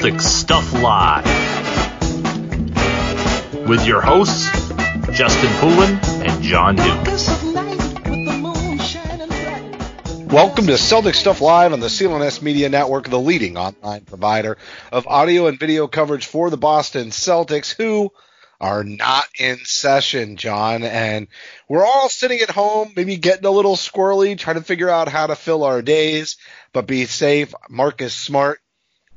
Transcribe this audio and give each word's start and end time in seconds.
Celtics 0.00 0.22
Stuff 0.22 0.72
Live 0.82 1.26
with 3.68 3.86
your 3.86 4.00
hosts, 4.00 4.48
Justin 5.12 5.50
Poulin 5.58 6.00
and 6.26 6.42
Jon 6.42 6.76
Duke. 6.76 7.06
Welcome 10.32 10.68
to 10.68 10.72
Celtics 10.78 11.16
Stuff 11.16 11.42
Live 11.42 11.74
on 11.74 11.80
the 11.80 11.88
CLNS 11.88 12.40
Media 12.40 12.70
Network, 12.70 13.10
the 13.10 13.20
leading 13.20 13.58
online 13.58 14.06
provider 14.06 14.56
of 14.90 15.06
audio 15.06 15.48
and 15.48 15.60
video 15.60 15.86
coverage 15.86 16.24
for 16.24 16.48
the 16.48 16.56
Boston 16.56 17.08
Celtics, 17.08 17.70
who 17.70 18.10
are 18.58 18.82
not 18.82 19.26
in 19.38 19.58
session, 19.64 20.38
Jon. 20.38 20.82
And 20.82 21.28
we're 21.68 21.84
all 21.84 22.08
sitting 22.08 22.40
at 22.40 22.48
home, 22.48 22.94
maybe 22.96 23.18
getting 23.18 23.44
a 23.44 23.50
little 23.50 23.76
squirrely, 23.76 24.38
trying 24.38 24.56
to 24.56 24.62
figure 24.62 24.88
out 24.88 25.08
how 25.08 25.26
to 25.26 25.36
fill 25.36 25.62
our 25.62 25.82
days, 25.82 26.38
but 26.72 26.86
be 26.86 27.04
safe. 27.04 27.54
Marcus 27.68 28.14
Smart 28.14 28.60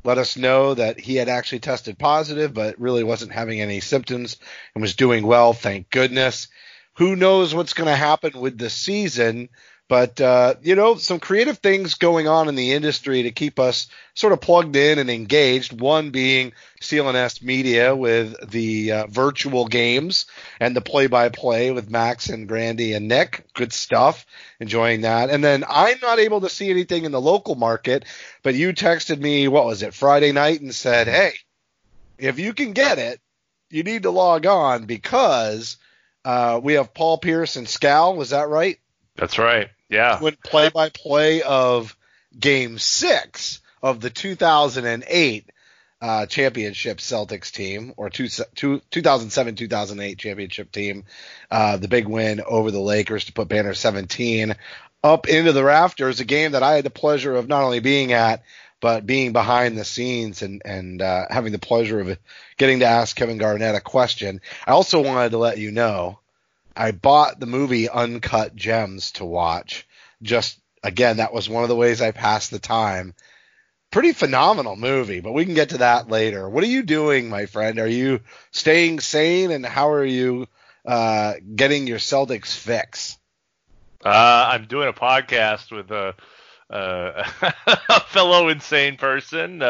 let 0.03 0.17
us 0.17 0.37
know 0.37 0.73
that 0.73 0.99
he 0.99 1.15
had 1.15 1.29
actually 1.29 1.59
tested 1.59 1.97
positive, 1.97 2.53
but 2.53 2.79
really 2.79 3.03
wasn't 3.03 3.31
having 3.31 3.61
any 3.61 3.79
symptoms 3.79 4.37
and 4.75 4.81
was 4.81 4.95
doing 4.95 5.25
well, 5.25 5.53
thank 5.53 5.89
goodness. 5.89 6.47
Who 6.95 7.15
knows 7.15 7.55
what's 7.55 7.73
going 7.73 7.89
to 7.89 7.95
happen 7.95 8.39
with 8.39 8.57
the 8.57 8.69
season? 8.69 9.49
But 9.93 10.19
uh, 10.19 10.55
you 10.63 10.75
know, 10.75 10.95
some 10.95 11.19
creative 11.19 11.59
things 11.59 11.93
going 11.93 12.27
on 12.27 12.49
in 12.49 12.55
the 12.55 12.71
industry 12.71 13.21
to 13.21 13.31
keep 13.31 13.59
us 13.59 13.85
sort 14.15 14.33
of 14.33 14.41
plugged 14.41 14.75
in 14.75 14.97
and 14.97 15.07
engaged. 15.07 15.79
One 15.79 16.09
being 16.09 16.53
CLNS 16.81 17.43
Media 17.43 17.95
with 17.95 18.49
the 18.49 18.91
uh, 18.91 19.05
virtual 19.05 19.67
games 19.67 20.25
and 20.59 20.75
the 20.75 20.81
play-by-play 20.81 21.69
with 21.69 21.91
Max 21.91 22.29
and 22.29 22.47
Grande 22.47 22.95
and 22.95 23.07
Nick. 23.07 23.45
Good 23.53 23.71
stuff. 23.71 24.25
Enjoying 24.59 25.01
that. 25.01 25.29
And 25.29 25.43
then 25.43 25.63
I'm 25.69 25.99
not 26.01 26.17
able 26.17 26.41
to 26.41 26.49
see 26.49 26.71
anything 26.71 27.05
in 27.05 27.11
the 27.11 27.21
local 27.21 27.53
market, 27.53 28.03
but 28.41 28.55
you 28.55 28.73
texted 28.73 29.19
me 29.19 29.47
what 29.47 29.67
was 29.67 29.83
it 29.83 29.93
Friday 29.93 30.31
night 30.31 30.59
and 30.59 30.73
said, 30.73 31.05
"Hey, 31.05 31.33
if 32.17 32.39
you 32.39 32.55
can 32.55 32.73
get 32.73 32.97
it, 32.97 33.21
you 33.69 33.83
need 33.83 34.01
to 34.03 34.09
log 34.09 34.47
on 34.47 34.85
because." 34.85 35.77
Uh, 36.25 36.57
we 36.63 36.75
have 36.75 36.93
Paul 36.93 37.17
Pierce 37.17 37.57
and 37.57 37.67
Scal. 37.67 38.15
Was 38.15 38.29
that 38.29 38.47
right? 38.47 38.79
That's 39.15 39.37
right. 39.37 39.69
Yeah. 39.93 40.19
Went 40.19 40.41
play 40.43 40.69
by 40.69 40.89
play 40.89 41.43
of 41.43 41.95
game 42.37 42.79
six 42.79 43.61
of 43.81 43.99
the 43.99 44.09
2008 44.09 45.49
uh, 46.01 46.25
championship 46.25 46.97
Celtics 46.97 47.51
team 47.51 47.93
or 47.95 48.09
two, 48.09 48.27
two, 48.55 48.81
2007 48.89 49.55
2008 49.55 50.17
championship 50.17 50.71
team. 50.71 51.05
Uh, 51.51 51.77
the 51.77 51.87
big 51.87 52.07
win 52.07 52.41
over 52.41 52.71
the 52.71 52.79
Lakers 52.79 53.25
to 53.25 53.33
put 53.33 53.47
Banner 53.47 53.73
17 53.73 54.55
up 55.03 55.27
into 55.27 55.51
the 55.51 55.63
rafters. 55.63 56.19
A 56.19 56.25
game 56.25 56.53
that 56.53 56.63
I 56.63 56.73
had 56.73 56.85
the 56.85 56.89
pleasure 56.89 57.35
of 57.35 57.47
not 57.47 57.63
only 57.63 57.79
being 57.79 58.13
at, 58.13 58.43
but 58.81 59.05
being 59.05 59.31
behind 59.31 59.77
the 59.77 59.85
scenes 59.85 60.41
and 60.41 60.61
and 60.65 61.01
uh, 61.01 61.27
having 61.29 61.53
the 61.53 61.59
pleasure 61.59 61.99
of 61.99 62.17
getting 62.57 62.79
to 62.79 62.85
ask 62.85 63.15
Kevin 63.15 63.37
Garnett 63.37 63.75
a 63.75 63.79
question. 63.79 64.41
I 64.65 64.71
also 64.71 65.01
wanted 65.01 65.29
to 65.29 65.37
let 65.37 65.57
you 65.57 65.71
know 65.71 66.19
I 66.75 66.91
bought 66.91 67.39
the 67.39 67.45
movie 67.45 67.89
Uncut 67.89 68.55
Gems 68.55 69.11
to 69.13 69.25
watch. 69.25 69.87
Just 70.21 70.59
again, 70.83 71.17
that 71.17 71.33
was 71.33 71.49
one 71.49 71.63
of 71.63 71.69
the 71.69 71.75
ways 71.75 72.01
I 72.01 72.11
passed 72.11 72.51
the 72.51 72.59
time. 72.59 73.13
Pretty 73.91 74.13
phenomenal 74.13 74.75
movie, 74.75 75.19
but 75.19 75.33
we 75.33 75.45
can 75.45 75.53
get 75.53 75.69
to 75.69 75.77
that 75.79 76.09
later. 76.09 76.49
What 76.49 76.63
are 76.63 76.67
you 76.67 76.81
doing, 76.83 77.29
my 77.29 77.45
friend? 77.45 77.79
Are 77.79 77.87
you 77.87 78.21
staying 78.51 78.99
sane, 79.01 79.51
and 79.51 79.65
how 79.65 79.91
are 79.91 80.05
you 80.05 80.47
uh, 80.85 81.33
getting 81.55 81.85
your 81.85 81.99
Celtics 81.99 82.57
fix? 82.57 83.17
Uh, 84.03 84.49
I'm 84.51 84.65
doing 84.65 84.89
a 84.89 84.93
podcast 84.93 85.71
with 85.71 85.91
a, 85.91 86.15
uh, 86.69 87.23
a 87.89 87.99
fellow 88.01 88.49
insane 88.49 88.97
person. 88.97 89.61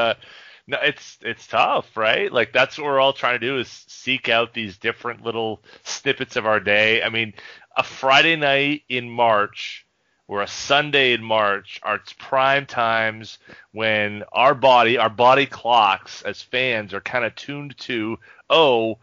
No, 0.66 0.78
it's 0.82 1.18
it's 1.22 1.46
tough, 1.48 1.98
right? 1.98 2.32
Like 2.32 2.54
that's 2.54 2.78
what 2.78 2.86
we're 2.86 3.00
all 3.00 3.14
trying 3.14 3.40
to 3.40 3.46
do 3.46 3.60
is 3.60 3.68
seek 3.68 4.30
out 4.30 4.54
these 4.54 4.78
different 4.78 5.24
little 5.24 5.62
snippets 5.84 6.38
of 6.38 6.46
our 6.46 6.60
day. 6.62 7.04
I 7.04 7.10
mean, 7.10 7.34
a 7.76 7.84
Friday 7.84 8.38
night 8.38 8.84
in 8.88 9.10
March 9.10 9.86
or 10.28 10.42
a 10.42 10.48
Sunday 10.48 11.14
in 11.14 11.24
March 11.24 11.82
are 11.84 12.00
prime 12.18 12.66
times 12.66 13.40
when 13.74 14.24
our 14.32 14.56
body, 14.56 14.98
our 14.98 15.10
body 15.10 15.46
clocks 15.46 16.22
as 16.22 16.42
fans 16.42 16.94
are 16.94 17.02
kind 17.02 17.26
of 17.26 17.36
tuned 17.36 17.78
to, 17.78 18.18
oh, 18.50 19.00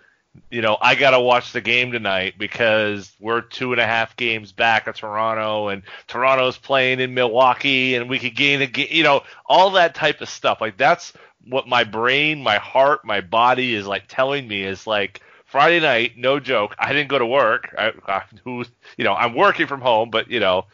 you 0.51 0.63
know, 0.63 0.77
I 0.81 0.95
got 0.95 1.11
to 1.11 1.21
watch 1.21 1.53
the 1.53 1.61
game 1.61 1.93
tonight 1.93 2.35
because 2.39 3.13
we're 3.21 3.41
two 3.41 3.73
and 3.73 3.81
a 3.81 3.87
half 3.87 4.17
games 4.17 4.53
back 4.53 4.87
of 4.87 4.97
Toronto 4.97 5.69
and 5.69 5.83
Toronto's 6.07 6.57
playing 6.57 7.01
in 7.01 7.15
Milwaukee 7.15 7.95
and 7.95 8.09
we 8.09 8.19
could 8.19 8.37
gain 8.37 8.63
a 8.63 8.67
game, 8.67 8.89
you 8.91 9.03
know, 9.03 9.23
all 9.47 9.71
that 9.73 9.95
type 9.95 10.21
of 10.21 10.29
stuff. 10.29 10.61
Like 10.61 10.77
that's 10.77 11.13
what 11.47 11.67
my 11.67 11.85
brain, 11.85 12.43
my 12.43 12.57
heart, 12.57 13.05
my 13.05 13.21
body 13.21 13.75
is 13.75 13.87
like 13.87 14.05
telling 14.09 14.47
me 14.47 14.63
is 14.63 14.87
like 14.87 15.21
Friday 15.47 15.81
night, 15.81 16.13
no 16.17 16.39
joke. 16.39 16.75
I 16.79 16.93
didn't 16.93 17.09
go 17.09 17.19
to 17.19 17.27
work. 17.27 17.75
I, 17.77 17.93
I 18.07 18.23
who, 18.45 18.65
you 18.97 19.05
know, 19.05 19.15
I'm 19.15 19.35
working 19.35 19.67
from 19.67 19.81
home, 19.81 20.11
but 20.11 20.31
you 20.31 20.39
know, 20.39 20.67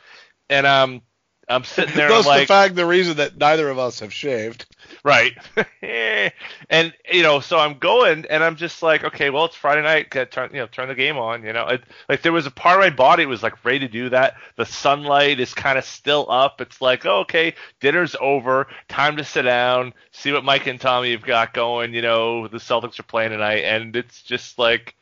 and 0.50 0.66
um, 0.66 1.02
I'm 1.48 1.64
sitting 1.64 1.94
there. 1.96 2.08
That's 2.08 2.26
like, 2.26 2.42
the 2.42 2.46
fact, 2.46 2.74
the 2.74 2.86
reason 2.86 3.16
that 3.16 3.36
neither 3.36 3.68
of 3.70 3.78
us 3.78 4.00
have 4.00 4.12
shaved. 4.12 4.66
Right. 5.06 5.38
and 6.68 6.92
you 7.12 7.22
know, 7.22 7.38
so 7.38 7.60
I'm 7.60 7.78
going, 7.78 8.26
and 8.28 8.42
I'm 8.42 8.56
just 8.56 8.82
like, 8.82 9.04
okay, 9.04 9.30
well, 9.30 9.44
it's 9.44 9.54
Friday 9.54 9.82
night. 9.82 10.10
Turn, 10.32 10.50
you 10.52 10.58
know, 10.58 10.66
turn 10.66 10.88
the 10.88 10.96
game 10.96 11.16
on. 11.16 11.44
You 11.44 11.52
know, 11.52 11.68
it, 11.68 11.84
like 12.08 12.22
there 12.22 12.32
was 12.32 12.46
a 12.46 12.50
part 12.50 12.80
of 12.80 12.80
my 12.80 12.90
body 12.90 13.24
was 13.24 13.40
like 13.40 13.64
ready 13.64 13.78
to 13.78 13.88
do 13.88 14.08
that. 14.08 14.34
The 14.56 14.66
sunlight 14.66 15.38
is 15.38 15.54
kind 15.54 15.78
of 15.78 15.84
still 15.84 16.26
up. 16.28 16.60
It's 16.60 16.82
like, 16.82 17.06
oh, 17.06 17.20
okay, 17.20 17.54
dinner's 17.78 18.16
over. 18.20 18.66
Time 18.88 19.16
to 19.18 19.22
sit 19.22 19.42
down, 19.42 19.94
see 20.10 20.32
what 20.32 20.42
Mike 20.42 20.66
and 20.66 20.80
Tommy 20.80 21.12
have 21.12 21.22
got 21.22 21.54
going. 21.54 21.94
You 21.94 22.02
know, 22.02 22.48
the 22.48 22.58
Celtics 22.58 22.98
are 22.98 23.04
playing 23.04 23.30
tonight, 23.30 23.62
and 23.62 23.94
it's 23.94 24.22
just 24.22 24.58
like 24.58 24.96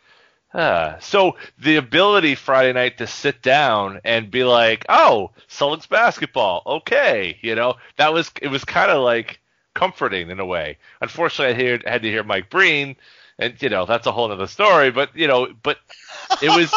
uh, 0.52 0.98
so 0.98 1.36
the 1.58 1.76
ability 1.76 2.34
Friday 2.34 2.74
night 2.74 2.98
to 2.98 3.06
sit 3.06 3.40
down 3.40 4.02
and 4.04 4.30
be 4.30 4.44
like, 4.44 4.84
"Oh, 4.90 5.30
Celtics 5.48 5.88
basketball, 5.88 6.62
okay," 6.66 7.38
you 7.40 7.54
know, 7.54 7.76
that 7.96 8.12
was 8.12 8.30
it 8.42 8.48
was 8.48 8.64
kind 8.66 8.90
of 8.90 9.02
like 9.02 9.40
comforting 9.74 10.30
in 10.30 10.40
a 10.40 10.46
way. 10.46 10.78
Unfortunately, 11.00 11.54
I 11.54 11.68
heard, 11.68 11.84
had 11.86 12.02
to 12.02 12.10
hear 12.10 12.22
Mike 12.22 12.50
Breen, 12.50 12.96
and 13.38 13.60
you 13.60 13.68
know 13.68 13.86
that's 13.86 14.06
a 14.06 14.12
whole 14.12 14.30
other 14.30 14.46
story. 14.46 14.90
But 14.90 15.14
you 15.16 15.26
know, 15.26 15.48
but 15.62 15.78
it 16.42 16.48
was 16.48 16.72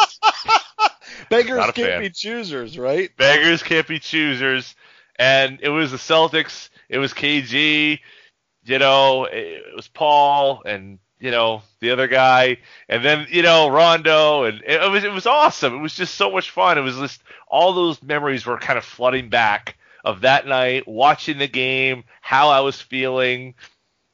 beggars 1.30 1.64
can't 1.72 1.76
fan. 1.76 2.00
be 2.00 2.10
choosers, 2.10 2.78
right? 2.78 3.10
Beggars 3.16 3.62
can't 3.62 3.86
be 3.86 3.98
choosers, 3.98 4.74
and 5.16 5.58
it 5.62 5.70
was 5.70 5.92
the 5.92 5.96
Celtics. 5.96 6.68
It 6.88 6.98
was 6.98 7.12
KG. 7.12 8.00
You 8.64 8.78
know, 8.78 9.24
it 9.24 9.74
was 9.74 9.88
Paul 9.88 10.62
and 10.66 10.98
you 11.20 11.30
know 11.30 11.62
the 11.80 11.90
other 11.90 12.06
guy, 12.06 12.58
and 12.88 13.04
then 13.04 13.26
you 13.30 13.42
know 13.42 13.68
Rondo, 13.68 14.44
and 14.44 14.62
it 14.66 14.90
was 14.90 15.04
it 15.04 15.12
was 15.12 15.26
awesome. 15.26 15.74
It 15.74 15.80
was 15.80 15.94
just 15.94 16.14
so 16.16 16.30
much 16.30 16.50
fun. 16.50 16.78
It 16.78 16.82
was 16.82 16.96
just 16.96 17.22
all 17.48 17.72
those 17.72 18.02
memories 18.02 18.44
were 18.44 18.58
kind 18.58 18.78
of 18.78 18.84
flooding 18.84 19.28
back 19.28 19.76
of 20.08 20.22
that 20.22 20.46
night, 20.46 20.88
watching 20.88 21.36
the 21.36 21.46
game, 21.46 22.04
how 22.22 22.48
I 22.48 22.60
was 22.60 22.80
feeling, 22.80 23.54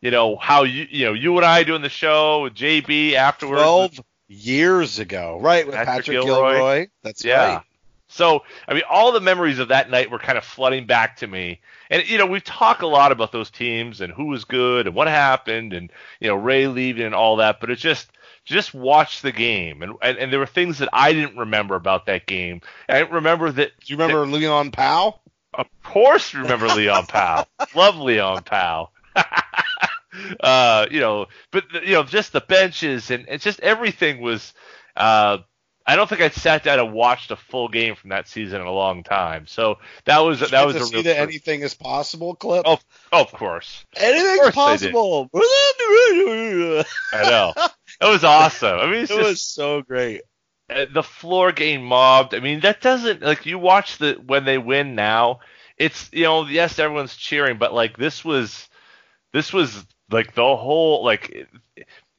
you 0.00 0.10
know 0.10 0.36
how 0.36 0.64
you 0.64 0.86
you 0.90 1.06
know 1.06 1.12
you 1.12 1.36
and 1.36 1.46
I 1.46 1.62
doing 1.62 1.82
the 1.82 1.88
show 1.88 2.42
with 2.42 2.54
JB 2.54 3.14
afterwards. 3.14 3.62
Twelve 3.62 4.00
years 4.26 4.98
ago, 4.98 5.38
right? 5.40 5.64
With 5.64 5.76
Patrick, 5.76 6.06
Patrick 6.06 6.22
Gilroy. 6.22 6.52
Gilroy. 6.52 6.86
That's 7.02 7.24
yeah. 7.24 7.54
right. 7.54 7.62
So, 8.08 8.42
I 8.68 8.74
mean, 8.74 8.82
all 8.88 9.12
the 9.12 9.20
memories 9.20 9.58
of 9.58 9.68
that 9.68 9.90
night 9.90 10.10
were 10.10 10.18
kind 10.18 10.38
of 10.38 10.44
flooding 10.44 10.86
back 10.86 11.16
to 11.16 11.26
me. 11.26 11.60
And, 11.90 12.08
you 12.08 12.18
know, 12.18 12.26
we 12.26 12.40
talk 12.40 12.82
a 12.82 12.86
lot 12.86 13.10
about 13.12 13.32
those 13.32 13.50
teams 13.50 14.00
and 14.00 14.12
who 14.12 14.26
was 14.26 14.44
good 14.44 14.86
and 14.86 14.94
what 14.94 15.08
happened 15.08 15.72
and, 15.72 15.90
you 16.20 16.28
know, 16.28 16.36
Ray 16.36 16.68
leaving 16.68 17.06
and 17.06 17.14
all 17.14 17.36
that, 17.36 17.60
but 17.60 17.70
it's 17.70 17.82
just, 17.82 18.08
just 18.44 18.72
watch 18.72 19.22
the 19.22 19.32
game. 19.32 19.82
And, 19.82 19.94
and, 20.00 20.16
and 20.18 20.32
there 20.32 20.38
were 20.38 20.46
things 20.46 20.78
that 20.78 20.90
I 20.92 21.12
didn't 21.12 21.36
remember 21.36 21.74
about 21.74 22.06
that 22.06 22.26
game. 22.26 22.60
I 22.88 23.00
remember 23.00 23.50
that. 23.50 23.72
Do 23.80 23.92
you 23.92 23.98
remember 23.98 24.24
that, 24.24 24.32
Leon 24.32 24.70
Powell? 24.70 25.20
Of 25.94 26.02
course, 26.02 26.34
remember 26.34 26.66
Leon 26.66 27.06
Powell. 27.06 27.46
Love 27.76 27.96
Leon 27.98 28.42
Powell. 28.42 28.90
uh, 30.40 30.86
you 30.90 30.98
know, 30.98 31.26
but, 31.52 31.72
you 31.84 31.92
know, 31.92 32.02
just 32.02 32.32
the 32.32 32.40
benches 32.40 33.12
and, 33.12 33.28
and 33.28 33.40
just 33.40 33.60
everything 33.60 34.20
was, 34.20 34.54
uh, 34.96 35.38
I 35.86 35.94
don't 35.94 36.08
think 36.08 36.20
I 36.20 36.30
sat 36.30 36.64
down 36.64 36.80
and 36.80 36.92
watched 36.92 37.30
a 37.30 37.36
full 37.36 37.68
game 37.68 37.94
from 37.94 38.10
that 38.10 38.26
season 38.26 38.60
in 38.60 38.66
a 38.66 38.72
long 38.72 39.04
time. 39.04 39.46
So 39.46 39.78
that 40.04 40.18
was 40.18 40.40
Did 40.40 40.50
that 40.50 40.66
was 40.66 40.74
a 40.74 40.84
see 40.84 41.02
that 41.02 41.16
anything 41.16 41.60
is 41.60 41.74
possible 41.74 42.34
clip. 42.34 42.64
Oh, 42.66 42.80
oh 43.12 43.20
of 43.20 43.30
course, 43.30 43.84
anything's 43.94 44.50
possible. 44.50 45.30
I 45.34 46.84
know 47.12 47.52
it 48.00 48.10
was 48.10 48.24
awesome. 48.24 48.80
I 48.80 48.86
mean, 48.86 49.04
it 49.04 49.08
just, 49.10 49.22
was 49.22 49.42
so 49.42 49.82
great. 49.82 50.22
Uh, 50.68 50.86
the 50.92 51.04
floor 51.04 51.52
getting 51.52 51.84
mobbed. 51.84 52.34
I 52.34 52.40
mean, 52.40 52.60
that 52.60 52.80
doesn't 52.80 53.22
like 53.22 53.46
you 53.46 53.60
watch 53.60 53.98
the 53.98 54.14
when 54.14 54.44
they 54.44 54.58
win 54.58 54.96
now. 54.96 55.38
It's 55.78 56.08
you 56.12 56.24
know 56.24 56.46
yes 56.46 56.78
everyone's 56.78 57.16
cheering, 57.16 57.58
but 57.58 57.74
like 57.74 57.96
this 57.96 58.24
was 58.24 58.68
this 59.32 59.52
was 59.52 59.84
like 60.10 60.34
the 60.34 60.56
whole 60.56 61.04
like 61.04 61.46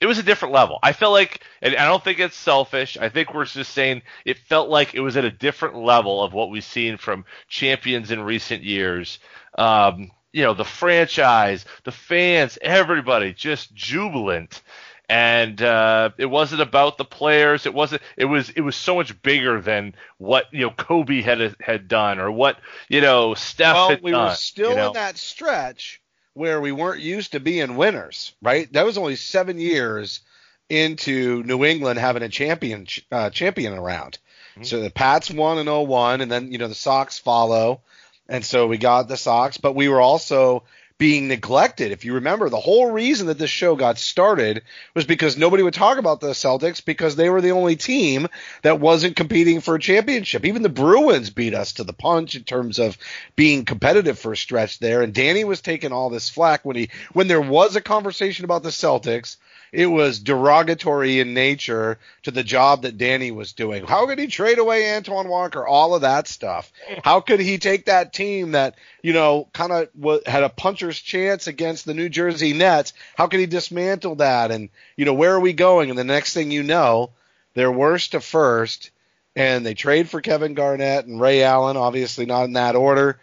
it 0.02 0.08
was 0.08 0.18
a 0.18 0.24
different 0.24 0.54
level. 0.54 0.78
I 0.84 0.92
felt 0.92 1.14
like, 1.14 1.42
and 1.62 1.76
I 1.76 1.86
don't 1.86 2.04
think 2.04 2.20
it's 2.20 2.36
selfish. 2.36 2.98
I 2.98 3.10
think 3.10 3.34
we're 3.34 3.46
just 3.46 3.72
saying 3.74 4.02
it 4.26 4.38
felt 4.38 4.70
like 4.70 4.94
it 4.94 5.00
was 5.00 5.18
at 5.18 5.26
a 5.26 5.32
different 5.32 5.76
level 5.78 6.22
of 6.22 6.34
what 6.34 6.50
we've 6.50 6.64
seen 6.64 6.98
from 6.98 7.26
champions 7.48 8.12
in 8.12 8.22
recent 8.22 8.64
years. 8.64 9.20
Um, 9.58 10.12
you 10.34 10.44
know, 10.44 10.54
the 10.54 10.66
franchise, 10.66 11.66
the 11.86 11.94
fans, 11.94 12.58
everybody 12.62 13.34
just 13.34 13.74
jubilant. 13.74 14.62
And 15.08 15.62
uh, 15.62 16.12
it 16.18 16.26
wasn't 16.26 16.62
about 16.62 16.98
the 16.98 17.06
players. 17.06 17.66
It 17.66 17.74
wasn't. 17.74 18.02
It 18.18 18.26
was. 18.26 18.50
It 18.50 18.62
was 18.62 18.76
so 18.76 18.96
much 18.96 19.22
bigger 19.22 19.62
than 19.62 19.94
what 20.18 20.46
you 20.52 20.62
know 20.62 20.72
Kobe 20.72 21.22
had 21.22 21.56
had 21.60 21.88
done 21.88 22.20
or 22.20 22.32
what 22.32 22.58
you 22.90 23.02
know 23.02 23.36
Steph 23.36 23.76
well, 23.76 23.90
had 23.90 24.02
we 24.02 24.12
done. 24.12 24.30
were 24.30 24.36
still 24.36 24.72
you 24.72 24.76
know? 24.76 24.88
in 24.88 24.94
that 24.94 25.18
stretch 25.18 26.02
where 26.34 26.60
we 26.60 26.72
weren't 26.72 27.02
used 27.02 27.32
to 27.32 27.40
being 27.40 27.76
winners, 27.76 28.34
right? 28.42 28.72
That 28.74 28.86
was 28.86 28.98
only 28.98 29.16
seven 29.16 29.60
years 29.60 30.22
into 30.70 31.44
New 31.44 31.64
England 31.64 32.00
having 32.00 32.24
a 32.24 32.30
champion 32.30 32.88
uh, 33.12 33.30
champion 33.30 33.74
around. 33.74 34.18
Mm-hmm. 34.54 34.64
So 34.64 34.82
the 34.82 34.90
Pats 34.90 35.32
won 35.32 35.58
in 35.58 35.68
01, 35.68 36.22
and 36.22 36.32
then 36.32 36.52
you 36.52 36.58
know 36.58 36.68
the 36.68 36.76
Sox 36.76 37.20
follow, 37.20 37.82
and 38.28 38.44
so 38.44 38.68
we 38.68 38.78
got 38.78 39.08
the 39.08 39.18
Sox, 39.18 39.58
but 39.58 39.76
we 39.76 39.88
were 39.88 40.02
also 40.02 40.64
being 40.98 41.28
neglected. 41.28 41.92
If 41.92 42.06
you 42.06 42.14
remember, 42.14 42.50
the 42.50 42.60
whole 42.60 42.90
reason 42.90 43.28
that 43.28 43.38
this 43.38 43.50
show 43.50 43.76
got 43.76 43.98
started 43.98 44.64
was 44.94 45.06
because 45.06 45.38
nobody 45.38 45.62
would 45.62 45.74
talk 45.74 45.98
about 45.98 46.22
the 46.22 46.30
Celtics 46.30 46.84
because 46.84 47.16
they 47.16 47.30
were 47.30 47.42
the 47.42 47.52
only 47.52 47.76
team 47.76 48.28
that 48.62 48.80
wasn't 48.80 49.18
competing 49.18 49.60
for 49.60 49.76
a 49.76 49.80
championship. 49.80 50.46
Even 50.46 50.62
the 50.62 50.70
Bruins 50.70 51.30
beat 51.30 51.54
us 51.54 51.74
to 51.74 51.84
the 51.84 51.92
punch 51.92 52.36
in 52.36 52.44
terms 52.44 52.80
of 52.80 52.98
being 53.36 53.66
competitive 53.66 54.18
for 54.18 54.32
a 54.32 54.38
stretch 54.38 54.80
there. 54.80 55.02
And 55.02 55.14
Danny 55.14 55.44
was 55.44 55.60
taking 55.60 55.92
all 55.92 56.10
this 56.10 56.30
flack 56.30 56.64
when 56.64 56.78
he 56.78 56.90
when 57.12 57.28
there 57.28 57.42
was 57.42 57.76
a 57.76 57.82
conversation 57.82 58.46
about 58.46 58.64
the 58.64 58.70
Celtics 58.70 59.36
it 59.72 59.88
was 59.88 60.20
derogatory 60.20 61.20
in 61.20 61.34
nature 61.34 62.00
to 62.24 62.32
the 62.32 62.44
job 62.44 62.84
that 62.84 62.98
Danny 62.98 63.32
was 63.32 63.54
doing. 63.54 63.86
How 63.86 64.06
could 64.08 64.20
he 64.20 64.28
trade 64.28 64.60
away 64.60 64.96
Antoine 64.96 65.28
Walker? 65.28 65.66
All 65.66 65.96
of 65.96 66.02
that 66.02 66.28
stuff. 66.28 66.72
How 67.04 67.22
could 67.22 67.40
he 67.40 67.58
take 67.58 67.86
that 67.86 68.14
team 68.14 68.52
that, 68.52 68.76
you 69.02 69.14
know, 69.14 69.48
kind 69.54 69.72
of 69.72 69.90
w- 70.00 70.22
had 70.26 70.44
a 70.44 70.50
puncher's 70.50 71.00
chance 71.00 71.48
against 71.48 71.86
the 71.86 71.94
New 71.94 72.10
Jersey 72.10 72.54
Nets? 72.54 72.94
How 73.16 73.28
could 73.28 73.40
he 73.40 73.46
dismantle 73.46 74.16
that? 74.16 74.52
And, 74.52 74.70
you 74.96 75.06
know, 75.06 75.14
where 75.14 75.34
are 75.34 75.40
we 75.40 75.54
going? 75.54 75.90
And 75.90 76.00
the 76.00 76.04
next 76.04 76.34
thing 76.34 76.52
you 76.52 76.64
know, 76.64 77.12
they're 77.54 77.72
worst 77.72 78.12
to 78.12 78.22
first, 78.22 78.92
and 79.36 79.66
they 79.66 79.74
trade 79.74 80.10
for 80.10 80.22
Kevin 80.22 80.54
Garnett 80.54 81.06
and 81.06 81.20
Ray 81.20 81.44
Allen, 81.44 81.78
obviously 81.78 82.26
not 82.26 82.46
in 82.46 82.54
that 82.54 82.76
order. 82.76 83.20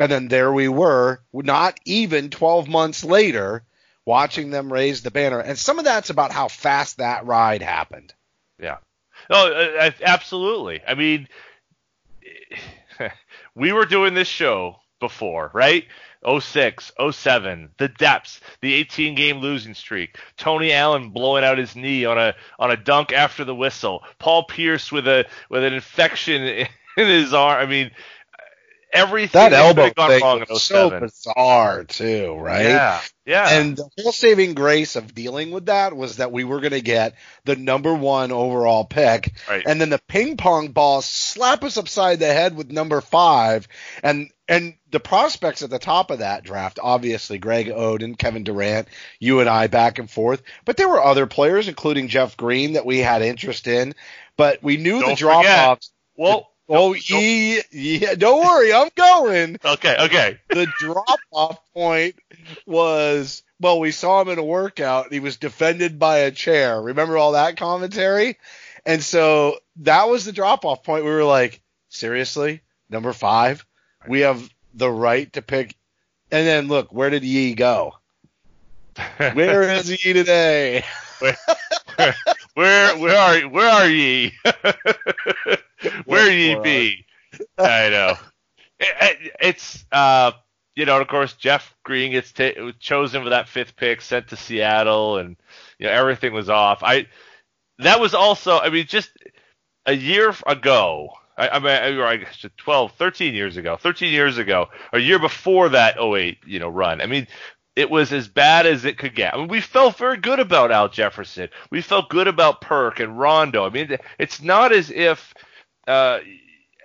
And 0.00 0.10
then 0.10 0.28
there 0.28 0.52
we 0.52 0.68
were, 0.68 1.20
not 1.32 1.78
even 1.84 2.30
12 2.30 2.68
months 2.68 3.04
later 3.04 3.62
watching 4.04 4.50
them 4.50 4.72
raise 4.72 5.02
the 5.02 5.10
banner. 5.10 5.40
And 5.40 5.58
some 5.58 5.78
of 5.78 5.84
that's 5.84 6.10
about 6.10 6.32
how 6.32 6.48
fast 6.48 6.98
that 6.98 7.26
ride 7.26 7.62
happened. 7.62 8.12
Yeah. 8.58 8.78
Oh, 9.30 9.52
uh, 9.52 9.90
absolutely. 10.02 10.80
I 10.86 10.94
mean, 10.94 11.28
we 13.54 13.72
were 13.72 13.86
doing 13.86 14.14
this 14.14 14.28
show 14.28 14.76
before, 15.00 15.50
right? 15.54 15.84
06, 16.26 16.92
07, 17.10 17.70
the 17.78 17.88
depths, 17.88 18.40
the 18.60 18.74
18 18.74 19.14
game 19.14 19.38
losing 19.38 19.74
streak, 19.74 20.18
Tony 20.36 20.72
Allen 20.72 21.10
blowing 21.10 21.44
out 21.44 21.58
his 21.58 21.74
knee 21.74 22.04
on 22.04 22.16
a 22.16 22.34
on 22.58 22.70
a 22.70 22.76
dunk 22.76 23.12
after 23.12 23.44
the 23.44 23.54
whistle, 23.54 24.04
Paul 24.18 24.44
Pierce 24.44 24.92
with 24.92 25.08
a 25.08 25.26
with 25.50 25.64
an 25.64 25.72
infection 25.72 26.42
in 26.96 27.06
his 27.06 27.34
arm. 27.34 27.60
I 27.60 27.66
mean, 27.66 27.90
everything 28.92 29.40
that 29.40 29.52
elbow 29.52 29.90
gone 29.96 30.10
thing 30.10 30.22
wrong 30.22 30.44
was 30.48 30.62
so 30.62 30.92
oh 30.94 31.00
bizarre 31.00 31.84
too, 31.84 32.34
right? 32.34 32.66
Yeah, 32.68 33.00
yeah. 33.26 33.48
And 33.60 33.76
the 33.76 33.88
whole 33.98 34.12
saving 34.12 34.54
grace 34.54 34.96
of 34.96 35.14
dealing 35.14 35.50
with 35.50 35.66
that 35.66 35.96
was 35.96 36.16
that 36.16 36.32
we 36.32 36.44
were 36.44 36.60
going 36.60 36.72
to 36.72 36.80
get 36.80 37.14
the 37.44 37.56
number 37.56 37.94
one 37.94 38.32
overall 38.32 38.84
pick, 38.84 39.32
Right. 39.48 39.62
and 39.66 39.80
then 39.80 39.90
the 39.90 40.00
ping 40.08 40.36
pong 40.36 40.68
ball 40.68 41.02
slap 41.02 41.64
us 41.64 41.76
upside 41.76 42.18
the 42.20 42.26
head 42.32 42.56
with 42.56 42.70
number 42.70 43.00
five, 43.00 43.68
and 44.02 44.30
and 44.48 44.74
the 44.90 45.00
prospects 45.00 45.62
at 45.62 45.70
the 45.70 45.78
top 45.78 46.10
of 46.10 46.18
that 46.18 46.44
draft, 46.44 46.78
obviously 46.82 47.38
Greg 47.38 47.68
Oden, 47.68 48.18
Kevin 48.18 48.44
Durant, 48.44 48.88
you 49.18 49.40
and 49.40 49.48
I 49.48 49.66
back 49.68 49.98
and 49.98 50.10
forth, 50.10 50.42
but 50.66 50.76
there 50.76 50.88
were 50.88 51.02
other 51.02 51.26
players, 51.26 51.68
including 51.68 52.08
Jeff 52.08 52.36
Green, 52.36 52.74
that 52.74 52.84
we 52.84 52.98
had 52.98 53.22
interest 53.22 53.66
in, 53.66 53.94
but 54.36 54.62
we 54.62 54.76
knew 54.76 54.98
the 54.98 55.06
Don't 55.06 55.18
drop 55.18 55.46
offs. 55.46 55.92
well, 56.16 56.51
Oh, 56.68 56.94
don't- 56.94 57.22
yeah, 57.22 57.60
yeah, 57.70 58.14
don't 58.14 58.44
worry, 58.44 58.72
I'm 58.72 58.88
going 58.94 59.58
okay, 59.64 59.96
okay. 60.00 60.38
the 60.48 60.66
drop 60.78 61.18
off 61.32 61.58
point 61.74 62.16
was 62.66 63.42
well, 63.62 63.78
we 63.78 63.92
saw 63.92 64.20
him 64.20 64.28
in 64.28 64.38
a 64.38 64.44
workout. 64.44 65.04
And 65.04 65.12
he 65.14 65.20
was 65.20 65.36
defended 65.36 65.98
by 65.98 66.18
a 66.18 66.30
chair. 66.32 66.82
Remember 66.82 67.16
all 67.16 67.32
that 67.32 67.56
commentary? 67.56 68.38
And 68.84 69.00
so 69.02 69.58
that 69.76 70.08
was 70.08 70.24
the 70.24 70.32
drop 70.32 70.64
off 70.64 70.82
point. 70.82 71.04
We 71.04 71.10
were 71.12 71.24
like, 71.24 71.62
seriously, 71.88 72.62
number 72.90 73.12
five, 73.12 73.64
we 74.08 74.20
have 74.20 74.48
the 74.74 74.90
right 74.90 75.32
to 75.34 75.42
pick. 75.42 75.76
And 76.32 76.44
then 76.46 76.66
look, 76.66 76.92
where 76.92 77.10
did 77.10 77.22
Ye 77.22 77.54
go? 77.54 77.92
Where 79.16 79.62
is 79.62 79.88
he 79.88 80.12
today? 80.12 80.84
where 81.20 81.36
where 81.96 82.14
are 82.56 83.48
where 83.48 83.70
are 83.70 83.88
ye? 83.88 84.32
where 86.04 86.30
ye 86.30 86.54
be? 86.56 87.06
I 87.58 87.88
know. 87.90 88.14
It- 88.78 88.96
it- 89.00 89.36
it's 89.40 89.84
uh 89.92 90.32
you 90.74 90.86
know, 90.86 90.98
of 90.98 91.06
course, 91.08 91.34
Jeff 91.34 91.74
Green 91.84 92.12
gets 92.12 92.32
ta- 92.32 92.72
chosen 92.80 93.22
for 93.22 93.28
that 93.30 93.46
fifth 93.48 93.76
pick, 93.76 94.00
sent 94.00 94.28
to 94.28 94.36
Seattle, 94.36 95.18
and 95.18 95.36
you 95.78 95.86
know 95.86 95.92
everything 95.92 96.32
was 96.32 96.48
off. 96.48 96.82
I 96.82 97.06
that 97.78 98.00
was 98.00 98.14
also, 98.14 98.58
I 98.58 98.70
mean, 98.70 98.86
just 98.86 99.10
a 99.86 99.92
year 99.92 100.34
ago. 100.46 101.10
I, 101.36 101.48
I 101.48 101.58
mean, 101.58 101.98
or 101.98 102.06
I 102.06 102.16
guess 102.16 102.44
12, 102.58 102.92
13 102.92 103.34
years 103.34 103.56
ago, 103.56 103.76
13 103.76 104.12
years 104.12 104.38
ago, 104.38 104.68
a 104.92 104.98
year 104.98 105.18
before 105.18 105.70
that 105.70 105.98
08, 105.98 106.38
you 106.46 106.58
know, 106.58 106.68
run. 106.68 107.00
I 107.00 107.06
mean, 107.06 107.26
it 107.74 107.90
was 107.90 108.12
as 108.12 108.28
bad 108.28 108.66
as 108.66 108.84
it 108.84 108.98
could 108.98 109.14
get. 109.14 109.34
I 109.34 109.38
mean, 109.38 109.48
we 109.48 109.60
felt 109.60 109.96
very 109.96 110.18
good 110.18 110.40
about 110.40 110.70
Al 110.70 110.88
Jefferson. 110.88 111.48
We 111.70 111.80
felt 111.80 112.10
good 112.10 112.28
about 112.28 112.60
Perk 112.60 113.00
and 113.00 113.18
Rondo. 113.18 113.64
I 113.64 113.70
mean, 113.70 113.96
it's 114.18 114.42
not 114.42 114.72
as 114.72 114.90
if, 114.90 115.32
uh, 115.86 116.18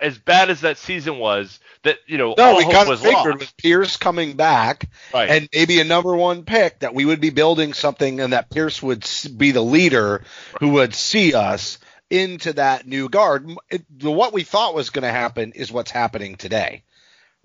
as 0.00 0.16
bad 0.16 0.48
as 0.48 0.62
that 0.62 0.78
season 0.78 1.18
was, 1.18 1.60
that 1.82 1.98
you 2.06 2.18
know 2.18 2.34
No, 2.36 2.44
all 2.44 2.56
we 2.56 2.64
hope 2.64 2.72
kind 2.72 2.82
of 2.84 2.88
was 2.88 3.02
figured 3.02 3.38
with 3.38 3.56
Pierce 3.56 3.96
coming 3.96 4.34
back 4.36 4.88
Right. 5.12 5.28
and 5.28 5.48
maybe 5.54 5.80
a 5.80 5.84
number 5.84 6.16
one 6.16 6.44
pick 6.44 6.80
that 6.80 6.94
we 6.94 7.04
would 7.04 7.20
be 7.20 7.30
building 7.30 7.72
something 7.72 8.20
and 8.20 8.32
that 8.32 8.50
Pierce 8.50 8.82
would 8.82 9.08
be 9.36 9.52
the 9.52 9.62
leader 9.62 10.22
who 10.60 10.70
would 10.70 10.94
see 10.94 11.34
us 11.34 11.78
into 12.10 12.54
that 12.54 12.86
new 12.86 13.08
guard. 13.08 13.48
It, 13.70 13.84
what 14.00 14.32
we 14.32 14.42
thought 14.42 14.74
was 14.74 14.90
going 14.90 15.02
to 15.02 15.10
happen 15.10 15.52
is 15.52 15.70
what's 15.70 15.90
happening 15.90 16.36
today. 16.36 16.82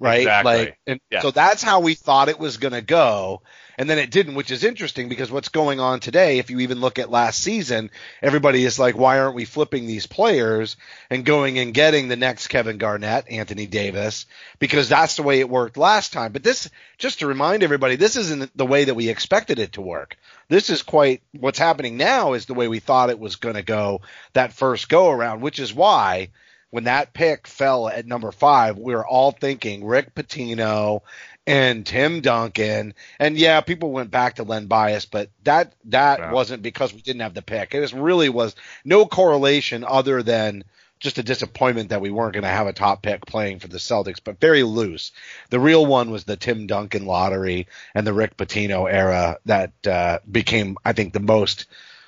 Right? 0.04 0.20
Exactly. 0.20 0.54
Like, 0.54 0.78
and 0.86 1.00
so 1.22 1.32
that's 1.32 1.64
how 1.64 1.80
we 1.80 1.94
thought 1.94 2.28
it 2.28 2.38
was 2.38 2.58
going 2.58 2.74
to 2.74 2.82
go. 2.82 3.42
And 3.78 3.90
then 3.90 3.98
it 3.98 4.12
didn't, 4.12 4.36
which 4.36 4.52
is 4.52 4.64
interesting 4.64 5.10
because 5.10 5.32
what's 5.32 5.50
going 5.50 5.80
on 5.80 6.00
today, 6.00 6.38
if 6.38 6.52
you 6.52 6.60
even 6.60 6.82
look 6.82 7.00
at 7.00 7.10
last 7.10 7.40
season, 7.40 7.90
everybody 8.22 8.66
is 8.66 8.78
like, 8.78 8.98
why 8.98 9.20
aren't 9.20 9.34
we 9.34 9.46
flipping 9.46 9.88
these 9.88 10.06
players 10.06 10.76
and 11.10 11.26
going 11.26 11.58
and 11.58 11.74
getting 11.74 12.08
the 12.08 12.18
next 12.18 12.50
Kevin 12.50 12.78
Garnett, 12.78 13.32
Anthony 13.32 13.66
Davis, 13.66 14.26
because 14.60 14.90
that's 14.90 15.16
the 15.16 15.24
way 15.24 15.40
it 15.40 15.50
worked 15.50 15.78
last 15.78 16.14
time. 16.14 16.34
But 16.34 16.44
this, 16.44 16.70
just 16.98 17.20
to 17.20 17.28
remind 17.28 17.64
everybody, 17.64 17.96
this 17.96 18.18
isn't 18.18 18.56
the 18.56 18.66
way 18.66 18.84
that 18.84 18.96
we 18.96 19.10
expected 19.10 19.58
it 19.58 19.72
to 19.72 19.82
work. 19.82 20.18
This 20.50 20.70
is 20.70 20.84
quite 20.84 21.24
what's 21.32 21.58
happening 21.58 21.98
now 21.98 22.34
is 22.34 22.46
the 22.46 22.54
way 22.54 22.68
we 22.68 22.80
thought 22.80 23.10
it 23.10 23.20
was 23.20 23.38
going 23.38 23.56
to 23.56 23.64
go 23.64 24.02
that 24.34 24.54
first 24.54 24.90
go 24.90 25.10
around, 25.10 25.42
which 25.42 25.60
is 25.60 25.74
why 25.74 26.30
when 26.74 26.86
that 26.86 27.14
pick 27.14 27.46
fell 27.46 27.88
at 27.88 28.08
number 28.08 28.32
five, 28.32 28.80
we 28.80 28.96
were 28.96 29.06
all 29.06 29.30
thinking 29.30 29.86
Rick 29.86 30.16
Pitino 30.16 31.02
and 31.46 31.86
Tim 31.86 32.22
Duncan. 32.22 32.96
And 33.20 33.38
yeah, 33.38 33.62
people 33.62 33.92
went 33.92 34.10
back 34.10 34.38
to 34.38 34.44
Len 34.44 34.66
Bias, 34.66 35.06
but 35.06 35.30
that 35.44 35.76
that 35.86 36.32
wasn't 36.32 36.64
because 36.64 36.92
we 36.92 37.02
didn't 37.02 37.22
have 37.22 37.36
the 37.36 37.44
pick. 37.44 37.76
It 37.76 37.80
was 37.80 37.94
really 37.94 38.28
was 38.28 38.56
no 38.84 39.06
correlation 39.06 39.84
other 39.84 40.24
than 40.24 40.64
just 41.00 41.20
a 41.20 41.24
disappointment 41.24 41.90
that 41.90 42.02
we 42.02 42.10
weren't 42.10 42.34
going 42.34 42.42
to 42.42 42.50
have 42.50 42.66
a 42.66 42.74
top 42.74 43.04
pick 43.04 43.24
playing 43.28 43.60
for 43.60 43.68
the 43.68 43.78
Celtics, 43.78 44.20
but 44.24 44.40
very 44.40 44.64
loose. 44.64 45.12
The 45.52 45.60
real 45.60 45.86
one 45.86 46.10
was 46.10 46.24
the 46.24 46.38
Tim 46.38 46.66
Duncan 46.66 47.06
lottery 47.06 47.68
and 47.94 48.08
the 48.08 48.14
Rick 48.14 48.36
Pitino 48.36 48.92
era 48.92 49.38
that 49.46 49.74
uh, 49.86 50.18
became, 50.32 50.78
I 50.84 50.94
think, 50.94 51.14
the 51.14 51.20
most 51.20 51.68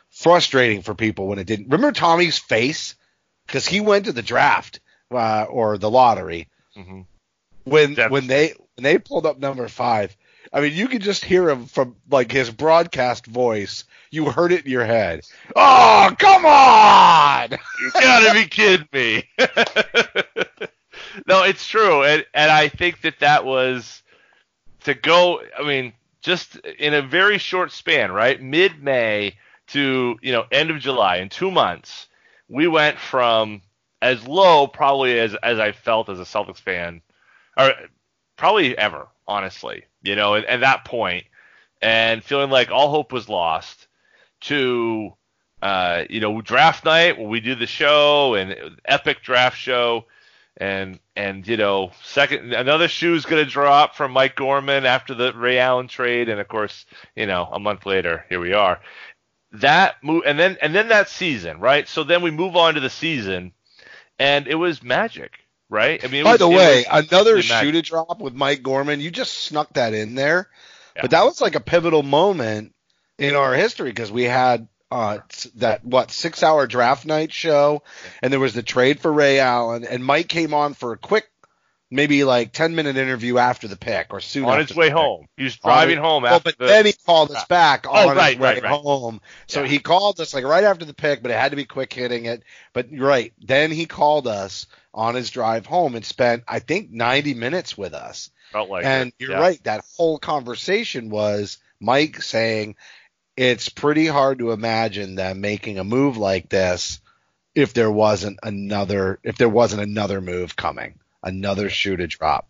frustrating 0.10 0.81
for 0.81 0.95
people 0.95 1.27
when 1.27 1.38
it 1.38 1.45
didn't. 1.45 1.69
Remember 1.69 1.91
Tommy's 1.91 2.39
face 2.39 2.95
because 3.45 3.67
he 3.67 3.79
went 3.81 4.05
to 4.05 4.11
the 4.13 4.21
draft 4.21 4.79
uh, 5.11 5.43
or 5.49 5.77
the 5.77 5.89
lottery 5.89 6.47
Mhm. 6.77 7.05
when 7.63 7.93
That's- 7.95 8.11
when 8.11 8.27
they 8.27 8.53
when 8.75 8.83
they 8.83 8.97
pulled 8.99 9.25
up 9.25 9.39
number 9.39 9.67
five. 9.67 10.15
I 10.53 10.61
mean, 10.61 10.73
you 10.73 10.87
could 10.87 11.01
just 11.01 11.25
hear 11.25 11.49
him 11.49 11.65
from 11.65 11.95
like 12.09 12.31
his 12.31 12.49
broadcast 12.51 13.25
voice. 13.25 13.83
You 14.11 14.25
heard 14.31 14.51
it 14.51 14.65
in 14.65 14.71
your 14.71 14.85
head. 14.85 15.21
Oh, 15.55 16.15
come 16.17 16.45
on! 16.45 17.51
You 17.51 17.91
gotta 17.91 18.33
be 18.33 18.45
kidding 18.45 18.87
me. 18.93 19.23
no, 21.27 21.43
it's 21.43 21.67
true, 21.67 22.03
and 22.03 22.25
and 22.33 22.51
I 22.51 22.67
think 22.69 23.01
that 23.01 23.19
that 23.19 23.45
was 23.45 24.01
to 24.83 24.93
go. 24.93 25.41
I 25.57 25.63
mean, 25.63 25.93
just 26.21 26.55
in 26.57 26.93
a 26.93 27.01
very 27.01 27.37
short 27.37 27.71
span, 27.71 28.11
right? 28.11 28.41
Mid 28.41 28.81
May 28.83 29.35
to 29.67 30.17
you 30.21 30.31
know 30.31 30.45
end 30.51 30.69
of 30.69 30.79
July 30.79 31.17
in 31.17 31.29
two 31.29 31.51
months, 31.51 32.07
we 32.47 32.67
went 32.67 32.99
from 32.99 33.61
as 34.01 34.27
low 34.27 34.67
probably 34.67 35.19
as 35.19 35.35
as 35.35 35.59
I 35.59 35.71
felt 35.71 36.09
as 36.09 36.19
a 36.19 36.23
Celtics 36.23 36.59
fan, 36.59 37.01
or 37.57 37.73
probably 38.37 38.77
ever. 38.77 39.07
honestly. 39.27 39.85
You 40.03 40.15
know, 40.15 40.35
at, 40.35 40.45
at 40.45 40.59
that 40.61 40.85
point, 40.85 41.25
and 41.81 42.23
feeling 42.23 42.49
like 42.49 42.71
all 42.71 42.91
hope 42.91 43.11
was 43.11 43.27
lost, 43.27 43.87
to 44.41 45.13
uh, 45.61 46.03
you 46.09 46.19
know, 46.19 46.41
draft 46.41 46.85
night 46.85 47.17
when 47.17 47.29
we 47.29 47.39
do 47.39 47.55
the 47.55 47.65
show 47.65 48.35
and 48.35 48.77
epic 48.85 49.23
draft 49.23 49.57
show, 49.57 50.05
and 50.57 50.99
and 51.15 51.47
you 51.47 51.57
know, 51.57 51.91
second 52.03 52.53
another 52.53 52.87
shoe's 52.87 53.25
gonna 53.25 53.45
drop 53.45 53.95
from 53.95 54.11
Mike 54.11 54.35
Gorman 54.35 54.85
after 54.85 55.15
the 55.15 55.33
Ray 55.33 55.57
Allen 55.57 55.87
trade, 55.87 56.29
and 56.29 56.39
of 56.39 56.47
course, 56.47 56.85
you 57.15 57.25
know, 57.25 57.49
a 57.51 57.59
month 57.59 57.85
later, 57.85 58.25
here 58.29 58.39
we 58.39 58.53
are. 58.53 58.79
That 59.62 60.03
move, 60.03 60.24
and 60.25 60.39
then 60.39 60.57
and 60.62 60.74
then 60.74 60.89
that 60.89 61.09
season, 61.09 61.59
right? 61.59 61.88
So 61.88 62.03
then 62.03 62.21
we 62.21 62.31
move 62.31 62.55
on 62.55 62.75
to 62.75 62.79
the 62.79 62.89
season, 62.89 63.53
and 64.19 64.47
it 64.47 64.55
was 64.55 64.83
magic, 64.83 65.39
right? 65.69 66.03
I 66.03 66.07
mean, 66.07 66.24
by 66.24 66.33
was, 66.33 66.39
the 66.39 66.50
way, 66.50 66.85
another 66.89 67.41
shoe 67.41 67.71
to 67.71 67.81
drop 67.81 68.19
with 68.19 68.33
Mike 68.33 68.63
Gorman. 68.63 69.01
You 69.01 69.12
just 69.12 69.33
snuck 69.33 69.74
that 69.74 69.93
in 69.93 70.15
there, 70.15 70.50
yeah. 70.95 71.01
but 71.01 71.12
that 71.12 71.25
was 71.25 71.41
like 71.41 71.55
a 71.55 71.59
pivotal 71.59 72.03
moment 72.03 72.74
in 73.17 73.35
our 73.35 73.53
history 73.53 73.89
because 73.89 74.12
we 74.12 74.24
had 74.24 74.67
uh, 74.91 75.19
that 75.55 75.83
what 75.83 76.12
six 76.12 76.43
hour 76.43 76.67
draft 76.67 77.05
night 77.05 77.33
show, 77.33 77.83
and 78.21 78.31
there 78.31 78.39
was 78.39 78.53
the 78.53 78.63
trade 78.63 79.00
for 79.00 79.12
Ray 79.12 79.39
Allen, 79.39 79.83
and 79.83 80.05
Mike 80.05 80.27
came 80.27 80.53
on 80.53 80.74
for 80.74 80.93
a 80.93 80.97
quick, 80.97 81.27
maybe 81.91 82.23
like 82.23 82.51
ten 82.51 82.75
minute 82.75 82.97
interview 82.97 83.37
after 83.37 83.67
the 83.67 83.75
pick 83.77 84.07
or 84.11 84.19
soon 84.19 84.45
on 84.45 84.59
his 84.59 84.75
way 84.75 84.89
home. 84.89 85.27
He 85.37 85.43
was 85.43 85.55
driving 85.57 85.97
home 85.97 86.23
well, 86.23 86.35
after 86.37 86.51
but 86.51 86.57
the, 86.57 86.65
then 86.65 86.85
he 86.85 86.93
called 86.93 87.31
us 87.31 87.45
back 87.45 87.85
Oh, 87.87 88.09
on 88.09 88.17
right, 88.17 88.33
his 88.33 88.39
way 88.39 88.53
right, 88.55 88.63
right. 88.63 88.71
home. 88.81 89.21
So 89.47 89.61
Yeah. 89.61 89.67
he 89.67 89.79
called 89.79 90.19
us 90.19 90.33
like 90.33 90.43
right 90.45 90.63
after 90.63 90.85
the 90.85 90.93
pick, 90.93 91.21
but 91.21 91.31
it 91.31 91.37
had 91.37 91.51
to 91.51 91.55
be 91.57 91.65
quick 91.65 91.93
hitting 91.93 92.25
it. 92.25 92.43
But 92.73 92.91
you're 92.91 93.07
right, 93.07 93.33
then 93.41 93.71
he 93.71 93.85
called 93.85 94.27
us 94.27 94.67
on 94.93 95.15
his 95.15 95.29
drive 95.29 95.65
home 95.65 95.95
and 95.95 96.05
spent 96.05 96.43
I 96.47 96.59
think 96.59 96.91
90 96.91 97.33
minutes 97.33 97.77
with 97.77 97.93
us. 97.93 98.31
felt 98.51 98.69
like 98.69 98.85
and 98.85 99.09
it. 99.09 99.15
you're 99.19 99.31
Yeah. 99.31 99.39
right. 99.41 99.63
That 99.63 99.85
whole 99.97 100.17
conversation 100.17 101.09
was 101.09 101.57
Mike 101.79 102.21
saying 102.21 102.75
it's 103.37 103.69
pretty 103.69 104.07
hard 104.07 104.39
to 104.39 104.51
imagine 104.51 105.15
them 105.15 105.41
making 105.41 105.77
a 105.77 105.83
move 105.83 106.15
like 106.17 106.47
this 106.49 106.99
if 107.53 107.73
there 107.73 107.91
wasn't 107.91 108.39
another 108.43 109.19
if 109.23 109.37
there 109.37 109.49
wasn't 109.49 109.81
another 109.81 110.21
move 110.21 110.55
coming, 110.55 110.95
another 111.25 111.70
shoe 111.70 111.98
to 111.98 112.08
drop. 112.08 112.48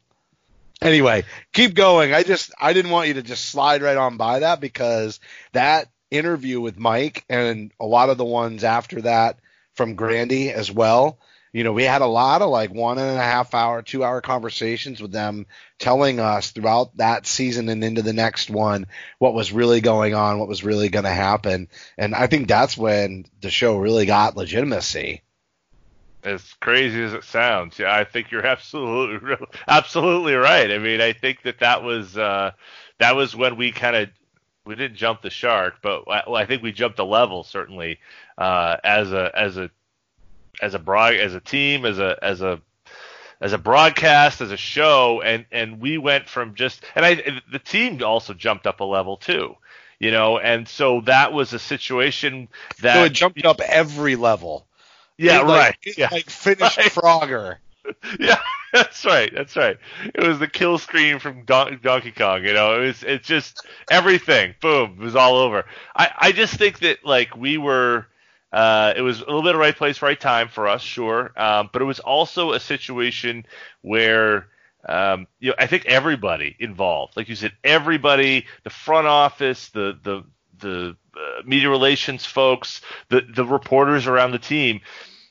Anyway, 0.82 1.24
keep 1.54 1.74
going. 1.74 2.14
I 2.14 2.24
just 2.24 2.54
I 2.60 2.74
didn't 2.74 2.92
want 2.92 3.08
you 3.08 3.16
to 3.16 3.24
just 3.24 3.46
slide 3.46 3.82
right 3.82 3.98
on 3.98 4.18
by 4.18 4.40
that 4.40 4.60
because 4.60 5.20
that 5.54 5.88
interview 6.12 6.60
with 6.62 6.78
Mike 6.78 7.26
and 7.30 7.72
a 7.80 7.86
lot 7.86 8.10
of 8.10 8.18
the 8.18 8.26
ones 8.26 8.64
after 8.64 9.02
that 9.02 9.40
from 9.74 9.96
Grande 9.96 10.52
as 10.54 10.72
well. 10.72 11.20
You 11.54 11.64
know, 11.64 11.72
we 11.72 11.84
had 11.84 12.02
a 12.02 12.06
lot 12.06 12.42
of 12.42 12.50
like 12.50 12.74
one 12.74 12.98
and 12.98 13.18
a 13.18 13.24
half 13.24 13.54
hour, 13.54 13.82
two 13.82 14.04
hour 14.04 14.20
conversations 14.20 15.02
with 15.02 15.14
them 15.14 15.46
telling 15.80 16.20
us 16.20 16.52
throughout 16.52 16.98
that 16.98 17.26
season 17.26 17.70
and 17.70 17.82
into 17.82 18.02
the 18.02 18.12
next 18.12 18.50
one 18.50 18.88
what 19.20 19.34
was 19.34 19.54
really 19.54 19.80
going 19.80 20.14
on, 20.14 20.38
what 20.38 20.50
was 20.50 20.66
really 20.66 20.90
going 20.90 21.06
to 21.06 21.12
happen. 21.12 21.70
And 21.98 22.14
I 22.14 22.28
think 22.28 22.50
that's 22.50 22.78
when 22.78 23.26
the 23.40 23.50
show 23.50 23.78
really 23.78 24.06
got 24.06 24.36
legitimacy. 24.36 25.22
As 26.26 26.54
crazy 26.60 27.02
as 27.04 27.14
it 27.14 27.24
sounds, 27.24 27.80
yeah, 27.80 27.96
I 27.96 28.04
think 28.04 28.32
you're 28.32 28.46
absolutely 28.48 29.38
absolutely 29.68 30.34
right. 30.34 30.72
I 30.72 30.78
mean, 30.80 31.02
I 31.02 31.14
think 31.14 31.44
that 31.44 31.60
that 31.60 31.84
was 31.84 32.18
uh, 32.18 32.52
that 33.00 33.16
was 33.16 33.36
when 33.36 33.58
we 33.58 33.72
kind 33.72 33.96
of 33.96 34.10
we 34.66 34.76
didn't 34.76 34.98
jump 34.98 35.22
the 35.22 35.30
shark, 35.30 35.76
but 35.82 36.04
I, 36.10 36.24
well, 36.26 36.36
I 36.36 36.46
think 36.46 36.64
we 36.64 36.72
jumped 36.72 37.00
a 37.00 37.04
level 37.04 37.44
certainly 37.44 38.00
uh, 38.38 38.78
as 38.84 39.12
a 39.12 39.32
as 39.38 39.58
a 39.58 39.70
as 40.62 40.74
a 40.74 40.80
broad 40.80 41.16
as 41.16 41.36
a 41.36 41.40
team 41.40 41.86
as 41.86 42.00
a 42.00 42.18
as 42.22 42.42
a 42.42 42.62
as 43.42 43.54
a 43.54 43.58
broadcast 43.58 44.42
as 44.42 44.52
a 44.52 44.58
show 44.58 45.22
and 45.22 45.46
and 45.52 45.80
we 45.80 45.98
went 45.98 46.28
from 46.28 46.56
just 46.56 46.84
and 46.96 47.06
I 47.06 47.42
the 47.52 47.60
team 47.60 48.02
also 48.04 48.34
jumped 48.34 48.66
up 48.66 48.80
a 48.80 48.84
level 48.86 49.18
too 49.18 49.56
you 50.00 50.12
know 50.12 50.40
and 50.40 50.68
so 50.68 51.02
that 51.02 51.34
was 51.34 51.54
a 51.54 51.60
situation 51.60 52.48
that 52.82 52.96
So 52.96 53.04
it 53.04 53.14
jumped 53.14 53.46
up 53.46 53.60
every 53.60 54.16
level. 54.16 54.66
Yeah 55.18 55.42
like, 55.42 55.76
right 55.78 55.78
yeah 55.98 56.10
Like 56.12 56.30
finished 56.30 56.78
Right. 56.86 56.94
Frogger. 56.94 57.58
yeah, 58.20 58.40
that's 58.74 59.06
right. 59.06 59.32
That's 59.34 59.56
right. 59.56 59.78
It 60.14 60.24
was 60.24 60.40
the 60.40 60.48
kill 60.48 60.78
screen 60.78 61.20
from 61.20 61.46
Don- 61.46 61.80
Donkey 61.82 62.12
Kong. 62.12 62.44
You 62.44 62.54
know, 62.54 62.82
it 62.82 62.88
was 62.88 63.04
it's 63.04 63.28
just 63.28 63.62
everything. 63.90 64.56
Boom, 64.62 64.98
it 65.00 65.04
was 65.04 65.16
all 65.16 65.38
over. 65.38 65.66
I 65.96 66.10
I 66.18 66.32
just 66.32 66.56
think 66.56 66.80
that 66.80 67.06
like 67.06 67.36
we 67.36 67.58
were. 67.58 68.08
Uh, 68.52 68.94
it 68.96 69.02
was 69.02 69.20
a 69.20 69.26
little 69.26 69.44
bit 69.44 69.54
of 69.56 69.60
right 69.60 69.76
place, 69.76 70.02
right 70.02 70.20
time 70.20 70.48
for 70.48 70.68
us, 70.68 70.82
sure. 70.82 71.32
Um, 71.36 71.70
but 71.74 71.82
it 71.82 71.86
was 71.86 72.00
also 72.00 72.54
a 72.54 72.60
situation 72.60 73.46
where 73.82 74.48
um, 74.88 75.28
you 75.40 75.50
know 75.50 75.56
I 75.60 75.68
think 75.68 75.86
everybody 75.88 76.56
involved, 76.60 77.18
like 77.18 77.28
you 77.30 77.36
said, 77.36 77.52
everybody, 77.64 78.46
the 78.64 78.70
front 78.70 79.08
office, 79.08 79.70
the 79.70 80.00
the 80.04 80.24
the 80.60 80.96
uh, 81.16 81.42
media 81.46 81.70
relations 81.70 82.26
folks, 82.26 82.82
the 83.10 83.22
the 83.22 83.46
reporters 83.46 84.08
around 84.08 84.32
the 84.32 84.40
team. 84.40 84.82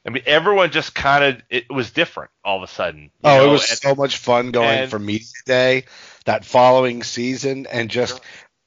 I 0.06 0.10
mean, 0.10 0.22
everyone 0.26 0.70
just 0.70 0.94
kind 0.94 1.24
of 1.24 1.42
it 1.48 1.70
was 1.70 1.90
different 1.90 2.30
all 2.44 2.58
of 2.58 2.62
a 2.68 2.72
sudden. 2.72 3.10
Oh, 3.22 3.36
know, 3.36 3.48
it 3.48 3.50
was 3.50 3.70
and- 3.70 3.78
so 3.78 3.94
much 3.94 4.18
fun 4.18 4.50
going 4.50 4.80
and- 4.80 4.90
for 4.90 4.98
media 4.98 5.26
day 5.46 5.84
that 6.26 6.44
following 6.44 7.02
season, 7.02 7.66
and 7.66 7.90
just 7.90 8.20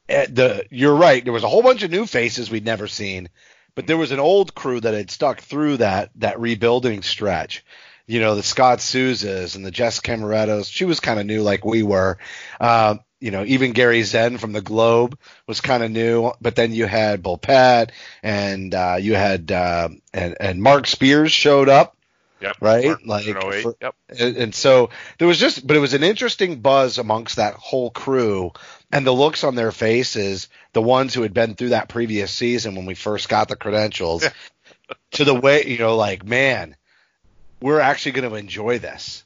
eh, 0.10 0.28
the. 0.30 0.66
You're 0.70 0.96
right. 0.96 1.24
There 1.24 1.34
was 1.34 1.44
a 1.44 1.50
whole 1.50 1.64
bunch 1.64 1.84
of 1.84 1.92
new 1.92 2.06
faces 2.06 2.50
we'd 2.50 2.66
never 2.66 2.88
seen, 2.88 3.30
but 3.76 3.88
there 3.88 3.98
was 3.98 4.12
an 4.12 4.20
old 4.20 4.56
crew 4.56 4.80
that 4.80 4.94
had 4.94 5.12
stuck 5.12 5.42
through 5.42 5.78
that 5.78 6.12
that 6.16 6.40
rebuilding 6.40 7.04
stretch. 7.04 7.64
You 8.08 8.22
know, 8.22 8.36
the 8.36 8.44
Scott 8.44 8.80
Souzas 8.80 9.56
and 9.56 9.66
the 9.66 9.72
Jess 9.72 10.00
Cameratos. 10.00 10.72
She 10.72 10.86
was 10.86 11.02
kind 11.02 11.20
of 11.20 11.26
new, 11.26 11.42
like 11.42 11.66
we 11.66 11.84
were. 11.84 12.18
Um, 12.60 13.02
you 13.20 13.32
know, 13.32 13.44
even 13.46 13.72
Gary 13.74 14.02
Dzen 14.04 14.38
from 14.38 14.52
the 14.54 14.62
Globe 14.62 15.18
was 15.48 15.62
kind 15.62 15.84
of 15.84 15.92
new, 15.92 16.32
but 16.42 16.56
then 16.56 16.74
you 16.74 16.86
had 16.86 17.24
Bulpett 17.24 17.90
and 18.22 18.74
uh, 18.76 18.98
you 19.00 19.16
had 19.16 19.52
uh, 19.52 19.90
and 20.14 20.38
and 20.40 20.62
Marc 20.62 20.88
Spears 20.88 21.32
showed 21.32 21.70
up 21.70 21.96
Yep. 22.40 22.58
right? 22.62 22.86
Martin 22.86 23.08
Like, 23.08 23.26
for- 23.64 23.76
yep. 23.82 23.96
and, 24.10 24.38
and 24.38 24.54
so 24.56 24.92
there 25.18 25.28
was 25.28 25.40
just, 25.40 25.66
but 25.66 25.76
it 25.76 25.80
was 25.80 25.96
an 25.96 26.04
interesting 26.04 26.60
buzz 26.60 27.00
amongst 27.00 27.38
that 27.38 27.56
whole 27.56 27.90
crew, 27.90 28.52
and 28.92 29.08
the 29.08 29.12
looks 29.12 29.44
on 29.44 29.56
their 29.56 29.72
faces, 29.72 30.48
the 30.74 30.82
ones 30.82 31.16
who 31.16 31.24
had 31.24 31.34
been 31.34 31.56
through 31.56 31.70
that 31.70 31.90
previous 31.90 32.32
season 32.32 32.76
when 32.76 32.86
we 32.86 32.94
first 32.94 33.28
got 33.28 33.48
the 33.48 33.56
credentials, 33.56 34.24
to 35.14 35.24
the 35.26 35.34
way 35.34 35.66
you 35.66 35.80
know, 35.80 35.96
like 35.96 36.24
man, 36.26 36.76
we're 37.60 37.80
actually 37.80 38.12
going 38.12 38.30
to 38.30 38.36
enjoy 38.36 38.78
this. 38.78 39.24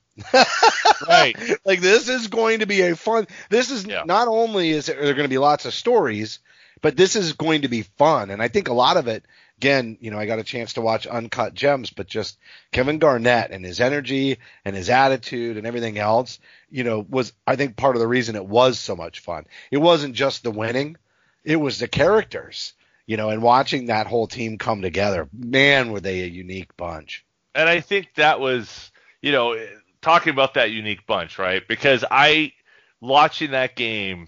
Right. 1.07 1.35
like 1.65 1.81
this 1.81 2.09
is 2.09 2.27
going 2.27 2.59
to 2.59 2.65
be 2.65 2.81
a 2.81 2.95
fun. 2.95 3.27
This 3.49 3.71
is 3.71 3.85
Yeah. 3.85 4.03
not 4.05 4.27
only 4.27 4.71
is 4.71 4.85
there 4.87 4.95
going 5.13 5.23
to 5.23 5.27
be 5.29 5.37
lots 5.37 5.65
of 5.65 5.73
stories, 5.73 6.39
but 6.81 6.97
this 6.97 7.15
is 7.15 7.33
going 7.33 7.61
to 7.61 7.67
be 7.67 7.83
fun. 7.83 8.29
And 8.29 8.41
I 8.41 8.47
think 8.47 8.67
a 8.67 8.73
lot 8.73 8.97
of 8.97 9.07
it, 9.07 9.25
again, 9.57 9.97
you 10.01 10.11
know, 10.11 10.17
I 10.19 10.25
got 10.25 10.39
a 10.39 10.43
chance 10.43 10.73
to 10.73 10.81
watch 10.81 11.05
Uncut 11.07 11.53
Gems, 11.53 11.91
but 11.91 12.07
just 12.07 12.37
Kevin 12.71 12.97
Garnett 12.99 13.51
and 13.51 13.63
his 13.63 13.79
energy 13.79 14.37
and 14.65 14.75
his 14.75 14.89
attitude 14.89 15.57
and 15.57 15.67
everything 15.67 15.97
else, 15.97 16.39
you 16.69 16.83
know, 16.83 17.05
was 17.07 17.33
I 17.45 17.55
think 17.55 17.75
part 17.77 17.95
of 17.95 17.99
the 17.99 18.07
reason 18.07 18.35
it 18.35 18.45
was 18.45 18.79
so 18.79 18.95
much 18.95 19.19
fun. 19.19 19.45
It 19.69 19.77
wasn't 19.77 20.15
just 20.15 20.43
the 20.43 20.51
winning, 20.51 20.97
it 21.43 21.57
was 21.57 21.79
the 21.79 21.87
characters. 21.87 22.73
You 23.07 23.17
know, 23.17 23.29
and 23.29 23.41
watching 23.41 23.87
that 23.87 24.07
whole 24.07 24.27
team 24.27 24.57
come 24.57 24.81
together, 24.81 25.27
man, 25.33 25.91
were 25.91 25.99
they 25.99 26.21
a 26.21 26.27
unique 26.27 26.77
bunch. 26.77 27.25
and 27.53 27.67
I 27.67 27.81
think 27.81 28.13
that 28.15 28.39
was, 28.39 28.91
you 29.21 29.33
know, 29.33 29.57
talking 30.01 30.31
about 30.31 30.55
that 30.55 30.71
unique 30.71 31.05
bunch, 31.05 31.39
right? 31.39 31.65
Because 31.67 32.03
I, 32.09 32.53
watching 32.99 33.51
that 33.51 33.75
game, 33.75 34.27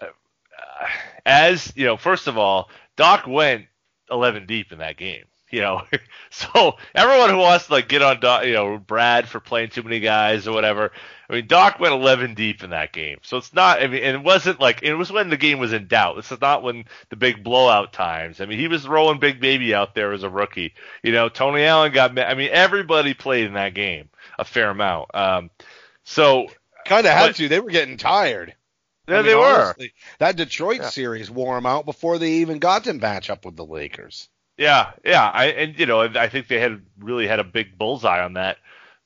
uh, 0.00 0.06
as 1.26 1.72
you 1.76 1.84
know, 1.84 1.96
first 1.96 2.26
of 2.26 2.38
all, 2.38 2.70
Doc 2.96 3.26
went 3.26 3.66
11 4.10 4.46
deep 4.46 4.72
in 4.72 4.78
that 4.78 4.96
game. 4.96 5.24
You 5.50 5.60
know, 5.60 5.82
so 6.30 6.76
everyone 6.94 7.28
who 7.28 7.36
wants 7.36 7.66
to 7.66 7.72
like 7.74 7.88
get 7.88 8.00
on 8.00 8.20
Doc, 8.20 8.46
you 8.46 8.54
know, 8.54 8.78
Brad 8.78 9.28
for 9.28 9.38
playing 9.38 9.68
too 9.68 9.82
many 9.82 10.00
guys 10.00 10.48
or 10.48 10.52
whatever. 10.52 10.92
I 11.28 11.34
mean, 11.34 11.46
Doc 11.46 11.78
went 11.78 11.92
11 11.92 12.34
deep 12.34 12.62
in 12.62 12.70
that 12.70 12.92
game, 12.92 13.18
so 13.22 13.36
it's 13.36 13.52
not. 13.52 13.82
I 13.82 13.86
mean, 13.86 14.02
it 14.02 14.22
wasn't 14.22 14.60
like 14.60 14.82
it 14.82 14.94
was 14.94 15.12
when 15.12 15.28
the 15.28 15.36
game 15.36 15.58
was 15.58 15.74
in 15.74 15.88
doubt. 15.88 16.16
This 16.16 16.32
is 16.32 16.40
not 16.40 16.62
when 16.62 16.86
the 17.10 17.16
big 17.16 17.44
blowout 17.44 17.92
times. 17.92 18.40
I 18.40 18.46
mean, 18.46 18.58
he 18.58 18.68
was 18.68 18.88
rolling 18.88 19.18
Big 19.18 19.40
Baby 19.40 19.74
out 19.74 19.94
there 19.94 20.12
as 20.12 20.22
a 20.22 20.30
rookie. 20.30 20.72
You 21.02 21.12
know, 21.12 21.28
Tony 21.28 21.64
Allen 21.64 21.92
got. 21.92 22.18
I 22.18 22.34
mean, 22.34 22.50
everybody 22.50 23.12
played 23.12 23.46
in 23.46 23.54
that 23.54 23.74
game 23.74 24.08
a 24.42 24.44
fair 24.44 24.70
amount. 24.70 25.14
Um, 25.14 25.50
so 26.04 26.48
Kind 26.84 27.06
of 27.06 27.12
had 27.12 27.28
But- 27.28 27.36
to. 27.36 27.48
They 27.48 27.60
were 27.60 27.70
getting 27.70 27.96
tired. 27.96 28.54
there 29.06 29.18
I 29.18 29.22
mean, 29.22 29.30
they 29.30 29.34
were. 29.36 29.44
honestly, 29.46 29.92
that 30.18 30.34
Detroit 30.36 30.80
Yeah. 30.80 30.88
series 30.90 31.30
wore 31.30 31.54
them 31.54 31.64
out 31.66 31.84
before 31.86 32.18
they 32.18 32.30
even 32.34 32.58
got 32.58 32.84
to 32.84 32.92
match 32.92 33.30
up 33.30 33.44
with 33.44 33.54
the 33.56 33.64
Lakers. 33.64 34.28
Yeah, 34.58 34.90
yeah. 35.04 35.30
I 35.32 35.46
and 35.46 35.78
you 35.78 35.86
know 35.86 36.00
I 36.02 36.28
think 36.28 36.48
they 36.48 36.58
had 36.60 36.82
really 36.98 37.26
had 37.28 37.38
a 37.38 37.44
big 37.44 37.78
bullseye 37.78 38.22
on 38.22 38.32
that 38.34 38.58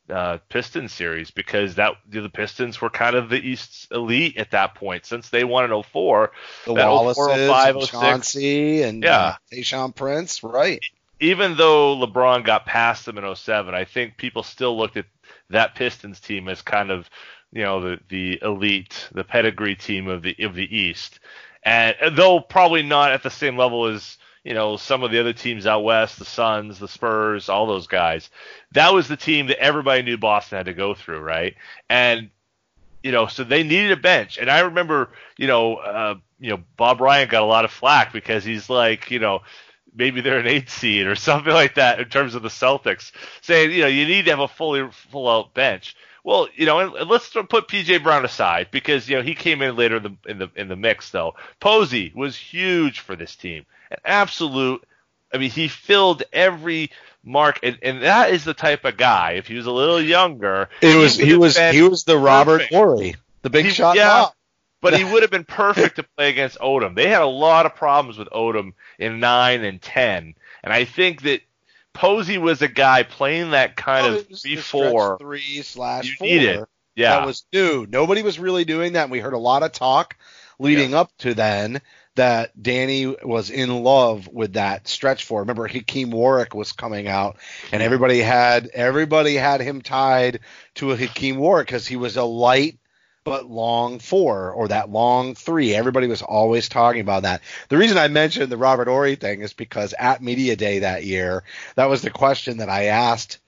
uh, 0.08 0.38
Pistons 0.48 0.92
series 0.92 1.30
because 1.30 1.74
that 1.74 1.92
the 2.08 2.28
Pistons 2.30 2.80
were 2.80 2.88
kind 2.90 3.14
of 3.16 3.28
the 3.28 3.40
East's 3.40 3.88
elite 3.90 4.36
at 4.38 4.52
that 4.52 4.74
point 4.74 5.04
since 5.04 5.28
they 5.30 5.44
won 5.44 5.64
in 5.64 5.70
04. 5.82 6.32
The 6.64 6.74
That 6.74 6.86
Wallaces, 6.88 7.16
04, 7.26 7.36
05, 7.48 7.74
and 7.76 7.84
06. 7.84 7.90
Chauncey, 7.90 8.82
and 8.82 9.02
Yeah. 9.04 9.18
uh, 9.18 9.34
Tayshaun 9.52 9.94
Prince, 9.94 10.42
right? 10.42 10.80
Even 11.20 11.56
though 11.56 11.96
LeBron 11.96 12.44
got 12.44 12.66
past 12.66 13.04
them 13.06 13.18
in 13.18 13.24
07, 13.24 13.74
I 13.74 13.84
think 13.84 14.16
people 14.16 14.42
still 14.42 14.76
looked 14.78 14.96
at 14.96 15.06
that 15.50 15.74
Pistons 15.74 16.20
team 16.20 16.48
as 16.48 16.62
kind 16.62 16.90
of 16.90 17.08
you 17.52 17.62
know 17.62 17.80
the 17.80 18.00
the 18.08 18.38
elite, 18.42 19.08
the 19.12 19.24
pedigree 19.24 19.76
team 19.76 20.08
of 20.08 20.22
the 20.22 20.36
of 20.40 20.54
the 20.54 20.76
East, 20.76 21.20
and 21.62 21.96
though 22.12 22.40
probably 22.40 22.82
not 22.82 23.12
at 23.12 23.22
the 23.22 23.30
same 23.30 23.56
level 23.56 23.86
as 23.86 24.18
you 24.44 24.54
know 24.54 24.76
some 24.76 25.02
of 25.02 25.10
the 25.10 25.20
other 25.20 25.32
teams 25.32 25.66
out 25.66 25.84
west, 25.84 26.18
the 26.18 26.24
Suns, 26.24 26.78
the 26.78 26.88
Spurs, 26.88 27.48
all 27.48 27.66
those 27.66 27.86
guys. 27.86 28.30
That 28.72 28.92
was 28.92 29.08
the 29.08 29.16
team 29.16 29.46
that 29.46 29.60
everybody 29.60 30.02
knew 30.02 30.18
Boston 30.18 30.58
had 30.58 30.66
to 30.66 30.74
go 30.74 30.94
through, 30.94 31.20
right? 31.20 31.54
And 31.88 32.30
you 33.02 33.12
know, 33.12 33.28
so 33.28 33.44
they 33.44 33.62
needed 33.62 33.92
a 33.92 33.96
bench. 33.96 34.36
And 34.36 34.50
I 34.50 34.60
remember, 34.60 35.10
you 35.36 35.46
know, 35.46 35.76
uh, 35.76 36.16
you 36.40 36.50
know, 36.50 36.60
Bob 36.76 37.00
Ryan 37.00 37.28
got 37.28 37.42
a 37.42 37.46
lot 37.46 37.64
of 37.64 37.70
flack 37.70 38.12
because 38.12 38.42
he's 38.44 38.68
like, 38.68 39.12
you 39.12 39.20
know, 39.20 39.42
maybe 39.96 40.20
they're 40.20 40.38
an 40.38 40.46
eight 40.46 40.70
seed 40.70 41.06
or 41.06 41.16
something 41.16 41.52
like 41.52 41.74
that 41.74 41.98
in 42.00 42.08
terms 42.08 42.34
of 42.34 42.42
the 42.42 42.48
Celtics, 42.48 43.12
saying, 43.40 43.72
you 43.72 43.82
know, 43.82 43.86
you 43.88 44.06
need 44.06 44.26
to 44.26 44.30
have 44.30 44.40
a 44.40 44.48
fully 44.48 44.88
full 45.10 45.28
out 45.28 45.54
bench. 45.54 45.96
Well, 46.24 46.48
you 46.56 46.66
know, 46.66 46.80
and, 46.80 46.94
and 46.94 47.08
let's 47.10 47.28
put 47.30 47.68
PJ 47.68 48.02
Brown 48.02 48.24
aside 48.24 48.68
because 48.72 49.08
you 49.08 49.16
know 49.16 49.22
he 49.22 49.34
came 49.36 49.62
in 49.62 49.76
later 49.76 49.98
in 49.98 50.02
the 50.02 50.16
in 50.30 50.38
the 50.38 50.50
in 50.56 50.66
the 50.68 50.74
mix 50.76 51.10
though. 51.10 51.34
Posey 51.60 52.12
was 52.16 52.36
huge 52.36 52.98
for 53.00 53.14
this 53.14 53.36
team, 53.36 53.64
an 53.92 53.98
absolute. 54.04 54.84
I 55.32 55.38
mean, 55.38 55.50
he 55.50 55.68
filled 55.68 56.24
every 56.32 56.90
mark, 57.24 57.60
and, 57.62 57.78
and 57.82 58.02
that 58.02 58.30
is 58.30 58.42
the 58.44 58.54
type 58.54 58.84
of 58.84 58.96
guy. 58.96 59.32
If 59.32 59.46
he 59.46 59.54
was 59.54 59.66
a 59.66 59.72
little 59.72 60.00
younger, 60.00 60.68
It 60.80 60.96
was 60.96 61.16
he 61.16 61.32
would 61.32 61.40
was 61.40 61.56
he 61.58 61.82
was 61.82 62.02
the 62.04 62.18
Robert. 62.18 62.62
Horry, 62.72 63.14
the 63.42 63.50
big 63.50 63.66
He- 63.66 63.70
shot. 63.70 63.94
yeah. 63.96 64.26
But 64.90 64.98
he 64.98 65.04
would 65.12 65.22
have 65.22 65.30
been 65.30 65.44
perfect 65.44 65.96
to 65.96 66.02
play 66.16 66.30
against 66.30 66.58
Odom. 66.58 66.94
They 66.94 67.08
had 67.08 67.22
a 67.22 67.26
lot 67.26 67.66
of 67.66 67.74
problems 67.74 68.18
with 68.18 68.28
Odom 68.28 68.72
in 68.98 69.20
nine 69.20 69.64
and 69.64 69.80
ten, 69.80 70.34
and 70.62 70.72
I 70.72 70.84
think 70.84 71.22
that 71.22 71.40
Posey 71.92 72.36
was 72.38 72.60
a 72.62 72.68
guy 72.68 73.02
playing 73.04 73.52
that 73.52 73.74
kind 73.76 74.06
Well, 74.06 74.14
of 74.16 74.28
the 74.28 74.36
three 74.36 74.56
stretch 74.56 74.64
four. 74.92 75.18
three 75.18 75.62
slash 75.62 76.20
You 76.20 76.56
four. 76.56 76.68
Yeah, 76.94 77.10
That 77.18 77.26
was 77.26 77.44
new. 77.52 77.86
Nobody 77.88 78.22
was 78.22 78.38
really 78.38 78.64
doing 78.64 78.94
that. 78.94 79.04
And 79.04 79.10
we 79.12 79.20
heard 79.20 79.32
a 79.34 79.38
lot 79.38 79.62
of 79.62 79.72
talk 79.72 80.16
leading 80.58 80.94
up 80.94 81.10
to 81.18 81.34
then 81.34 81.80
that 82.14 82.50
Danny 82.62 83.06
was 83.22 83.50
in 83.50 83.82
love 83.82 84.26
with 84.28 84.54
that 84.54 84.88
stretch 84.88 85.24
four. 85.24 85.40
Remember 85.40 85.66
Hakim 85.66 86.10
Warrick 86.10 86.54
was 86.54 86.72
coming 86.72 87.08
out 87.08 87.36
and 87.72 87.82
everybody 87.82 88.20
had 88.20 88.68
everybody 88.72 89.34
had 89.34 89.60
him 89.60 89.82
tied 89.82 90.40
to 90.76 90.92
a 90.92 90.96
Hakim 90.96 91.36
Warrick 91.36 91.66
because 91.68 91.86
he 91.86 91.96
was 91.96 92.16
a 92.16 92.24
light 92.24 92.78
but 93.26 93.50
long 93.50 93.98
four 93.98 94.52
or 94.52 94.68
that 94.68 94.88
long 94.88 95.34
three. 95.34 95.74
Everybody 95.74 96.06
was 96.06 96.22
always 96.22 96.68
talking 96.68 97.00
about 97.00 97.24
that. 97.24 97.42
The 97.68 97.76
reason 97.76 97.98
I 97.98 98.06
mentioned 98.06 98.52
the 98.52 98.56
Robert 98.56 98.86
Horry 98.86 99.16
thing 99.16 99.40
is 99.40 99.52
because 99.52 99.92
at 99.98 100.22
Media 100.22 100.54
Day 100.54 100.78
that 100.78 101.04
year, 101.04 101.42
that 101.74 101.90
was 101.90 102.02
the 102.02 102.10
question 102.10 102.58
that 102.58 102.70
I 102.70 102.84
asked 102.84 103.38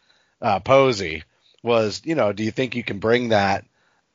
uh, 0.43 0.59
Posey 0.59 1.23
was, 1.63 2.03
you 2.05 2.17
know, 2.17 2.33
do 2.33 2.43
you 2.43 2.51
think 2.51 2.75
you 2.75 2.83
can 2.83 2.99
bring 2.99 3.29
that 3.29 3.67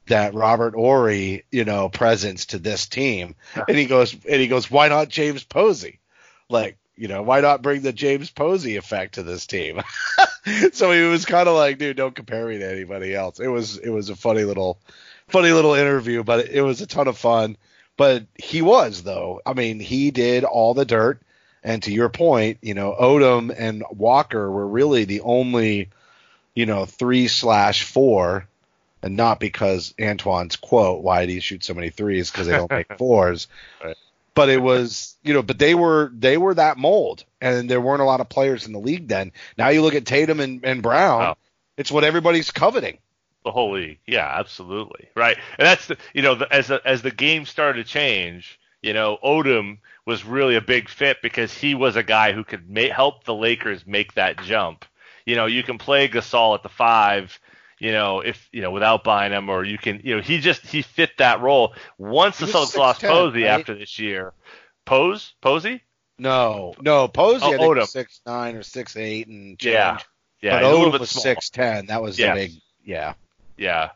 that 0.08 0.34
Robert 0.34 0.74
Horry, 0.74 1.46
you 1.50 1.63
know, 1.63 1.88
presence 1.88 2.48
to 2.48 2.60
this 2.60 2.88
team? 2.88 3.34
And 3.65 3.77
he 3.77 3.86
goes, 3.86 4.12
and 4.12 4.41
he 4.41 4.50
goes, 4.50 4.70
why 4.70 4.89
not 4.89 5.08
James 5.08 5.46
Posey? 5.46 6.01
Like, 6.50 6.77
you 6.98 7.08
know, 7.08 7.24
why 7.24 7.39
not 7.39 7.62
bring 7.62 7.84
the 7.84 7.93
James 7.93 8.29
Posey 8.29 8.75
effect 8.75 9.13
to 9.13 9.24
this 9.24 9.48
team? 9.48 9.82
so 10.74 10.91
he 10.91 11.03
was 11.03 11.24
kind 11.24 11.48
of 11.48 11.55
like, 11.55 11.77
dude, 11.77 11.96
don't 11.96 12.13
compare 12.13 12.48
me 12.48 12.58
to 12.58 12.70
anybody 12.70 13.15
else. 13.15 13.39
It 13.39 13.48
was 13.48 13.77
it 13.77 13.89
was 13.91 14.10
a 14.10 14.15
funny 14.17 14.43
little 14.43 14.77
funny 15.34 15.52
little 15.52 15.74
interview, 15.74 16.24
but 16.24 16.48
it 16.48 16.62
was 16.62 16.80
a 16.80 16.88
ton 16.88 17.10
of 17.10 17.18
fun. 17.18 17.58
But 17.98 18.25
he 18.42 18.62
was 18.62 19.04
though. 19.04 19.42
I 19.46 19.54
mean, 19.54 19.80
he 19.82 20.12
did 20.12 20.46
all 20.46 20.74
the 20.74 20.86
dirt. 20.86 21.22
And 21.65 21.82
to 21.84 21.91
your 21.91 22.10
point, 22.10 22.58
you 22.62 22.74
know, 22.74 22.93
Odom 23.00 23.54
and 23.58 23.84
Walker 23.91 24.50
were 24.52 24.67
really 24.67 25.06
the 25.06 25.22
only, 25.22 25.89
you 26.56 26.65
know, 26.65 26.86
three 26.86 27.28
slash 27.30 27.84
four, 27.84 28.48
and 29.02 29.15
not 29.15 29.39
because 29.39 29.93
Antoine's 29.98 30.58
quote, 30.58 31.02
"Why 31.04 31.26
do 31.26 31.32
you 31.32 31.39
shoot 31.39 31.63
so 31.63 31.74
many 31.74 31.89
threes? 31.89 32.30
Because 32.32 32.48
they 32.48 32.54
don't 32.58 32.69
make 32.72 32.93
fours." 32.98 33.48
Right. 33.84 33.96
But 34.36 34.50
it 34.50 34.62
was, 34.62 35.15
you 35.24 35.34
know, 35.34 35.41
but 35.43 35.58
they 35.60 35.74
were 35.74 36.12
they 36.13 36.38
were 36.38 36.54
that 36.56 36.78
mold, 36.78 37.24
and 37.39 37.69
there 37.69 37.80
weren't 37.80 38.02
a 38.02 38.06
lot 38.06 38.19
of 38.19 38.28
players 38.28 38.65
in 38.65 38.74
the 38.74 38.80
league 38.80 39.08
then. 39.08 39.32
Now 39.58 39.69
you 39.69 39.82
look 39.84 39.96
at 39.96 40.06
Tatum 40.06 40.39
and, 40.41 40.65
and 40.65 40.82
Brown, 40.84 41.19
Wow. 41.19 41.38
it's 41.78 41.91
what 41.91 42.04
everybody's 42.04 42.52
coveting. 42.52 42.98
The 43.43 43.51
whole 43.51 43.73
league. 43.73 43.99
Yeah, 44.08 44.27
absolutely. 44.27 45.10
Right. 45.15 45.38
And 45.58 45.65
that's 45.65 45.88
the, 45.88 45.97
you 46.13 46.21
know, 46.21 46.36
the, 46.36 46.51
as 46.53 46.67
the, 46.67 46.82
as 46.86 47.01
the 47.01 47.12
game 47.12 47.45
started 47.45 47.86
to 47.86 47.91
change, 47.91 48.60
you 48.82 48.93
know, 48.93 49.17
Odom 49.23 49.77
was 50.06 50.25
really 50.25 50.56
a 50.56 50.62
big 50.62 50.89
fit 50.89 51.17
because 51.21 51.53
he 51.53 51.75
was 51.75 51.95
a 51.95 52.03
guy 52.03 52.32
who 52.34 52.43
could 52.43 52.69
ma- 52.69 52.93
help 52.93 53.23
the 53.23 53.34
Lakers 53.34 53.86
make 53.88 54.13
that 54.15 54.41
jump. 54.43 54.86
You 55.25 55.36
know, 55.38 55.45
you 55.45 55.63
can 55.63 55.77
play 55.77 56.10
Gasol 56.10 56.56
at 56.56 56.63
the 56.63 56.69
five, 56.69 57.39
you 57.79 57.93
know, 57.93 58.19
if 58.19 58.49
you 58.51 58.62
know 58.62 58.71
without 58.71 59.06
buying 59.06 59.32
him, 59.32 59.49
or 59.49 59.63
you 59.63 59.77
can, 59.77 60.01
you 60.03 60.15
know, 60.17 60.21
he 60.21 60.39
just 60.39 60.65
he 60.65 60.82
fit 60.82 61.12
that 61.19 61.39
role. 61.41 61.73
Once 61.97 62.39
He 62.39 62.45
the 62.45 62.51
Celtics 62.51 62.77
lost 62.77 63.01
Posey 63.01 63.43
right? 63.43 63.49
after 63.51 63.73
this 63.73 63.99
year, 63.99 64.34
Pose 64.86 65.34
Posey, 65.41 65.82
No, 66.19 66.73
no, 66.82 67.08
Posey 67.08 67.45
Oh, 67.45 67.53
I 67.53 67.58
think 67.58 67.62
Odom. 67.62 67.75
was 67.77 67.91
six 67.91 68.19
nine 68.25 68.56
or 68.58 68.63
six 68.63 68.97
eight 68.97 69.27
and 69.27 69.58
change. 69.58 69.73
yeah, 69.73 69.99
yeah, 70.41 70.51
but 70.60 70.63
he's 70.63 70.71
a 70.71 70.77
little 70.77 70.91
Odom 70.91 70.99
was 70.99 71.10
six 71.10 71.49
ten. 71.49 71.86
That 71.86 72.01
was 72.01 72.19
Yes. 72.19 72.36
the 72.38 72.47
big, 72.47 72.51
yeah. 72.84 73.13
Yeah. 73.58 73.92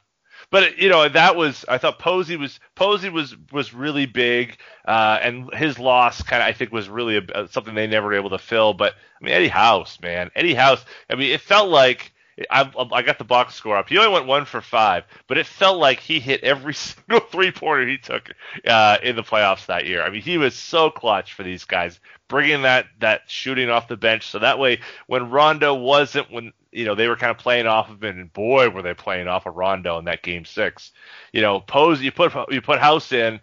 But 0.49 0.77
you 0.77 0.87
know 0.87 1.09
that 1.09 1.35
was 1.35 1.65
I 1.67 1.77
thought 1.77 1.99
Posey 1.99 2.37
was 2.37 2.59
Posey 2.75 3.09
was 3.09 3.35
was 3.51 3.73
really 3.73 4.05
big, 4.05 4.57
uh, 4.85 5.19
and 5.21 5.53
his 5.53 5.77
loss 5.77 6.21
kind 6.21 6.41
of 6.41 6.47
I 6.47 6.53
think 6.53 6.71
was 6.71 6.87
really 6.87 7.17
a, 7.17 7.47
something 7.49 7.75
they 7.75 7.87
never 7.87 8.07
were 8.07 8.13
able 8.13 8.29
to 8.29 8.37
fill. 8.37 8.73
But 8.73 8.93
I 8.93 9.25
mean 9.25 9.33
Eddie 9.33 9.49
House, 9.49 9.99
man, 10.01 10.31
Eddie 10.35 10.53
House. 10.53 10.85
I 11.09 11.15
mean 11.15 11.31
it 11.31 11.41
felt 11.41 11.69
like 11.69 12.13
I, 12.51 12.71
I 12.91 13.01
got 13.01 13.17
the 13.17 13.23
box 13.23 13.55
score 13.55 13.77
up. 13.77 13.89
He 13.89 13.97
only 13.97 14.11
went 14.11 14.27
one 14.27 14.45
for 14.45 14.61
five, 14.61 15.05
but 15.27 15.37
it 15.37 15.47
felt 15.47 15.79
like 15.79 15.99
he 15.99 16.19
hit 16.19 16.43
every 16.43 16.73
single 16.75 17.19
three 17.19 17.51
pointer 17.51 17.87
he 17.87 17.97
took 17.97 18.31
uh, 18.67 18.97
in 19.01 19.15
the 19.15 19.23
playoffs 19.23 19.65
that 19.67 19.85
year. 19.85 20.03
I 20.03 20.09
mean 20.09 20.21
he 20.21 20.37
was 20.37 20.55
so 20.55 20.89
clutch 20.89 21.33
for 21.33 21.43
these 21.43 21.65
guys, 21.65 21.99
bringing 22.27 22.61
that 22.63 22.87
that 22.99 23.21
shooting 23.27 23.69
off 23.69 23.87
the 23.87 23.97
bench. 23.97 24.27
So 24.27 24.39
that 24.39 24.59
way 24.59 24.81
when 25.07 25.29
Rondo 25.29 25.73
wasn't 25.73 26.31
when 26.31 26.53
you 26.71 26.85
know 26.85 26.95
they 26.95 27.07
were 27.07 27.15
kind 27.15 27.31
of 27.31 27.37
playing 27.37 27.65
off 27.65 27.89
of 27.89 28.03
him, 28.03 28.19
and 28.19 28.33
boy 28.33 28.69
were 28.69 28.81
they 28.83 28.93
playing 28.93 29.27
off 29.27 29.45
of 29.45 29.55
Rondo 29.55 29.97
in 29.97 30.05
that 30.05 30.21
game 30.21 30.45
six. 30.45 30.91
You 31.33 31.41
know, 31.41 31.59
pose 31.59 32.01
you 32.01 32.11
put 32.11 32.33
you 32.51 32.61
put 32.61 32.79
House 32.79 33.11
in, 33.11 33.39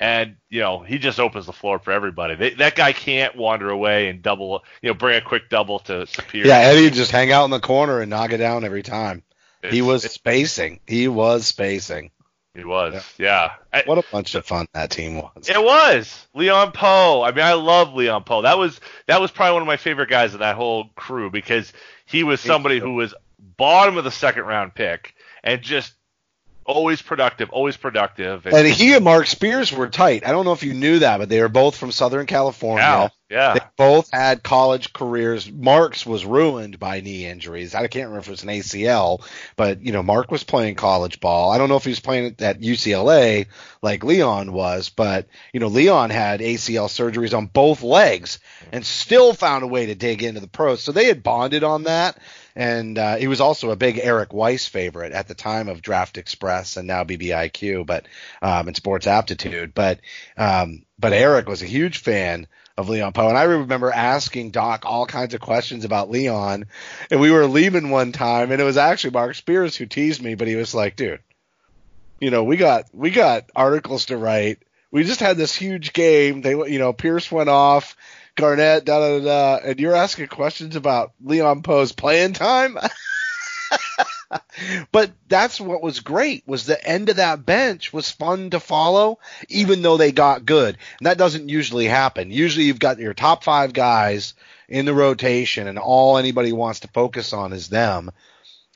and 0.00 0.36
you 0.48 0.60
know 0.60 0.80
he 0.80 0.98
just 0.98 1.18
opens 1.20 1.46
the 1.46 1.52
floor 1.52 1.78
for 1.78 1.92
everybody. 1.92 2.34
They, 2.34 2.50
that 2.54 2.74
guy 2.76 2.92
can't 2.92 3.36
wander 3.36 3.68
away 3.70 4.08
and 4.08 4.22
double, 4.22 4.64
you 4.82 4.88
know, 4.90 4.94
bring 4.94 5.16
a 5.16 5.20
quick 5.20 5.48
double 5.50 5.78
to 5.80 6.06
Superior. 6.06 6.48
Yeah, 6.48 6.58
Eddie 6.58 6.84
would 6.84 6.92
just 6.94 7.10
hang 7.10 7.32
out 7.32 7.44
in 7.44 7.50
the 7.50 7.60
corner 7.60 8.00
and 8.00 8.10
knock 8.10 8.32
it 8.32 8.38
down 8.38 8.64
every 8.64 8.82
time. 8.82 9.22
he 9.70 9.82
was 9.82 10.04
spacing. 10.10 10.80
He 10.86 11.08
was 11.08 11.46
spacing. 11.46 12.10
he 12.54 12.64
was, 12.64 13.04
yeah. 13.18 13.52
I- 13.72 13.82
What 13.86 13.98
a 13.98 14.04
bunch 14.12 14.34
of 14.36 14.44
fun 14.46 14.66
that 14.74 14.90
team 14.90 15.16
was. 15.16 15.48
It 15.48 15.60
was 15.62 16.26
Leon 16.34 16.72
Powe. 16.72 17.26
I 17.26 17.32
mean, 17.32 17.44
I 17.44 17.54
love 17.54 17.92
Leon 17.94 18.24
Powe. 18.24 18.42
That 18.44 18.58
was 18.58 18.80
that 19.06 19.20
was 19.20 19.30
probably 19.30 19.54
one 19.54 19.62
of 19.62 19.68
my 19.68 19.76
favorite 19.76 20.10
guys 20.10 20.32
of 20.34 20.40
that 20.40 20.54
whole 20.56 20.90
crew 20.96 21.30
because 21.30 21.72
he 22.06 22.22
was 22.22 22.40
somebody 22.40 22.78
who 22.78 22.94
was 22.94 23.14
bottom 23.56 23.96
of 23.96 24.04
the 24.04 24.10
second 24.10 24.44
round 24.44 24.74
pick 24.74 25.14
and 25.42 25.60
just 25.62 25.92
always 26.68 27.00
productive, 27.00 27.50
always 27.50 27.76
productive. 27.76 28.46
And 28.46 28.66
he 28.66 28.94
and 28.94 29.02
Marc 29.02 29.26
Spears 29.26 29.72
were 29.72 29.88
tight. 29.88 30.26
I 30.26 30.30
don't 30.30 30.44
know 30.44 30.52
if 30.52 30.62
you 30.62 30.74
knew 30.74 31.00
that, 31.00 31.18
but 31.18 31.28
they 31.28 31.40
were 31.40 31.48
both 31.48 31.76
from 31.76 31.90
Southern 31.90 32.26
California. 32.26 32.84
yeah, 32.84 33.08
yeah. 33.30 33.54
They 33.54 33.60
both 33.76 34.10
had 34.12 34.42
college 34.42 34.92
careers. 34.92 35.50
Marc's 35.50 36.04
was 36.04 36.26
ruined 36.26 36.78
by 36.78 37.00
knee 37.00 37.26
injuries. 37.26 37.74
I 37.74 37.86
can't 37.88 38.08
remember 38.08 38.20
if 38.20 38.28
it 38.28 38.32
was 38.32 38.42
an 38.42 38.50
ACL, 38.50 39.22
but 39.56 39.82
you 39.82 39.92
know, 39.92 40.02
Mark 40.02 40.30
was 40.30 40.44
playing 40.44 40.74
college 40.74 41.20
ball. 41.20 41.50
I 41.50 41.58
don't 41.58 41.70
know 41.70 41.76
if 41.76 41.84
he 41.84 41.90
was 41.90 42.00
playing 42.00 42.36
at 42.38 42.60
UCLA 42.60 43.46
like 43.82 44.04
Leon 44.04 44.52
was, 44.52 44.90
but 44.90 45.26
you 45.52 45.60
know, 45.60 45.68
Leon 45.68 46.10
had 46.10 46.40
ACL 46.40 46.88
surgeries 46.88 47.36
on 47.36 47.46
both 47.46 47.82
legs 47.82 48.38
and 48.72 48.84
still 48.84 49.32
found 49.32 49.64
a 49.64 49.68
way 49.68 49.86
to 49.86 49.94
dig 49.94 50.22
into 50.22 50.40
the 50.40 50.48
pros. 50.48 50.82
So 50.82 50.92
they 50.92 51.06
had 51.06 51.22
bonded 51.22 51.64
on 51.64 51.84
that. 51.84 52.18
And 52.58 52.98
uh, 52.98 53.14
he 53.14 53.28
was 53.28 53.40
also 53.40 53.70
a 53.70 53.76
big 53.76 54.00
Eric 54.02 54.32
Weiss 54.32 54.66
favorite 54.66 55.12
at 55.12 55.28
the 55.28 55.34
time 55.36 55.68
of 55.68 55.80
Draft 55.80 56.18
Express 56.18 56.76
and 56.76 56.88
now 56.88 57.04
BBIQ, 57.04 57.86
but 57.86 58.06
um, 58.42 58.74
Sports 58.74 59.06
Aptitude. 59.06 59.74
But 59.74 60.00
um, 60.36 60.84
but 60.98 61.12
Eric 61.12 61.48
was 61.48 61.62
a 61.62 61.66
huge 61.66 61.98
fan 61.98 62.48
of 62.76 62.88
Leon 62.88 63.12
Powe. 63.12 63.28
And 63.28 63.38
I 63.38 63.44
remember 63.44 63.92
asking 63.92 64.50
Doc 64.50 64.82
all 64.84 65.06
kinds 65.06 65.34
of 65.34 65.40
questions 65.40 65.84
about 65.84 66.10
Leon. 66.10 66.66
And 67.12 67.20
we 67.20 67.30
were 67.30 67.46
leaving 67.46 67.90
one 67.90 68.10
time, 68.10 68.50
and 68.50 68.60
it 68.60 68.64
was 68.64 68.76
actually 68.76 69.10
Marc 69.10 69.36
Spears 69.36 69.76
who 69.76 69.86
teased 69.86 70.20
me, 70.20 70.34
but 70.34 70.48
he 70.48 70.56
was 70.56 70.74
like, 70.74 70.96
dude, 70.96 71.20
you 72.18 72.32
know, 72.32 72.42
we 72.42 72.56
got 72.56 72.86
we 72.92 73.10
got 73.10 73.50
articles 73.54 74.06
to 74.06 74.16
write. 74.16 74.64
We 74.90 75.04
just 75.04 75.20
had 75.20 75.36
this 75.36 75.54
huge 75.54 75.92
game. 75.92 76.40
They, 76.40 76.56
you 76.56 76.80
know, 76.80 76.92
Pierce 76.92 77.30
went 77.30 77.50
off, 77.50 77.96
Garnett, 78.38 78.84
da 78.84 79.00
da 79.00 79.18
da, 79.18 79.58
and 79.64 79.80
you're 79.80 79.96
asking 79.96 80.28
questions 80.28 80.76
about 80.76 81.12
Leon 81.24 81.62
Powe's 81.62 81.90
playing 81.90 82.34
time. 82.34 82.78
but 84.92 85.10
that's 85.28 85.60
what 85.60 85.82
was 85.82 85.98
great 85.98 86.44
was 86.46 86.64
the 86.64 86.88
end 86.88 87.08
of 87.08 87.16
that 87.16 87.44
bench 87.44 87.92
was 87.92 88.12
fun 88.12 88.50
to 88.50 88.60
follow 88.60 89.18
even 89.48 89.82
though 89.82 89.96
they 89.96 90.12
got 90.12 90.46
good. 90.46 90.78
And 91.00 91.06
that 91.06 91.18
doesn't 91.18 91.48
usually 91.48 91.86
happen. 91.86 92.30
Usually 92.30 92.66
you've 92.66 92.78
got 92.78 93.00
your 93.00 93.12
top 93.12 93.42
five 93.42 93.72
guys 93.72 94.34
in 94.68 94.86
the 94.86 94.94
rotation 94.94 95.66
and 95.66 95.78
all 95.78 96.16
anybody 96.16 96.52
wants 96.52 96.80
to 96.80 96.88
focus 96.88 97.32
on 97.32 97.52
is 97.52 97.68
them 97.68 98.12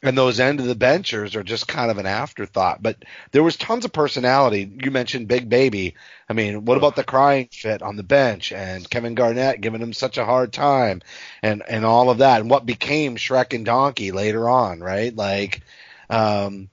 and 0.03 0.19
those 0.19 0.41
end 0.41 0.59
of 0.59 0.67
the 0.67 0.75
benchers 0.75 1.37
are 1.37 1.45
just 1.45 1.69
kind 1.69 1.91
of 1.91 1.99
an 1.99 2.07
afterthought. 2.07 2.83
But 2.83 3.05
there 3.31 3.43
was 3.43 3.57
tons 3.57 3.85
of 3.85 3.93
personality. 3.93 4.71
You 4.83 4.91
mentioned 4.91 5.29
Big 5.29 5.49
Baby. 5.49 5.95
I 6.29 6.33
mean, 6.33 6.65
what 6.65 6.77
about 6.77 6.97
the 6.97 7.05
crying 7.05 7.49
fit 7.53 7.83
on 7.83 7.97
the 7.97 8.03
bench 8.03 8.53
and 8.53 8.89
Kevin 8.89 9.15
Garnett 9.15 9.61
giving 9.61 9.81
him 9.81 9.93
such 9.93 10.19
a 10.19 10.25
hard 10.25 10.53
time 10.53 11.03
and 11.43 11.63
and 11.69 11.85
all 11.85 12.11
of 12.11 12.19
that 12.19 12.41
and 12.41 12.51
what 12.51 12.67
became 12.67 13.17
Shrek 13.17 13.55
and 13.55 13.65
Donkey 13.65 14.11
later 14.11 14.49
on, 14.49 14.81
right? 14.81 15.15
Like 15.15 15.63
um 16.11 16.69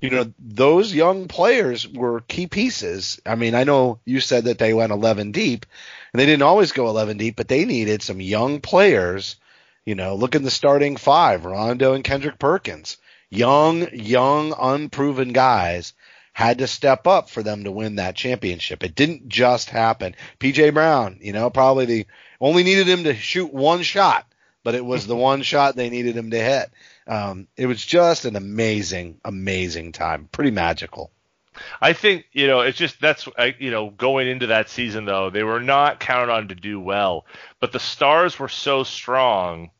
you 0.00 0.10
know, 0.10 0.32
those 0.38 0.94
young 0.94 1.26
players 1.26 1.88
were 1.88 2.20
key 2.20 2.46
pieces. 2.46 3.20
I 3.26 3.34
mean, 3.34 3.56
I 3.56 3.64
know 3.64 3.98
you 4.04 4.20
said 4.20 4.44
that 4.44 4.58
they 4.58 4.72
went 4.72 4.92
11 4.92 5.32
deep, 5.32 5.66
and 6.12 6.20
they 6.20 6.26
didn't 6.26 6.42
always 6.42 6.70
go 6.70 6.88
11 6.88 7.16
deep, 7.16 7.34
but 7.34 7.48
they 7.48 7.64
needed 7.64 8.02
some 8.02 8.20
young 8.20 8.60
players 8.60 9.34
you 9.88 9.94
know, 9.94 10.16
look 10.16 10.34
at 10.34 10.42
the 10.42 10.50
starting 10.50 10.98
five, 10.98 11.46
Rondo 11.46 11.94
and 11.94 12.04
Kendrick 12.04 12.38
Perkins. 12.38 12.98
Young, 13.30 13.88
young, 13.94 14.52
unproven 14.60 15.32
guys 15.32 15.94
had 16.34 16.58
to 16.58 16.66
step 16.66 17.06
up 17.06 17.30
for 17.30 17.42
them 17.42 17.64
to 17.64 17.72
win 17.72 17.96
that 17.96 18.14
championship. 18.14 18.84
It 18.84 18.94
didn't 18.94 19.30
just 19.30 19.70
happen. 19.70 20.14
PJ 20.40 20.74
Brown, 20.74 21.16
you 21.22 21.32
know, 21.32 21.48
probably 21.48 21.86
the 21.86 22.06
only 22.38 22.64
needed 22.64 22.86
him 22.86 23.04
to 23.04 23.14
shoot 23.14 23.50
one 23.50 23.82
shot, 23.82 24.30
but 24.62 24.74
it 24.74 24.84
was 24.84 25.06
the 25.06 25.16
one 25.30 25.40
shot 25.40 25.74
they 25.74 25.88
needed 25.88 26.14
him 26.14 26.32
to 26.32 26.38
hit. 26.38 26.70
Um, 27.06 27.48
it 27.56 27.64
was 27.64 27.82
just 27.82 28.26
an 28.26 28.36
amazing, 28.36 29.18
amazing 29.24 29.92
time. 29.92 30.28
Pretty 30.30 30.50
magical. 30.50 31.10
I 31.80 31.94
think 31.94 32.26
you 32.32 32.46
know 32.46 32.60
it's 32.60 32.76
just 32.76 33.00
that's 33.00 33.26
you 33.58 33.70
know 33.70 33.88
going 33.88 34.28
into 34.28 34.48
that 34.48 34.68
season 34.68 35.06
though 35.06 35.30
they 35.30 35.42
were 35.42 35.60
not 35.60 35.98
counted 35.98 36.30
on 36.30 36.48
to 36.48 36.54
do 36.54 36.78
well, 36.78 37.24
but 37.58 37.72
the 37.72 37.80
stars 37.80 38.38
were 38.38 38.50
so 38.50 38.84
strong 38.84 39.70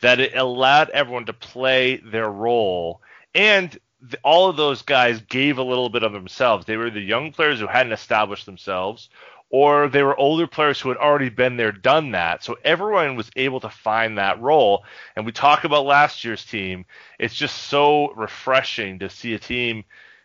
that 0.00 0.20
it 0.20 0.36
allowed 0.36 0.90
everyone 0.90 1.26
to 1.26 1.32
play 1.32 1.96
their 1.96 2.30
role 2.30 3.00
and 3.34 3.78
the, 4.00 4.18
all 4.22 4.48
of 4.48 4.56
those 4.56 4.82
guys 4.82 5.20
gave 5.22 5.58
a 5.58 5.62
little 5.62 5.88
bit 5.88 6.02
of 6.02 6.12
themselves. 6.12 6.66
They 6.66 6.76
were 6.76 6.90
the 6.90 7.00
young 7.00 7.32
players 7.32 7.60
who 7.60 7.66
hadn't 7.66 7.92
established 7.92 8.46
themselves, 8.46 9.08
or 9.50 9.88
they 9.88 10.02
were 10.02 10.18
older 10.18 10.46
players 10.46 10.80
who 10.80 10.88
had 10.90 10.98
already 10.98 11.30
been 11.30 11.56
there, 11.56 11.72
done 11.72 12.12
that. 12.12 12.44
So 12.44 12.56
everyone 12.64 13.16
was 13.16 13.30
able 13.36 13.60
to 13.60 13.70
find 13.70 14.18
that 14.18 14.40
role. 14.40 14.84
And 15.16 15.24
we 15.24 15.32
talk 15.32 15.64
about 15.64 15.86
last 15.86 16.24
year's 16.24 16.44
team. 16.44 16.84
It's 17.18 17.34
just 17.34 17.56
so 17.56 18.12
refreshing 18.14 18.98
to 19.00 19.08
see 19.10 19.34
a 19.34 19.38
team 19.38 19.84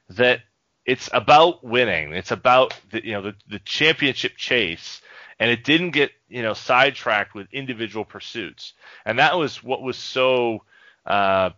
that 0.10 0.42
it's 0.86 1.10
about 1.14 1.64
winning. 1.64 2.14
It's 2.14 2.32
about 2.32 2.78
the, 2.92 3.06
you 3.06 3.14
know 3.14 3.22
the, 3.22 3.36
the 3.48 3.60
championship 3.60 4.36
chase 4.36 5.02
and 5.40 5.50
it 5.50 5.64
didn't 5.64 5.92
get 5.92 6.12
you 6.30 6.42
know 6.42 6.54
sidetracked 6.54 7.34
with 7.34 7.48
individual 7.52 8.06
pursuits, 8.06 8.74
and 9.06 9.20
that 9.20 9.38
was 9.38 9.64
what 9.64 9.82
was 9.82 9.98
so, 9.98 10.64
uh, 11.06 11.52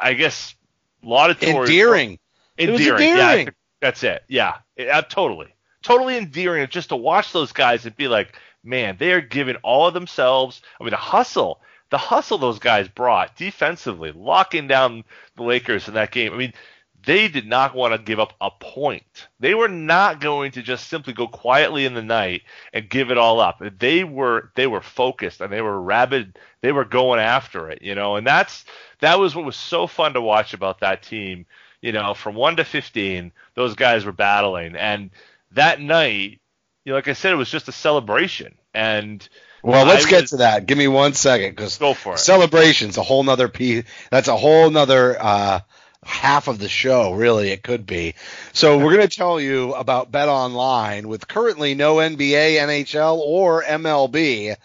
I 0.00 0.14
guess, 0.14 0.54
laudatory. 1.02 1.52
Endearing. 1.52 2.18
Endearing. 2.58 3.08
endearing. 3.08 3.46
Yeah, 3.46 3.52
that's 3.80 4.02
it. 4.02 4.22
Yeah, 4.28 4.56
it, 4.76 4.88
uh, 4.88 5.02
totally, 5.02 5.54
totally 5.82 6.16
endearing. 6.16 6.66
Just 6.68 6.90
to 6.90 6.96
watch 6.96 7.32
those 7.32 7.52
guys 7.52 7.86
and 7.86 7.96
be 7.96 8.08
like, 8.08 8.34
man, 8.64 8.96
they 8.98 9.12
are 9.12 9.20
giving 9.20 9.56
all 9.56 9.86
of 9.86 9.94
themselves. 9.94 10.62
I 10.80 10.84
mean, 10.84 10.90
the 10.90 10.96
hustle. 10.96 11.60
The 11.90 11.96
hustle 11.96 12.36
those 12.36 12.58
guys 12.58 12.86
brought 12.86 13.34
defensively, 13.34 14.12
locking 14.12 14.68
down 14.68 15.04
the 15.36 15.42
Lakers 15.42 15.88
in 15.88 15.94
that 15.94 16.10
game. 16.10 16.34
I 16.34 16.36
mean, 16.36 16.52
they 17.04 17.28
did 17.28 17.46
not 17.46 17.74
want 17.74 17.94
to 17.94 17.98
give 17.98 18.20
up 18.20 18.34
a 18.40 18.50
point. 18.50 19.28
They 19.40 19.54
were 19.54 19.68
not 19.68 20.20
going 20.20 20.52
to 20.52 20.62
just 20.62 20.88
simply 20.88 21.12
go 21.12 21.26
quietly 21.26 21.86
in 21.86 21.94
the 21.94 22.02
night 22.02 22.42
and 22.72 22.88
give 22.88 23.10
it 23.10 23.18
all 23.18 23.40
up. 23.40 23.62
They 23.78 24.04
were 24.04 24.50
they 24.56 24.66
were 24.66 24.80
focused 24.80 25.40
and 25.40 25.52
they 25.52 25.62
were 25.62 25.80
rabid. 25.80 26.38
They 26.60 26.72
were 26.72 26.84
going 26.84 27.20
after 27.20 27.70
it, 27.70 27.82
you 27.82 27.94
know. 27.94 28.16
And 28.16 28.26
that's 28.26 28.64
that 29.00 29.18
was 29.18 29.34
what 29.34 29.44
was 29.44 29.56
so 29.56 29.86
fun 29.86 30.14
to 30.14 30.20
watch 30.20 30.54
about 30.54 30.80
that 30.80 31.02
team. 31.02 31.46
You 31.80 31.92
know, 31.92 32.14
from 32.14 32.34
one 32.34 32.56
to 32.56 32.64
fifteen, 32.64 33.32
those 33.54 33.74
guys 33.74 34.04
were 34.04 34.12
battling, 34.12 34.74
and 34.74 35.10
that 35.52 35.80
night, 35.80 36.40
you 36.84 36.90
know, 36.90 36.94
like 36.94 37.08
I 37.08 37.12
said, 37.12 37.32
it 37.32 37.36
was 37.36 37.50
just 37.50 37.68
a 37.68 37.72
celebration. 37.72 38.56
And 38.74 39.26
well, 39.62 39.86
let's 39.86 40.06
I 40.06 40.10
get 40.10 40.26
to 40.28 40.36
that. 40.38 40.66
Give 40.66 40.78
me 40.78 40.88
one 40.88 41.14
second, 41.14 41.50
because 41.50 41.78
go 41.78 41.94
for 41.94 42.14
it. 42.14 42.18
Celebration's 42.18 42.96
a 42.96 43.02
whole 43.02 43.22
nother 43.22 43.48
piece. 43.48 43.84
That's 44.10 44.28
a 44.28 44.36
whole 44.36 44.70
nother. 44.70 45.16
Uh, 45.20 45.60
half 46.04 46.48
of 46.48 46.58
the 46.58 46.68
show, 46.68 47.12
really, 47.12 47.50
it 47.50 47.62
could 47.62 47.86
be. 47.86 48.14
So 48.52 48.78
we're 48.78 48.94
going 48.94 49.08
to 49.08 49.16
tell 49.16 49.40
you 49.40 49.74
about 49.74 50.12
Bet 50.12 50.28
Online 50.28 51.08
with 51.08 51.28
currently 51.28 51.74
no 51.74 51.96
NBA, 51.96 52.56
NHL, 52.56 53.18
or 53.18 53.62
MLB. 53.62 54.56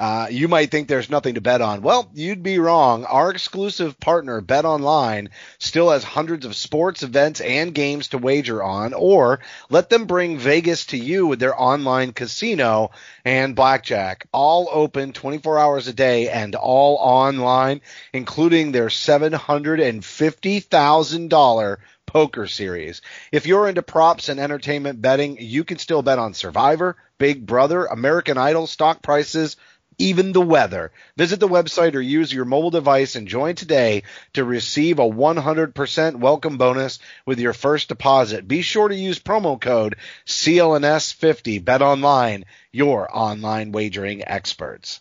Uh, 0.00 0.26
you 0.30 0.48
might 0.48 0.70
think 0.70 0.88
there's 0.88 1.10
nothing 1.10 1.34
to 1.34 1.42
bet 1.42 1.60
on. 1.60 1.82
Well, 1.82 2.10
you'd 2.14 2.42
be 2.42 2.58
wrong. 2.58 3.04
Our 3.04 3.30
exclusive 3.30 4.00
partner, 4.00 4.40
Bet 4.40 4.64
Online, 4.64 5.28
still 5.58 5.90
has 5.90 6.02
hundreds 6.02 6.46
of 6.46 6.56
sports, 6.56 7.02
events, 7.02 7.42
and 7.42 7.74
games 7.74 8.08
to 8.08 8.16
wager 8.16 8.62
on, 8.62 8.94
or 8.94 9.40
let 9.68 9.90
them 9.90 10.06
bring 10.06 10.38
Vegas 10.38 10.86
to 10.86 10.96
you 10.96 11.26
with 11.26 11.38
their 11.38 11.60
online 11.60 12.14
casino 12.14 12.92
and 13.26 13.54
blackjack. 13.54 14.26
All 14.32 14.70
open 14.72 15.12
24 15.12 15.58
hours 15.58 15.86
a 15.86 15.92
day 15.92 16.30
and 16.30 16.54
all 16.54 16.96
online, 16.96 17.82
including 18.14 18.72
their 18.72 18.86
$750,000 18.86 21.76
poker 22.06 22.46
series. 22.46 23.02
If 23.30 23.46
you're 23.46 23.68
into 23.68 23.82
props 23.82 24.30
and 24.30 24.40
entertainment 24.40 25.02
betting, 25.02 25.36
you 25.38 25.62
can 25.62 25.78
still 25.78 26.02
bet 26.02 26.18
on 26.18 26.34
Survivor, 26.34 26.96
Big 27.18 27.46
Brother, 27.46 27.84
American 27.84 28.36
Idol, 28.38 28.66
stock 28.66 29.02
prices, 29.02 29.56
even 30.00 30.32
the 30.32 30.40
weather. 30.40 30.90
Visit 31.16 31.40
the 31.40 31.48
website 31.48 31.94
or 31.94 32.00
use 32.00 32.32
your 32.32 32.46
mobile 32.46 32.70
device 32.70 33.14
and 33.16 33.28
join 33.28 33.54
today 33.54 34.02
to 34.32 34.44
receive 34.44 34.98
a 34.98 35.02
100% 35.02 36.16
welcome 36.16 36.56
bonus 36.56 36.98
with 37.26 37.38
your 37.38 37.52
first 37.52 37.88
deposit. 37.88 38.48
Be 38.48 38.62
sure 38.62 38.88
to 38.88 38.94
use 38.94 39.18
promo 39.18 39.60
code 39.60 39.96
CLNS50. 40.26 41.62
Bet 41.64 41.82
online, 41.82 42.46
your 42.72 43.08
online 43.14 43.72
wagering 43.72 44.26
experts. 44.26 45.00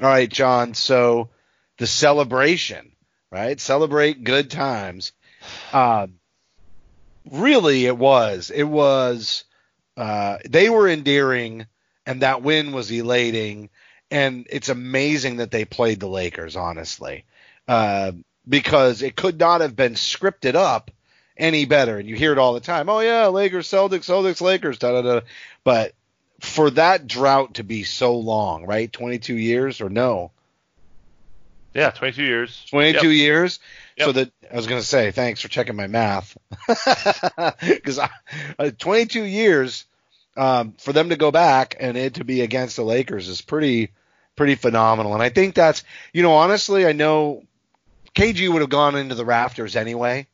All 0.00 0.08
right, 0.08 0.28
Jon. 0.28 0.74
So 0.74 1.30
the 1.78 1.86
celebration, 1.86 2.92
right? 3.32 3.58
Celebrate 3.60 4.22
good 4.22 4.50
times. 4.50 5.12
Uh, 5.72 6.06
really, 7.30 7.86
it 7.86 7.98
was. 7.98 8.50
It 8.50 8.64
was. 8.64 9.44
Uh, 9.96 10.38
they 10.48 10.70
were 10.70 10.88
endearing, 10.88 11.66
and 12.04 12.22
that 12.22 12.42
win 12.42 12.72
was 12.72 12.92
elating 12.92 13.70
and 14.10 14.46
it's 14.50 14.68
amazing 14.68 15.36
that 15.36 15.50
they 15.50 15.64
played 15.64 16.00
the 16.00 16.08
Lakers, 16.08 16.56
honestly, 16.56 17.24
uh, 17.68 18.12
because 18.48 19.02
it 19.02 19.16
could 19.16 19.38
not 19.38 19.60
have 19.60 19.74
been 19.74 19.94
scripted 19.94 20.54
up 20.54 20.90
any 21.36 21.64
better. 21.64 21.98
And 21.98 22.08
you 22.08 22.16
hear 22.16 22.32
it 22.32 22.38
all 22.38 22.54
the 22.54 22.60
time. 22.60 22.88
Oh 22.88 23.00
yeah, 23.00 23.26
Lakers, 23.28 23.68
Celtics, 23.68 24.04
Celtics, 24.04 24.40
Lakers, 24.40 24.78
da 24.78 24.92
da 24.92 25.02
da. 25.02 25.20
But 25.64 25.94
for 26.40 26.70
that 26.70 27.06
drought 27.06 27.54
to 27.54 27.64
be 27.64 27.84
so 27.84 28.16
long, 28.16 28.66
right? 28.66 28.92
22 28.92 29.34
years 29.34 29.80
or 29.80 29.88
no? 29.88 30.30
Yeah, 31.74 31.90
22 31.90 32.22
years. 32.22 32.64
22 32.70 33.10
yep. 33.10 33.16
years. 33.18 33.60
Yep. 33.98 34.06
So 34.06 34.12
that 34.12 34.32
I 34.50 34.56
was 34.56 34.66
going 34.66 34.80
to 34.80 34.86
say, 34.86 35.10
thanks 35.10 35.42
for 35.42 35.48
checking 35.48 35.76
my 35.76 35.86
math, 35.86 36.36
because 37.60 37.98
uh, 37.98 38.70
22 38.78 39.22
years 39.22 39.84
um, 40.36 40.74
for 40.78 40.92
them 40.92 41.10
to 41.10 41.16
go 41.16 41.30
back 41.30 41.76
and 41.78 41.96
it 41.96 42.14
to 42.14 42.24
be 42.24 42.42
against 42.42 42.76
the 42.76 42.82
Lakers 42.82 43.28
is 43.28 43.40
pretty 43.40 43.90
pretty 44.36 44.54
phenomenal. 44.54 45.14
And 45.14 45.22
I 45.22 45.30
think 45.30 45.54
that's 45.54 45.82
you 46.12 46.22
know 46.22 46.32
honestly 46.32 46.86
I 46.86 46.92
know 46.92 47.42
KG 48.14 48.50
would 48.50 48.62
have 48.62 48.70
gone 48.70 48.96
into 48.96 49.14
the 49.14 49.24
rafters 49.24 49.76
anyway, 49.76 50.26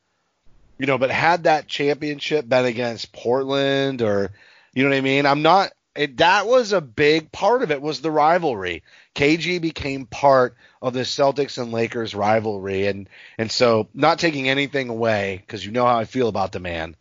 you 0.79 0.87
know, 0.87 0.99
but 0.99 1.11
had 1.11 1.45
that 1.45 1.67
championship 1.67 2.49
been 2.49 2.65
against 2.65 3.13
Portland 3.13 4.03
or 4.03 4.33
you 4.75 4.85
know 4.85 4.91
what 4.91 4.97
I 4.97 5.03
mean, 5.03 5.27
I'm 5.27 5.43
not. 5.43 5.73
It, 5.95 6.17
that 6.19 6.47
was 6.47 6.73
a 6.73 6.81
big 6.81 7.31
part 7.33 7.63
of 7.63 7.71
it 7.71 7.83
was 7.83 8.01
the 8.01 8.11
rivalry. 8.11 8.83
KG 9.15 9.61
became 9.61 10.07
part 10.07 10.57
of 10.81 10.95
the 10.95 11.01
Celtics 11.01 11.61
and 11.61 11.71
Lakers 11.71 12.15
rivalry, 12.15 12.87
and 12.87 13.09
and 13.37 13.53
so 13.53 13.89
not 13.93 14.19
taking 14.19 14.49
anything 14.49 14.89
away 14.89 15.43
because 15.45 15.67
you 15.67 15.71
know 15.71 15.85
how 15.85 15.99
I 15.99 16.07
feel 16.07 16.29
about 16.29 16.53
the 16.53 16.61
man, 16.61 16.97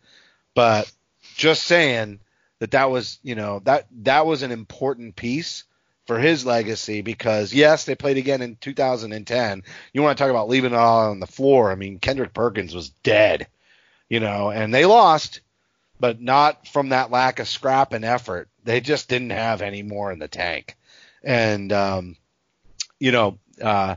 but 0.54 0.92
just 1.36 1.62
saying 1.62 2.20
that 2.58 2.72
that 2.72 2.90
was 2.90 3.18
you 3.22 3.34
know 3.34 3.60
that 3.64 3.86
that 4.02 4.26
was 4.26 4.42
an 4.42 4.52
important 4.52 5.16
piece 5.16 5.64
for 6.06 6.18
his 6.18 6.44
legacy 6.44 7.00
because 7.02 7.52
yes, 7.52 7.84
they 7.84 7.94
played 7.94 8.16
again 8.16 8.42
in 8.42 8.56
2010. 8.56 9.62
You 9.92 10.02
want 10.02 10.16
to 10.16 10.22
talk 10.22 10.30
about 10.30 10.48
leaving 10.48 10.72
it 10.72 10.76
all 10.76 11.10
on 11.10 11.20
the 11.20 11.26
floor? 11.26 11.70
I 11.70 11.74
mean, 11.74 11.98
Kendrick 11.98 12.34
Perkins 12.34 12.74
was 12.74 12.90
dead, 12.90 13.46
you 14.08 14.20
know, 14.20 14.50
and 14.50 14.74
they 14.74 14.84
lost, 14.84 15.40
but 16.00 16.20
not 16.20 16.66
from 16.66 16.90
that 16.90 17.10
lack 17.10 17.38
of 17.38 17.48
scrap 17.48 17.92
and 17.92 18.04
effort. 18.04 18.48
They 18.64 18.80
just 18.80 19.08
didn't 19.08 19.30
have 19.30 19.62
any 19.62 19.82
more 19.82 20.12
in 20.12 20.18
the 20.18 20.28
tank, 20.28 20.76
and 21.22 21.72
um, 21.72 22.16
you 22.98 23.12
know, 23.12 23.38
uh, 23.60 23.96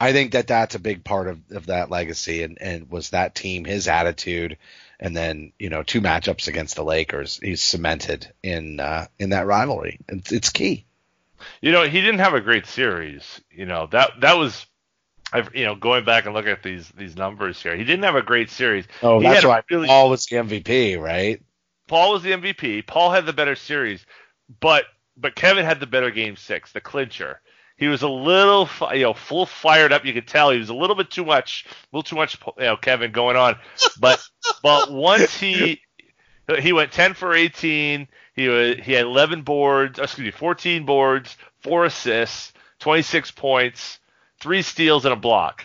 I 0.00 0.12
think 0.12 0.32
that 0.32 0.46
that's 0.46 0.74
a 0.74 0.80
big 0.80 1.04
part 1.04 1.28
of, 1.28 1.40
of 1.50 1.66
that 1.66 1.90
legacy, 1.90 2.42
and 2.42 2.58
and 2.60 2.90
was 2.90 3.10
that 3.10 3.34
team, 3.34 3.64
his 3.64 3.88
attitude, 3.88 4.58
and 5.00 5.16
then 5.16 5.52
you 5.58 5.70
know 5.70 5.82
two 5.82 6.00
matchups 6.00 6.48
against 6.48 6.76
the 6.76 6.84
Lakers, 6.84 7.38
he's 7.42 7.62
cemented 7.62 8.32
in 8.42 8.80
uh, 8.80 9.06
in 9.18 9.30
that 9.30 9.46
rivalry. 9.46 9.98
It's, 10.08 10.32
it's 10.32 10.50
key. 10.50 10.86
You 11.60 11.72
know, 11.72 11.82
he 11.84 12.00
didn't 12.00 12.20
have 12.20 12.34
a 12.34 12.40
great 12.40 12.66
series. 12.66 13.40
You 13.50 13.66
know 13.66 13.86
that 13.92 14.12
that 14.20 14.36
was 14.36 14.66
I've 15.32 15.54
you 15.54 15.64
know 15.64 15.74
going 15.74 16.04
back 16.04 16.26
and 16.26 16.34
looking 16.34 16.52
at 16.52 16.62
these 16.62 16.88
these 16.90 17.16
numbers 17.16 17.62
here, 17.62 17.76
he 17.76 17.84
didn't 17.84 18.04
have 18.04 18.16
a 18.16 18.22
great 18.22 18.50
series. 18.50 18.86
Oh, 19.02 19.20
He 19.20 19.26
that's 19.26 19.44
why 19.44 19.62
really- 19.70 19.88
Paul 19.88 20.10
was 20.10 20.26
the 20.26 20.36
MVP, 20.36 21.00
right? 21.00 21.42
Paul 21.88 22.12
was 22.12 22.22
the 22.22 22.32
MVP. 22.32 22.86
Paul 22.86 23.10
had 23.10 23.26
the 23.26 23.32
better 23.32 23.54
series, 23.56 24.04
but 24.60 24.84
but 25.16 25.34
Kevin 25.34 25.64
had 25.64 25.80
the 25.80 25.86
better 25.86 26.10
game 26.10 26.36
six, 26.36 26.72
the 26.72 26.80
clincher. 26.80 27.40
He 27.76 27.88
was 27.88 28.02
a 28.02 28.08
little, 28.08 28.68
you 28.92 29.02
know, 29.02 29.14
full 29.14 29.46
fired 29.46 29.92
up. 29.92 30.04
You 30.04 30.12
could 30.12 30.28
tell 30.28 30.50
he 30.50 30.58
was 30.60 30.68
a 30.68 30.74
little 30.74 30.94
bit 30.94 31.10
too 31.10 31.24
much, 31.24 31.66
a 31.68 31.74
little 31.96 32.04
too 32.04 32.14
much, 32.14 32.38
you 32.56 32.64
know, 32.64 32.76
Kevin 32.76 33.10
going 33.10 33.36
on. 33.36 33.56
But 33.98 34.24
but 34.62 34.92
once 34.92 35.36
he 35.36 35.80
he 36.60 36.72
went 36.72 36.92
10 36.92 37.14
for 37.14 37.34
18. 37.34 38.08
He 38.34 38.48
was, 38.48 38.76
he 38.82 38.92
had 38.92 39.04
11 39.04 39.42
boards, 39.42 39.98
excuse 39.98 40.26
me, 40.26 40.30
14 40.30 40.84
boards, 40.84 41.36
four 41.60 41.84
assists, 41.84 42.52
26 42.80 43.30
points, 43.32 43.98
three 44.40 44.62
steals 44.62 45.04
and 45.04 45.12
a 45.12 45.16
block. 45.16 45.64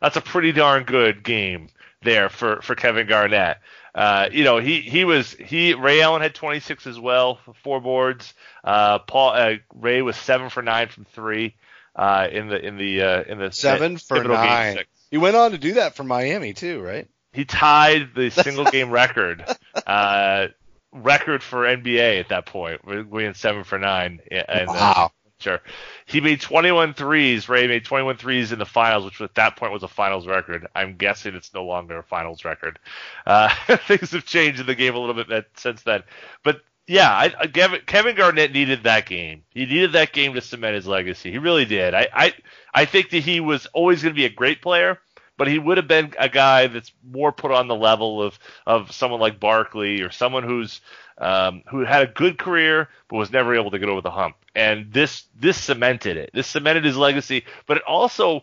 That's 0.00 0.16
a 0.16 0.20
pretty 0.20 0.52
darn 0.52 0.84
good 0.84 1.22
game 1.22 1.68
there 2.02 2.28
for 2.28 2.60
for 2.62 2.74
Kevin 2.74 3.06
Garnett. 3.06 3.58
Uh, 3.94 4.28
you 4.30 4.44
know, 4.44 4.58
he 4.58 4.80
he 4.82 5.04
was 5.04 5.32
he 5.32 5.74
Ray 5.74 6.02
Allen 6.02 6.20
had 6.20 6.34
26 6.34 6.86
as 6.86 7.00
well, 7.00 7.40
four 7.62 7.80
boards. 7.80 8.34
Uh, 8.62 8.98
Paul 9.00 9.30
uh, 9.30 9.54
Ray 9.74 10.02
was 10.02 10.16
seven 10.16 10.50
for 10.50 10.62
nine 10.62 10.88
from 10.88 11.06
three 11.06 11.56
uh, 11.94 12.28
in 12.30 12.48
the 12.48 12.64
in 12.64 12.76
the 12.76 13.02
uh, 13.02 13.22
in 13.22 13.38
the 13.38 13.50
Seven 13.50 13.96
for 13.96 14.22
nine. 14.22 14.78
He 15.10 15.18
went 15.18 15.36
on 15.36 15.52
to 15.52 15.58
do 15.58 15.74
that 15.74 15.96
for 15.96 16.04
Miami 16.04 16.52
too, 16.52 16.80
right? 16.80 17.08
He 17.36 17.44
tied 17.44 18.14
the 18.14 18.30
single 18.44 18.64
game 18.64 18.90
record 18.90 19.44
uh, 19.86 20.48
record 20.92 21.42
for 21.42 21.64
NBA 21.64 22.20
at 22.20 22.28
that 22.30 22.46
point, 22.46 22.84
winning 22.84 23.34
seven 23.34 23.62
for 23.64 23.78
nine. 23.78 24.20
And, 24.30 24.68
uh, 24.68 24.74
Wow. 24.74 25.12
Sure. 25.38 25.60
He 26.06 26.22
made 26.22 26.40
21 26.40 26.94
threes. 26.94 27.48
Ray 27.48 27.66
made 27.66 27.84
21 27.84 28.16
threes 28.16 28.52
in 28.52 28.58
the 28.58 28.64
finals, 28.64 29.04
which 29.04 29.20
at 29.20 29.34
that 29.34 29.56
point 29.56 29.72
was 29.72 29.82
a 29.82 29.88
finals 29.88 30.26
record. 30.26 30.66
I'm 30.74 30.96
guessing 30.96 31.34
it's 31.34 31.52
no 31.52 31.64
longer 31.66 31.98
a 31.98 32.02
finals 32.02 32.44
record. 32.44 32.78
Uh, 33.26 33.54
things 33.86 34.12
have 34.12 34.24
changed 34.24 34.60
in 34.60 34.66
the 34.66 34.74
game 34.74 34.94
a 34.94 34.98
little 34.98 35.14
bit 35.14 35.28
that, 35.28 35.46
since 35.54 35.82
then. 35.82 36.04
But 36.42 36.62
yeah, 36.86 37.10
I, 37.10 37.34
I, 37.38 37.46
Kevin, 37.48 37.80
Kevin 37.84 38.16
Garnett 38.16 38.52
needed 38.52 38.84
that 38.84 39.04
game. 39.06 39.42
He 39.50 39.66
needed 39.66 39.92
that 39.92 40.12
game 40.12 40.32
to 40.34 40.40
cement 40.40 40.74
his 40.74 40.86
legacy. 40.86 41.30
He 41.30 41.38
really 41.38 41.66
did. 41.66 41.92
I, 41.92 42.08
I, 42.14 42.34
I 42.72 42.84
think 42.86 43.10
that 43.10 43.22
he 43.22 43.40
was 43.40 43.66
always 43.74 44.02
going 44.02 44.14
to 44.14 44.18
be 44.18 44.24
a 44.24 44.30
great 44.30 44.62
player, 44.62 44.98
but 45.36 45.48
he 45.48 45.58
would 45.58 45.76
have 45.76 45.88
been 45.88 46.12
a 46.18 46.28
guy 46.28 46.66
that's 46.66 46.92
more 47.04 47.32
put 47.32 47.50
on 47.50 47.68
the 47.68 47.74
level 47.74 48.22
of, 48.22 48.38
of 48.66 48.92
someone 48.92 49.20
like 49.20 49.40
Barkley 49.40 50.02
or 50.02 50.10
someone 50.10 50.42
who's 50.42 50.80
um, 51.18 51.62
who 51.70 51.80
had 51.80 52.02
a 52.02 52.12
good 52.12 52.38
career 52.38 52.88
but 53.08 53.16
was 53.16 53.32
never 53.32 53.54
able 53.54 53.70
to 53.70 53.78
get 53.78 53.88
over 53.88 54.00
the 54.02 54.10
hump. 54.10 54.36
And 54.54 54.92
this 54.92 55.24
this 55.38 55.56
cemented 55.56 56.16
it. 56.16 56.30
This 56.34 56.46
cemented 56.46 56.84
his 56.84 56.96
legacy, 56.96 57.44
but 57.66 57.78
it 57.78 57.82
also 57.84 58.42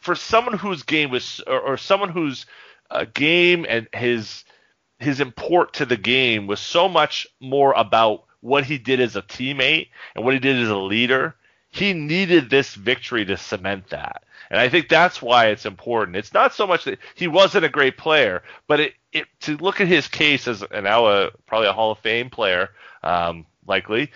for 0.00 0.14
someone 0.14 0.56
whose 0.56 0.82
game 0.82 1.10
was 1.10 1.40
or, 1.46 1.60
or 1.60 1.76
someone 1.76 2.10
whose 2.10 2.46
uh, 2.90 3.06
game 3.12 3.66
and 3.68 3.88
his 3.92 4.44
his 4.98 5.20
import 5.20 5.74
to 5.74 5.86
the 5.86 5.96
game 5.96 6.46
was 6.46 6.60
so 6.60 6.88
much 6.88 7.26
more 7.40 7.72
about 7.72 8.24
what 8.40 8.64
he 8.64 8.78
did 8.78 9.00
as 9.00 9.16
a 9.16 9.22
teammate 9.22 9.88
and 10.14 10.24
what 10.24 10.34
he 10.34 10.40
did 10.40 10.56
as 10.56 10.68
a 10.68 10.76
leader. 10.76 11.34
He 11.76 11.92
needed 11.92 12.48
this 12.48 12.74
victory 12.74 13.24
to 13.26 13.36
cement 13.36 13.90
that. 13.90 14.24
And 14.50 14.58
I 14.58 14.68
think 14.68 14.88
that's 14.88 15.20
why 15.20 15.48
it's 15.48 15.66
important. 15.66 16.16
It's 16.16 16.32
not 16.32 16.54
so 16.54 16.66
much 16.66 16.84
that 16.84 16.98
he 17.14 17.28
wasn't 17.28 17.64
a 17.64 17.68
great 17.68 17.98
player, 17.98 18.42
but 18.66 18.80
it, 18.80 18.94
it 19.12 19.26
to 19.40 19.56
look 19.56 19.80
at 19.80 19.88
his 19.88 20.08
case 20.08 20.48
as 20.48 20.62
a, 20.62 20.80
now 20.80 21.30
probably 21.46 21.68
a 21.68 21.72
Hall 21.72 21.92
of 21.92 21.98
Fame 21.98 22.30
player, 22.30 22.70
um, 23.02 23.44
likely. 23.66 24.10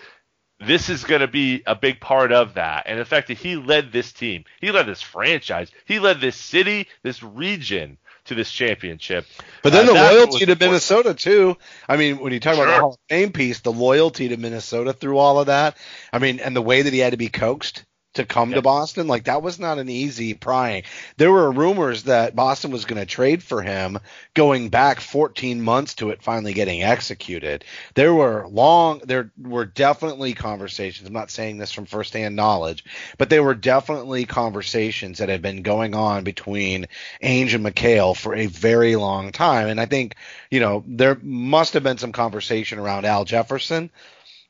This 0.59 0.89
is 0.89 1.03
going 1.03 1.21
to 1.21 1.27
be 1.27 1.63
a 1.65 1.75
big 1.75 1.99
part 1.99 2.31
of 2.31 2.53
that, 2.53 2.83
and 2.85 2.99
the 2.99 3.05
fact 3.05 3.27
that 3.29 3.37
he 3.37 3.55
led 3.55 3.91
this 3.91 4.11
team, 4.11 4.45
he 4.59 4.71
led 4.71 4.85
this 4.85 5.01
franchise, 5.01 5.71
he 5.85 5.99
led 5.99 6.21
this 6.21 6.35
city, 6.35 6.87
this 7.01 7.23
region 7.23 7.97
to 8.31 8.35
this 8.35 8.51
championship. 8.51 9.25
But 9.61 9.73
then 9.73 9.87
Uh, 9.89 9.93
the 9.93 9.93
loyalty 9.93 10.45
to 10.45 10.51
important. 10.53 10.59
Minnesota 10.61 11.13
too. 11.13 11.57
I 11.87 11.97
mean, 11.97 12.17
when 12.19 12.33
you 12.33 12.39
talk 12.39 12.55
about 12.55 12.65
the 12.65 12.71
Sure. 12.71 12.81
Hall 12.81 12.93
of 12.93 12.99
Fame 13.09 13.31
piece, 13.31 13.59
the 13.59 13.71
loyalty 13.71 14.29
to 14.29 14.37
Minnesota 14.37 14.93
through 14.93 15.17
all 15.17 15.39
of 15.39 15.47
that. 15.47 15.77
I 16.11 16.19
mean, 16.19 16.39
and 16.39 16.55
the 16.55 16.61
way 16.61 16.81
that 16.81 16.93
he 16.93 16.99
had 16.99 17.11
to 17.11 17.17
be 17.17 17.27
coaxed 17.29 17.83
to 18.13 18.25
come 18.25 18.51
to 18.51 18.61
Boston, 18.61 19.07
like 19.07 19.25
that 19.25 19.41
was 19.41 19.57
not 19.57 19.79
an 19.79 19.89
easy 19.89 20.33
prying. 20.33 20.83
There 21.17 21.31
were 21.31 21.51
rumors 21.51 22.03
that 22.03 22.35
Boston 22.35 22.71
was 22.71 22.85
going 22.85 22.99
to 22.99 23.05
trade 23.05 23.41
for 23.41 23.61
him 23.61 23.99
going 24.33 24.69
back 24.69 24.99
14 24.99 25.61
months 25.61 25.95
to 25.95 26.09
it 26.09 26.21
finally 26.21 26.53
getting 26.53 26.83
executed. 26.83 27.63
There 27.95 28.13
were 28.13 28.47
long, 28.49 28.99
there 29.05 29.31
were 29.41 29.65
definitely 29.65 30.33
conversations. 30.33 31.07
I'm 31.07 31.13
not 31.13 31.31
saying 31.31 31.57
this 31.57 31.71
from 31.71 31.85
firsthand 31.85 32.35
knowledge, 32.35 32.83
but 33.17 33.29
there 33.29 33.43
were 33.43 33.55
definitely 33.55 34.25
conversations 34.25 35.19
that 35.19 35.29
had 35.29 35.41
been 35.41 35.61
going 35.61 35.95
on 35.95 36.25
between 36.25 36.87
Ainge 37.23 37.53
and 37.53 37.65
McHale 37.65 38.15
for 38.15 38.35
a 38.35 38.47
very 38.47 38.97
long 38.97 39.31
time. 39.31 39.69
And 39.69 39.79
I 39.79 39.85
think, 39.85 40.15
you 40.49 40.59
know, 40.59 40.83
there 40.85 41.17
must 41.21 41.73
have 41.75 41.83
been 41.83 41.97
some 41.97 42.11
conversation 42.11 42.77
around 42.77 43.05
Al 43.05 43.23
Jefferson. 43.23 43.89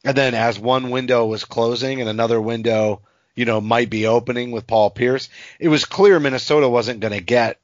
And 0.03 0.17
then 0.17 0.33
as 0.33 0.57
one 0.57 0.89
window 0.89 1.27
was 1.27 1.45
closing 1.45 2.01
and 2.01 2.09
another 2.09 2.41
window, 2.41 3.01
you 3.35 3.45
know, 3.45 3.61
might 3.61 3.89
be 3.89 4.07
opening 4.07 4.51
with 4.51 4.67
Paul 4.67 4.89
Pierce, 4.89 5.29
it 5.59 5.67
was 5.67 5.85
clear 5.85 6.19
Minnesota 6.19 6.67
wasn't 6.67 6.99
going 6.99 7.13
to 7.13 7.21
get 7.21 7.59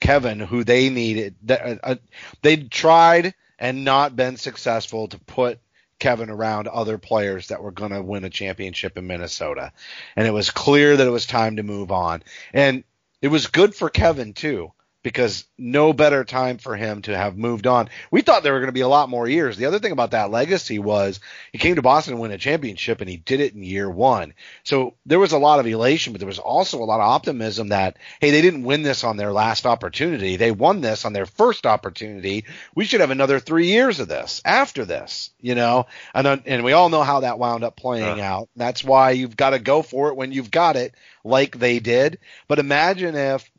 Kevin, 0.00 0.40
who 0.40 0.64
they 0.64 0.90
needed. 0.90 1.36
Uh, 1.48 1.94
They'd 2.42 2.70
tried 2.70 3.34
and 3.58 3.84
not 3.84 4.16
been 4.16 4.36
successful 4.36 5.06
to 5.08 5.18
put 5.18 5.60
Kevin 6.00 6.30
around 6.30 6.66
other 6.66 6.98
players 6.98 7.48
that 7.48 7.62
were 7.62 7.70
going 7.70 7.92
to 7.92 8.02
win 8.02 8.24
a 8.24 8.30
championship 8.30 8.98
in 8.98 9.06
Minnesota. 9.06 9.72
And 10.16 10.26
it 10.26 10.32
was 10.32 10.50
clear 10.50 10.96
that 10.96 11.06
it 11.06 11.10
was 11.10 11.26
time 11.26 11.56
to 11.56 11.62
move 11.62 11.92
on. 11.92 12.24
And 12.52 12.82
it 13.20 13.28
was 13.28 13.46
good 13.46 13.72
for 13.72 13.88
Kevin, 13.88 14.32
too, 14.32 14.72
because 15.02 15.44
no 15.58 15.92
better 15.92 16.24
time 16.24 16.58
for 16.58 16.76
him 16.76 17.02
to 17.02 17.16
have 17.16 17.36
moved 17.36 17.66
on. 17.66 17.88
We 18.10 18.22
thought 18.22 18.42
there 18.42 18.52
were 18.52 18.60
going 18.60 18.68
to 18.68 18.72
be 18.72 18.80
a 18.82 18.88
lot 18.88 19.08
more 19.08 19.28
years. 19.28 19.56
The 19.56 19.66
other 19.66 19.78
thing 19.78 19.92
about 19.92 20.12
that 20.12 20.30
legacy 20.30 20.78
was 20.78 21.20
he 21.52 21.58
came 21.58 21.74
to 21.76 21.82
Boston 21.82 22.14
to 22.14 22.20
win 22.20 22.30
a 22.30 22.38
championship 22.38 23.00
and 23.00 23.10
he 23.10 23.16
did 23.16 23.40
it 23.40 23.54
in 23.54 23.62
year 23.62 23.90
one. 23.90 24.34
So 24.64 24.94
there 25.06 25.18
was 25.18 25.32
a 25.32 25.38
lot 25.38 25.58
of 25.60 25.66
elation, 25.66 26.12
but 26.12 26.20
there 26.20 26.26
was 26.26 26.38
also 26.38 26.78
a 26.82 26.84
lot 26.84 27.00
of 27.00 27.08
optimism 27.08 27.68
that, 27.68 27.96
hey, 28.20 28.30
they 28.30 28.42
didn't 28.42 28.62
win 28.64 28.82
this 28.82 29.02
on 29.04 29.16
their 29.16 29.32
last 29.32 29.66
opportunity. 29.66 30.36
They 30.36 30.52
won 30.52 30.80
this 30.80 31.04
on 31.04 31.12
their 31.12 31.26
first 31.26 31.66
opportunity. 31.66 32.44
We 32.74 32.84
should 32.84 33.00
have 33.00 33.10
another 33.10 33.40
three 33.40 33.68
years 33.68 33.98
of 34.00 34.08
this 34.08 34.40
after 34.44 34.84
this, 34.84 35.30
you 35.40 35.54
know? 35.54 35.86
And, 36.14 36.26
uh, 36.26 36.36
and 36.46 36.64
we 36.64 36.72
all 36.72 36.88
know 36.88 37.02
how 37.02 37.20
that 37.20 37.38
wound 37.38 37.64
up 37.64 37.76
playing 37.76 38.18
Yeah. 38.18 38.32
out. 38.34 38.48
That's 38.56 38.84
why 38.84 39.10
you've 39.12 39.36
got 39.36 39.50
to 39.50 39.58
go 39.58 39.82
for 39.82 40.08
it 40.08 40.16
when 40.16 40.32
you've 40.32 40.50
got 40.50 40.76
it, 40.76 40.94
like 41.24 41.58
they 41.58 41.80
did. 41.80 42.18
But 42.48 42.58
imagine 42.58 43.14
if 43.16 43.50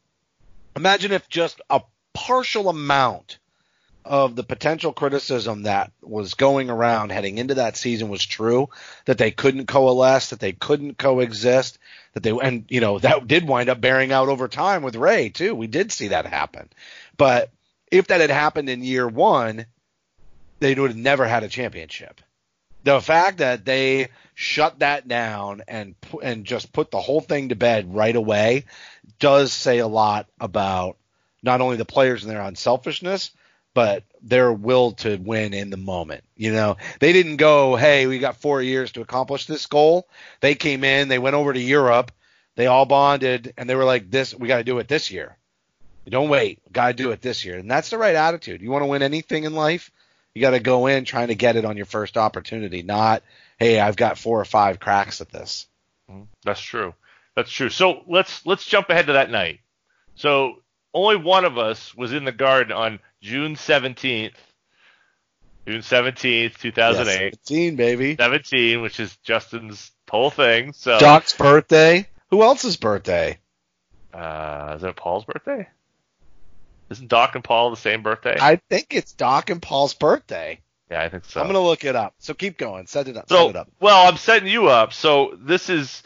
imagine 0.75 1.11
if 1.11 1.27
just 1.29 1.61
a 1.69 1.81
partial 2.13 2.69
amount 2.69 3.39
of 4.05 4.35
the 4.35 4.43
potential 4.43 4.91
criticism 4.91 5.63
that 5.63 5.91
was 6.01 6.33
going 6.33 6.69
around 6.69 7.11
heading 7.11 7.37
into 7.37 7.55
that 7.55 7.77
season 7.77 8.09
was 8.09 8.25
true 8.25 8.69
that 9.05 9.17
they 9.17 9.31
couldn't 9.31 9.67
coalesce 9.67 10.31
that 10.31 10.39
they 10.39 10.51
couldn't 10.51 10.97
coexist 10.97 11.79
that 12.13 12.21
they 12.21 12.31
and 12.31 12.65
you 12.67 12.81
know 12.81 12.99
that 12.99 13.25
did 13.27 13.47
wind 13.47 13.69
up 13.69 13.79
bearing 13.79 14.11
out 14.11 14.27
over 14.27 14.47
time 14.47 14.83
with 14.83 14.95
Ray 14.95 15.29
too. 15.29 15.55
We 15.55 15.67
did 15.67 15.91
see 15.91 16.09
that 16.09 16.25
happen. 16.25 16.69
But 17.15 17.49
if 17.91 18.07
that 18.07 18.21
had 18.21 18.29
happened 18.29 18.69
in 18.69 18.83
year 18.83 19.07
1 19.07 19.65
they 20.59 20.75
would 20.75 20.91
have 20.91 20.97
never 20.97 21.25
had 21.25 21.43
a 21.43 21.49
championship. 21.49 22.21
The 22.83 22.99
fact 22.99 23.37
that 23.37 23.63
they 23.63 24.09
shut 24.35 24.79
that 24.79 25.07
down 25.07 25.61
and 25.67 25.95
and 26.21 26.45
just 26.45 26.73
put 26.73 26.91
the 26.91 27.01
whole 27.01 27.21
thing 27.21 27.49
to 27.49 27.55
bed 27.55 27.93
right 27.93 28.15
away 28.15 28.65
does 29.19 29.53
say 29.53 29.79
a 29.79 29.87
lot 29.87 30.27
about 30.39 30.97
not 31.41 31.61
only 31.61 31.77
the 31.77 31.85
players 31.85 32.23
and 32.23 32.31
their 32.31 32.41
unselfishness, 32.41 33.31
but 33.73 34.03
their 34.21 34.51
will 34.51 34.91
to 34.93 35.17
win 35.17 35.53
in 35.53 35.69
the 35.69 35.77
moment. 35.77 36.23
You 36.35 36.53
know, 36.53 36.77
they 36.99 37.13
didn't 37.13 37.37
go, 37.37 37.75
"Hey, 37.75 38.07
we 38.07 38.19
got 38.19 38.37
4 38.37 38.61
years 38.61 38.91
to 38.93 39.01
accomplish 39.01 39.45
this 39.45 39.65
goal." 39.65 40.07
They 40.41 40.55
came 40.55 40.83
in, 40.83 41.07
they 41.07 41.19
went 41.19 41.35
over 41.35 41.53
to 41.53 41.59
Europe, 41.59 42.11
they 42.55 42.67
all 42.67 42.85
bonded 42.85 43.53
and 43.57 43.69
they 43.69 43.75
were 43.75 43.85
like, 43.85 44.09
"This 44.09 44.33
we 44.33 44.47
got 44.47 44.57
to 44.57 44.63
do 44.63 44.79
it 44.79 44.87
this 44.87 45.11
year." 45.11 45.37
Don't 46.07 46.29
wait, 46.29 46.59
got 46.71 46.87
to 46.87 46.93
do 46.93 47.11
it 47.11 47.21
this 47.21 47.45
year. 47.45 47.57
And 47.57 47.71
that's 47.71 47.89
the 47.89 47.97
right 47.97 48.15
attitude. 48.15 48.61
You 48.61 48.71
want 48.71 48.81
to 48.81 48.87
win 48.87 49.01
anything 49.01 49.45
in 49.45 49.53
life, 49.53 49.89
you 50.35 50.41
got 50.41 50.51
to 50.51 50.59
go 50.59 50.87
in 50.87 51.05
trying 51.05 51.29
to 51.29 51.35
get 51.35 51.55
it 51.55 51.63
on 51.63 51.77
your 51.77 51.85
first 51.85 52.17
opportunity, 52.17 52.83
not, 52.83 53.23
"Hey, 53.63 53.79
I've 53.79 53.95
got 53.95 54.17
four 54.17 54.41
or 54.41 54.45
five 54.45 54.79
cracks 54.79 55.21
at 55.21 55.29
this." 55.29 55.67
That's 56.43 56.61
true. 56.61 56.93
That's 57.35 57.49
true. 57.49 57.69
So 57.69 58.01
let's 58.07 58.45
let's 58.45 58.65
jump 58.65 58.89
ahead 58.89 59.07
to 59.07 59.13
that 59.13 59.31
night. 59.31 59.59
So 60.15 60.55
only 60.93 61.15
one 61.15 61.45
of 61.45 61.57
us 61.57 61.95
was 61.95 62.13
in 62.13 62.25
the 62.25 62.31
garden 62.31 62.73
on 62.73 62.99
June 63.21 63.55
seventeenth, 63.55 64.35
June 65.67 65.81
seventeenth, 65.81 66.59
two 66.59 66.71
thousand 66.71 67.07
eight. 67.07 67.35
17, 67.47 67.75
baby. 67.75 68.15
17, 68.17 68.81
which 68.81 68.99
is 68.99 69.15
Justin's 69.23 69.91
whole 70.09 70.29
thing. 70.29 70.73
So 70.73 70.99
Doc's 70.99 71.33
birthday. 71.33 72.07
Who 72.29 72.43
else's 72.43 72.77
birthday? 72.77 73.39
uh, 74.13 74.73
is 74.75 74.83
it 74.83 74.95
Paul's 74.95 75.25
birthday? 75.25 75.67
Isn't 76.89 77.07
Doc 77.07 77.33
and 77.33 77.43
Paul 77.43 77.71
the 77.71 77.77
same 77.77 78.03
birthday? 78.03 78.37
I 78.39 78.57
think 78.69 78.87
it's 78.91 79.13
Doc 79.13 79.49
and 79.49 79.61
Paul's 79.61 79.95
birthday. 79.95 80.59
Yeah, 80.93 81.03
I 81.03 81.09
think 81.09 81.25
so. 81.25 81.41
I'm 81.41 81.47
gonna 81.47 81.59
look 81.59 81.83
it 81.83 81.95
up. 81.95 82.13
So 82.19 82.33
keep 82.33 82.57
going. 82.57 82.85
Set 82.85 83.07
it 83.07 83.17
up. 83.17 83.27
So, 83.27 83.47
Set 83.47 83.49
it 83.49 83.55
up. 83.55 83.69
well, 83.79 84.07
I'm 84.07 84.17
setting 84.17 84.47
you 84.47 84.67
up. 84.67 84.93
So 84.93 85.35
this 85.39 85.69
is 85.69 86.03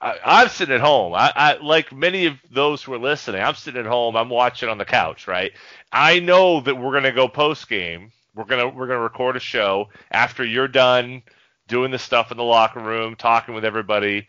I, 0.00 0.42
am 0.42 0.48
sitting 0.48 0.74
at 0.74 0.80
home. 0.80 1.14
I, 1.14 1.32
I 1.34 1.56
like 1.58 1.92
many 1.92 2.26
of 2.26 2.34
those 2.50 2.82
who 2.82 2.92
are 2.94 2.98
listening. 2.98 3.40
I'm 3.40 3.54
sitting 3.54 3.80
at 3.80 3.86
home. 3.86 4.16
I'm 4.16 4.28
watching 4.28 4.68
on 4.68 4.78
the 4.78 4.84
couch, 4.84 5.26
right? 5.28 5.52
I 5.92 6.18
know 6.18 6.60
that 6.60 6.74
we're 6.74 6.92
gonna 6.92 7.12
go 7.12 7.28
post 7.28 7.68
game. 7.68 8.10
We're 8.34 8.44
gonna 8.44 8.68
we're 8.68 8.88
gonna 8.88 9.00
record 9.00 9.36
a 9.36 9.40
show 9.40 9.88
after 10.10 10.44
you're 10.44 10.68
done 10.68 11.22
doing 11.68 11.92
the 11.92 11.98
stuff 11.98 12.30
in 12.30 12.36
the 12.36 12.44
locker 12.44 12.80
room, 12.80 13.14
talking 13.14 13.54
with 13.54 13.64
everybody. 13.64 14.26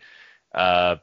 Uh, 0.53 0.97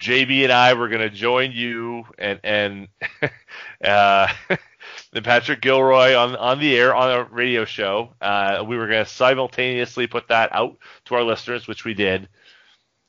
JB 0.00 0.44
and 0.44 0.52
I 0.52 0.74
were 0.74 0.88
gonna 0.88 1.10
join 1.10 1.50
you 1.50 2.04
and 2.16 2.38
and 2.44 2.88
uh, 3.84 4.28
and 5.12 5.24
Patrick 5.24 5.60
Gilroy 5.60 6.14
on 6.14 6.36
on 6.36 6.58
the 6.60 6.76
air 6.76 6.94
on 6.94 7.10
a 7.10 7.24
radio 7.24 7.64
show. 7.64 8.14
Uh, 8.20 8.64
we 8.66 8.76
were 8.76 8.86
gonna 8.86 9.06
simultaneously 9.06 10.06
put 10.06 10.28
that 10.28 10.54
out 10.54 10.76
to 11.06 11.14
our 11.14 11.22
listeners, 11.22 11.66
which 11.66 11.84
we 11.84 11.94
did. 11.94 12.28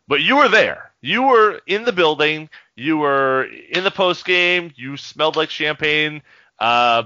But 0.07 0.21
you 0.21 0.37
were 0.37 0.49
there. 0.49 0.91
You 1.01 1.23
were 1.23 1.61
in 1.67 1.85
the 1.85 1.91
building. 1.91 2.49
You 2.75 2.97
were 2.97 3.43
in 3.43 3.83
the 3.83 3.91
post 3.91 4.25
game. 4.25 4.71
You 4.75 4.97
smelled 4.97 5.35
like 5.35 5.49
champagne, 5.49 6.23
uh, 6.57 7.03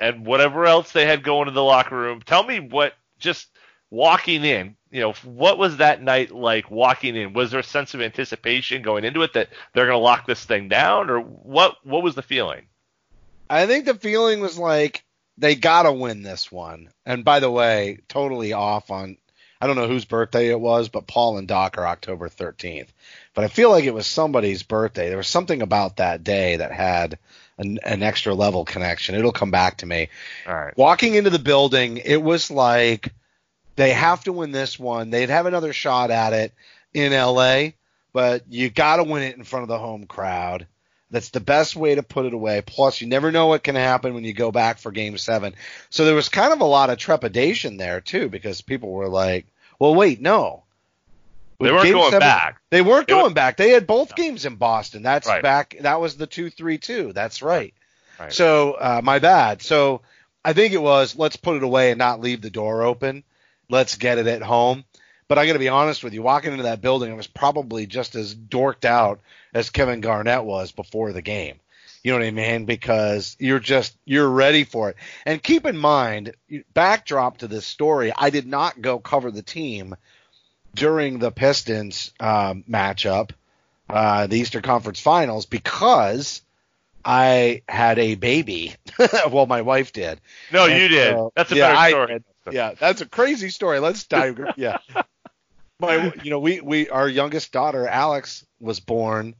and 0.00 0.24
whatever 0.24 0.64
else 0.64 0.92
they 0.92 1.06
had 1.06 1.22
going 1.22 1.48
in 1.48 1.54
the 1.54 1.62
locker 1.62 1.96
room. 1.96 2.22
Tell 2.24 2.42
me 2.42 2.60
what 2.60 2.94
just 3.18 3.48
walking 3.90 4.44
in. 4.44 4.76
You 4.90 5.00
know, 5.02 5.12
what 5.24 5.58
was 5.58 5.76
that 5.76 6.02
night 6.02 6.30
like 6.30 6.70
walking 6.70 7.14
in? 7.16 7.34
Was 7.34 7.50
there 7.50 7.60
a 7.60 7.64
sense 7.64 7.92
of 7.92 8.00
anticipation 8.00 8.80
going 8.80 9.04
into 9.04 9.22
it 9.22 9.34
that 9.34 9.50
they're 9.74 9.86
going 9.86 9.98
to 9.98 10.02
lock 10.02 10.26
this 10.26 10.44
thing 10.44 10.68
down, 10.68 11.10
or 11.10 11.20
what? 11.20 11.76
What 11.84 12.02
was 12.02 12.14
the 12.14 12.22
feeling? 12.22 12.66
I 13.50 13.66
think 13.66 13.84
the 13.84 13.94
feeling 13.94 14.40
was 14.40 14.58
like 14.58 15.04
they 15.36 15.54
got 15.54 15.84
to 15.84 15.92
win 15.92 16.22
this 16.22 16.50
one. 16.50 16.90
And 17.06 17.24
by 17.24 17.40
the 17.40 17.50
way, 17.50 18.00
totally 18.08 18.52
off 18.52 18.90
on 18.90 19.16
I 19.60 19.66
don't 19.66 19.76
know 19.76 19.88
whose 19.88 20.04
birthday 20.04 20.50
it 20.50 20.60
was, 20.60 20.88
but 20.88 21.08
Paul 21.08 21.38
and 21.38 21.48
Doc 21.48 21.78
are 21.78 21.86
October 21.86 22.28
13th. 22.28 22.88
But 23.34 23.44
I 23.44 23.48
feel 23.48 23.70
like 23.70 23.84
it 23.84 23.94
was 23.94 24.06
somebody's 24.06 24.62
birthday. 24.62 25.08
There 25.08 25.16
was 25.16 25.26
something 25.26 25.62
about 25.62 25.96
that 25.96 26.22
day 26.22 26.56
that 26.56 26.70
had 26.70 27.18
an, 27.58 27.80
an 27.82 28.04
extra 28.04 28.34
level 28.34 28.64
connection. 28.64 29.16
It'll 29.16 29.32
come 29.32 29.50
back 29.50 29.78
to 29.78 29.86
me. 29.86 30.10
All 30.46 30.54
right. 30.54 30.76
Walking 30.76 31.16
into 31.16 31.30
the 31.30 31.40
building, 31.40 31.96
it 31.96 32.22
was 32.22 32.52
like 32.52 33.12
they 33.74 33.92
have 33.92 34.22
to 34.24 34.32
win 34.32 34.52
this 34.52 34.78
one. 34.78 35.10
They'd 35.10 35.30
have 35.30 35.46
another 35.46 35.72
shot 35.72 36.12
at 36.12 36.32
it 36.32 36.54
in 36.94 37.12
LA, 37.12 37.70
but 38.12 38.44
you 38.48 38.70
got 38.70 38.96
to 38.96 39.04
win 39.04 39.24
it 39.24 39.36
in 39.36 39.42
front 39.42 39.64
of 39.64 39.68
the 39.68 39.78
home 39.78 40.06
crowd. 40.06 40.68
That's 41.10 41.30
the 41.30 41.40
best 41.40 41.74
way 41.74 41.94
to 41.94 42.02
put 42.02 42.26
it 42.26 42.34
away. 42.34 42.60
Plus, 42.60 43.00
you 43.00 43.06
never 43.06 43.32
know 43.32 43.46
what 43.46 43.62
can 43.62 43.74
happen 43.74 44.12
when 44.14 44.24
you 44.24 44.34
go 44.34 44.52
back 44.52 44.78
for 44.78 44.92
game 44.92 45.16
seven. 45.16 45.54
So 45.88 46.04
there 46.04 46.14
was 46.14 46.28
kind 46.28 46.52
of 46.52 46.60
a 46.60 46.66
lot 46.66 46.90
of 46.90 46.98
trepidation 46.98 47.78
there 47.78 48.00
too, 48.00 48.28
because 48.28 48.60
people 48.60 48.90
were 48.92 49.08
like, 49.08 49.46
well, 49.78 49.94
wait, 49.94 50.20
no. 50.20 50.64
With 51.58 51.70
they 51.70 51.72
weren't 51.72 51.92
going 51.92 52.10
seven, 52.10 52.20
back. 52.20 52.60
They 52.70 52.82
weren't 52.82 53.08
they 53.08 53.14
going 53.14 53.30
were, 53.30 53.34
back. 53.34 53.56
They 53.56 53.70
had 53.70 53.86
both 53.86 54.10
no. 54.10 54.22
games 54.22 54.44
in 54.44 54.56
Boston. 54.56 55.02
That's 55.02 55.26
right. 55.26 55.42
back. 55.42 55.76
That 55.80 56.00
was 56.00 56.16
the 56.16 56.26
two 56.26 56.50
three 56.50 56.78
two. 56.78 57.12
That's 57.12 57.42
right. 57.42 57.74
right. 58.20 58.32
So 58.32 58.74
uh, 58.74 59.00
my 59.02 59.18
bad. 59.18 59.62
So 59.62 60.02
I 60.44 60.52
think 60.52 60.72
it 60.72 60.82
was 60.82 61.16
let's 61.16 61.36
put 61.36 61.56
it 61.56 61.62
away 61.62 61.90
and 61.90 61.98
not 61.98 62.20
leave 62.20 62.42
the 62.42 62.50
door 62.50 62.82
open. 62.82 63.24
Let's 63.68 63.96
get 63.96 64.18
it 64.18 64.26
at 64.26 64.42
home. 64.42 64.84
But 65.28 65.38
I 65.38 65.46
got 65.46 65.52
to 65.52 65.58
be 65.58 65.68
honest 65.68 66.02
with 66.02 66.14
you, 66.14 66.22
walking 66.22 66.52
into 66.52 66.64
that 66.64 66.80
building, 66.80 67.12
I 67.12 67.14
was 67.14 67.26
probably 67.26 67.86
just 67.86 68.14
as 68.14 68.34
dorked 68.34 68.86
out 68.86 69.20
as 69.52 69.70
Kevin 69.70 70.00
Garnett 70.00 70.44
was 70.44 70.72
before 70.72 71.12
the 71.12 71.22
game. 71.22 71.60
You 72.02 72.12
know 72.12 72.18
what 72.18 72.26
I 72.26 72.30
mean? 72.30 72.64
Because 72.64 73.36
you're 73.38 73.58
just 73.58 73.94
you're 74.04 74.28
ready 74.28 74.64
for 74.64 74.90
it. 74.90 74.96
And 75.26 75.42
keep 75.42 75.66
in 75.66 75.76
mind, 75.76 76.34
backdrop 76.72 77.38
to 77.38 77.48
this 77.48 77.66
story, 77.66 78.12
I 78.16 78.30
did 78.30 78.46
not 78.46 78.80
go 78.80 78.98
cover 78.98 79.30
the 79.30 79.42
team 79.42 79.94
during 80.74 81.18
the 81.18 81.30
Pistons 81.30 82.12
um, 82.20 82.64
matchup, 82.70 83.30
uh, 83.90 84.26
the 84.26 84.38
Eastern 84.38 84.62
Conference 84.62 85.00
Finals, 85.00 85.44
because 85.44 86.40
I 87.04 87.62
had 87.68 87.98
a 87.98 88.14
baby. 88.14 88.74
well, 89.30 89.46
my 89.46 89.62
wife 89.62 89.92
did. 89.92 90.20
No, 90.52 90.66
and, 90.66 90.80
you 90.80 90.88
did. 90.88 91.16
That's 91.34 91.52
a 91.52 91.56
yeah, 91.56 91.72
better 91.72 91.90
story. 91.90 92.14
I, 92.46 92.50
yeah, 92.50 92.74
that's 92.78 93.00
a 93.00 93.06
crazy 93.06 93.50
story. 93.50 93.80
Let's 93.80 94.04
dive. 94.06 94.40
yeah, 94.56 94.78
my, 95.80 96.12
you 96.22 96.30
know, 96.30 96.40
we 96.40 96.60
we 96.60 96.88
our 96.88 97.08
youngest 97.08 97.52
daughter 97.52 97.86
Alex 97.86 98.44
was 98.60 98.80
born, 98.80 99.34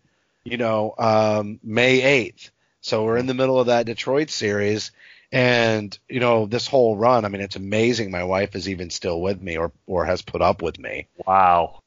you 0.44 0.56
know, 0.56 0.94
um, 0.98 1.58
May 1.62 2.02
eighth. 2.02 2.50
So 2.80 3.04
we're 3.04 3.18
in 3.18 3.26
the 3.26 3.34
middle 3.34 3.58
of 3.58 3.66
that 3.66 3.86
Detroit 3.86 4.30
series, 4.30 4.92
and 5.32 5.96
you 6.08 6.20
know, 6.20 6.46
this 6.46 6.66
whole 6.66 6.96
run. 6.96 7.24
I 7.24 7.28
mean, 7.28 7.42
it's 7.42 7.56
amazing. 7.56 8.10
My 8.10 8.24
wife 8.24 8.54
is 8.54 8.68
even 8.68 8.90
still 8.90 9.20
with 9.20 9.40
me, 9.42 9.56
or 9.56 9.72
or 9.86 10.04
has 10.04 10.22
put 10.22 10.42
up 10.42 10.62
with 10.62 10.78
me. 10.78 11.08
Wow. 11.26 11.82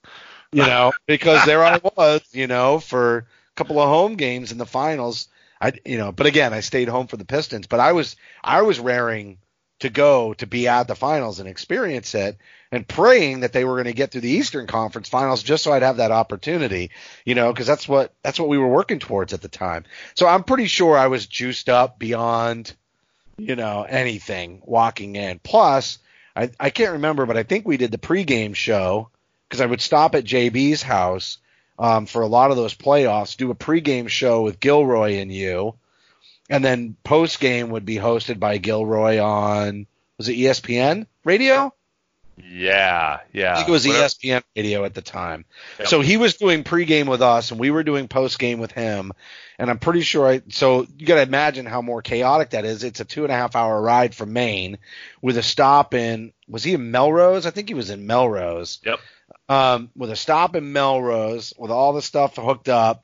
You 0.51 0.63
know, 0.63 0.91
because 1.07 1.45
there 1.45 1.63
I 1.63 1.79
was, 1.95 2.21
you 2.33 2.45
know, 2.45 2.79
for 2.79 3.19
a 3.19 3.25
couple 3.55 3.79
of 3.79 3.87
home 3.87 4.15
games 4.15 4.51
in 4.51 4.57
the 4.57 4.65
finals. 4.65 5.29
I, 5.61 5.73
you 5.85 5.97
know, 5.97 6.11
but 6.11 6.25
again, 6.25 6.53
I 6.53 6.59
stayed 6.59 6.89
home 6.89 7.07
for 7.07 7.15
the 7.15 7.23
Pistons. 7.23 7.67
But 7.67 7.79
I 7.79 7.93
was 7.93 8.17
I 8.43 8.63
was 8.63 8.79
raring 8.79 9.37
to 9.81 9.89
go 9.89 10.33
to 10.35 10.47
be 10.47 10.67
at 10.67 10.87
the 10.87 10.95
finals 10.95 11.39
and 11.39 11.49
experience 11.49 12.15
it 12.15 12.37
and 12.71 12.87
praying 12.87 13.41
that 13.41 13.51
they 13.51 13.65
were 13.65 13.75
going 13.75 13.85
to 13.85 13.93
get 13.93 14.11
through 14.11 14.21
the 14.21 14.29
Eastern 14.29 14.67
Conference 14.67 15.09
Finals 15.09 15.43
just 15.43 15.63
so 15.63 15.73
I'd 15.73 15.81
have 15.81 15.97
that 15.97 16.11
opportunity, 16.11 16.91
you 17.25 17.35
know, 17.35 17.51
because 17.51 17.67
that's 17.67 17.87
what 17.87 18.13
that's 18.23 18.39
what 18.39 18.47
we 18.47 18.57
were 18.57 18.67
working 18.67 18.99
towards 18.99 19.33
at 19.33 19.41
the 19.41 19.49
time. 19.49 19.85
So 20.15 20.27
I'm 20.27 20.43
pretty 20.43 20.67
sure 20.67 20.97
I 20.97 21.07
was 21.07 21.27
juiced 21.27 21.67
up 21.67 21.99
beyond, 21.99 22.73
you 23.37 23.55
know, 23.55 23.85
anything 23.87 24.61
walking 24.63 25.15
in. 25.15 25.39
Plus, 25.39 25.97
I 26.35 26.51
I 26.59 26.69
can't 26.69 26.93
remember, 26.93 27.25
but 27.25 27.37
I 27.37 27.43
think 27.43 27.67
we 27.67 27.77
did 27.77 27.91
the 27.91 27.97
pregame 27.97 28.55
show 28.55 29.09
because 29.49 29.61
I 29.61 29.65
would 29.65 29.81
stop 29.81 30.15
at 30.15 30.23
JB's 30.23 30.83
house 30.83 31.39
um, 31.79 32.05
for 32.05 32.21
a 32.21 32.27
lot 32.27 32.51
of 32.51 32.57
those 32.57 32.75
playoffs, 32.75 33.35
do 33.35 33.49
a 33.49 33.55
pregame 33.55 34.07
show 34.07 34.43
with 34.43 34.59
Gilroy 34.59 35.15
and 35.15 35.33
you, 35.33 35.73
and 36.51 36.63
then 36.63 36.95
post 37.03 37.39
game 37.39 37.69
would 37.69 37.85
be 37.85 37.95
hosted 37.95 38.39
by 38.39 38.57
Gilroy 38.57 39.19
on 39.19 39.87
was 40.17 40.29
it 40.29 40.33
ESPN 40.33 41.07
radio? 41.23 41.73
Yeah, 42.37 43.19
yeah. 43.33 43.53
I 43.53 43.55
think 43.57 43.69
it 43.69 43.71
was 43.71 43.87
Whatever. 43.87 44.05
ESPN 44.05 44.43
radio 44.55 44.83
at 44.83 44.93
the 44.93 45.01
time. 45.01 45.45
Yep. 45.79 45.87
So 45.87 46.01
he 46.01 46.17
was 46.17 46.35
doing 46.35 46.63
pregame 46.63 47.07
with 47.07 47.21
us, 47.21 47.51
and 47.51 47.59
we 47.59 47.71
were 47.71 47.83
doing 47.83 48.07
postgame 48.07 48.57
with 48.57 48.71
him. 48.71 49.13
And 49.57 49.69
I'm 49.69 49.79
pretty 49.79 50.01
sure. 50.01 50.27
I, 50.27 50.41
so 50.49 50.87
you 50.97 51.05
got 51.05 51.15
to 51.15 51.21
imagine 51.21 51.65
how 51.65 51.81
more 51.81 52.01
chaotic 52.01 52.51
that 52.51 52.65
is. 52.65 52.83
It's 52.83 52.99
a 52.99 53.05
two 53.05 53.23
and 53.23 53.31
a 53.31 53.35
half 53.35 53.55
hour 53.55 53.79
ride 53.79 54.15
from 54.15 54.33
Maine, 54.33 54.77
with 55.21 55.37
a 55.37 55.43
stop 55.43 55.93
in. 55.93 56.33
Was 56.47 56.63
he 56.63 56.73
in 56.73 56.91
Melrose? 56.91 57.45
I 57.45 57.51
think 57.51 57.69
he 57.69 57.75
was 57.75 57.89
in 57.89 58.07
Melrose. 58.07 58.79
Yep. 58.85 58.99
Um, 59.47 59.89
with 59.95 60.11
a 60.11 60.15
stop 60.15 60.55
in 60.55 60.73
Melrose, 60.73 61.53
with 61.57 61.71
all 61.71 61.93
the 61.93 62.01
stuff 62.01 62.35
hooked 62.35 62.69
up, 62.69 63.03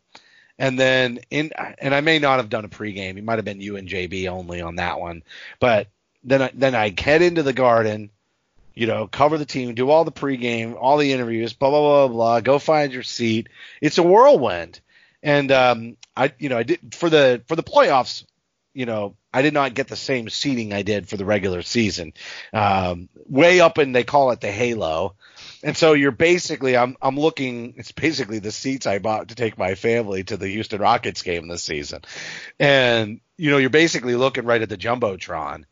and 0.58 0.80
then 0.80 1.20
in. 1.30 1.52
And 1.80 1.94
I 1.94 2.02
may 2.02 2.20
not 2.20 2.38
have 2.38 2.50
done 2.50 2.66
a 2.66 2.70
pregame. 2.70 3.18
It 3.18 3.24
might 3.24 3.38
have 3.38 3.46
been 3.46 3.62
you 3.62 3.78
and 3.78 3.88
JB 3.88 4.28
only 4.28 4.62
on 4.62 4.76
that 4.76 5.00
one, 5.00 5.24
but 5.60 5.88
then 6.24 6.42
I, 6.42 6.52
then 6.54 6.76
I 6.76 6.94
head 6.98 7.22
into 7.22 7.44
the 7.44 7.54
Garden 7.54 8.10
you 8.78 8.86
know, 8.86 9.08
cover 9.08 9.40
the 9.40 9.46
team, 9.46 9.74
do 9.74 9.90
all 9.90 10.04
the 10.04 10.12
pregame, 10.12 10.76
all 10.80 10.98
the 10.98 11.12
interviews, 11.12 11.54
blah 11.54 11.72
blah 11.72 12.08
blah 12.08 12.14
blah. 12.14 12.40
Go 12.42 12.60
find 12.60 12.94
your 12.94 13.02
seat. 13.02 13.50
It's 13.82 13.98
a 13.98 14.04
whirlwind, 14.04 14.80
and 15.24 15.52
um, 15.52 15.98
I, 16.16 16.32
you 16.38 16.50
know, 16.50 16.60
I 16.60 16.64
did 16.64 16.94
for 16.94 17.10
the 17.10 17.42
for 17.48 17.56
the 17.56 17.64
playoffs. 17.64 18.24
You 18.76 18.86
know, 18.86 19.16
I 19.34 19.42
did 19.42 19.56
not 19.56 19.74
get 19.74 19.88
the 19.88 19.96
same 19.96 20.30
seating 20.30 20.74
I 20.74 20.84
did 20.84 21.10
for 21.10 21.18
the 21.18 21.26
regular 21.26 21.64
season. 21.64 22.14
Um, 22.54 23.10
way 23.28 23.62
up 23.62 23.80
in 23.80 23.94
they 23.94 24.04
call 24.04 24.30
it 24.30 24.42
the 24.42 24.52
halo, 24.52 25.16
and 25.68 25.78
so 25.78 25.94
you're 25.94 26.12
basically 26.12 26.78
I'm 26.78 26.96
I'm 27.02 27.18
looking. 27.20 27.76
It's 27.78 27.92
basically 27.92 28.40
the 28.40 28.52
seats 28.52 28.88
I 28.88 29.00
bought 29.00 29.28
to 29.28 29.36
take 29.36 29.58
my 29.58 29.76
family 29.76 30.24
to 30.24 30.38
the 30.38 30.48
Houston 30.48 30.82
Rockets 30.82 31.22
game 31.22 31.48
this 31.48 31.64
season, 31.64 32.02
and 32.60 33.20
you 33.38 33.52
know, 33.52 33.58
you're 33.58 33.70
basically 33.70 34.16
looking 34.16 34.46
right 34.46 34.62
at 34.62 34.70
the 34.70 34.78
jumbotron 34.78 35.66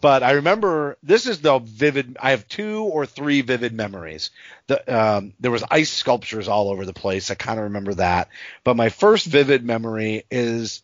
but 0.00 0.22
I 0.22 0.32
remember 0.32 0.98
this 1.02 1.26
is 1.26 1.40
the 1.40 1.58
vivid. 1.58 2.16
I 2.20 2.30
have 2.30 2.48
two 2.48 2.82
or 2.82 3.06
three 3.06 3.40
vivid 3.40 3.72
memories. 3.72 4.30
The, 4.66 4.94
um, 4.94 5.34
there 5.40 5.50
was 5.50 5.64
ice 5.70 5.90
sculptures 5.90 6.48
all 6.48 6.68
over 6.68 6.84
the 6.84 6.92
place. 6.92 7.30
I 7.30 7.34
kind 7.34 7.58
of 7.58 7.64
remember 7.64 7.94
that. 7.94 8.28
But 8.64 8.76
my 8.76 8.88
first 8.88 9.26
vivid 9.26 9.64
memory 9.64 10.24
is 10.30 10.82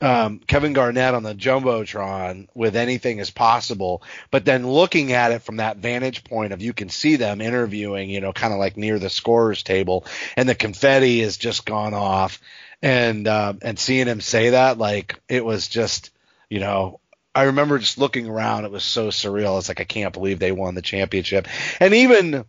um, 0.00 0.38
Kevin 0.38 0.72
Garnett 0.72 1.14
on 1.14 1.22
the 1.22 1.34
jumbotron 1.34 2.48
with 2.54 2.76
anything 2.76 3.18
is 3.18 3.30
possible, 3.30 4.02
but 4.30 4.44
then 4.44 4.66
looking 4.66 5.12
at 5.12 5.32
it 5.32 5.42
from 5.42 5.56
that 5.56 5.76
vantage 5.76 6.24
point 6.24 6.52
of 6.52 6.62
you 6.62 6.72
can 6.72 6.88
see 6.88 7.16
them 7.16 7.40
interviewing, 7.40 8.08
you 8.08 8.20
know, 8.20 8.32
kind 8.32 8.52
of 8.52 8.58
like 8.58 8.76
near 8.76 8.98
the 8.98 9.10
scorers 9.10 9.62
table, 9.62 10.06
and 10.36 10.48
the 10.48 10.54
confetti 10.54 11.20
has 11.20 11.36
just 11.36 11.66
gone 11.66 11.94
off, 11.94 12.40
and 12.82 13.28
um, 13.28 13.58
and 13.62 13.78
seeing 13.78 14.06
him 14.06 14.20
say 14.20 14.50
that, 14.50 14.78
like 14.78 15.20
it 15.28 15.44
was 15.44 15.68
just, 15.68 16.10
you 16.48 16.60
know, 16.60 17.00
I 17.34 17.44
remember 17.44 17.78
just 17.78 17.98
looking 17.98 18.28
around. 18.28 18.64
It 18.64 18.70
was 18.70 18.84
so 18.84 19.08
surreal. 19.08 19.58
It's 19.58 19.68
like 19.68 19.80
I 19.80 19.84
can't 19.84 20.14
believe 20.14 20.38
they 20.38 20.52
won 20.52 20.74
the 20.74 20.82
championship. 20.82 21.46
And 21.78 21.94
even, 21.94 22.44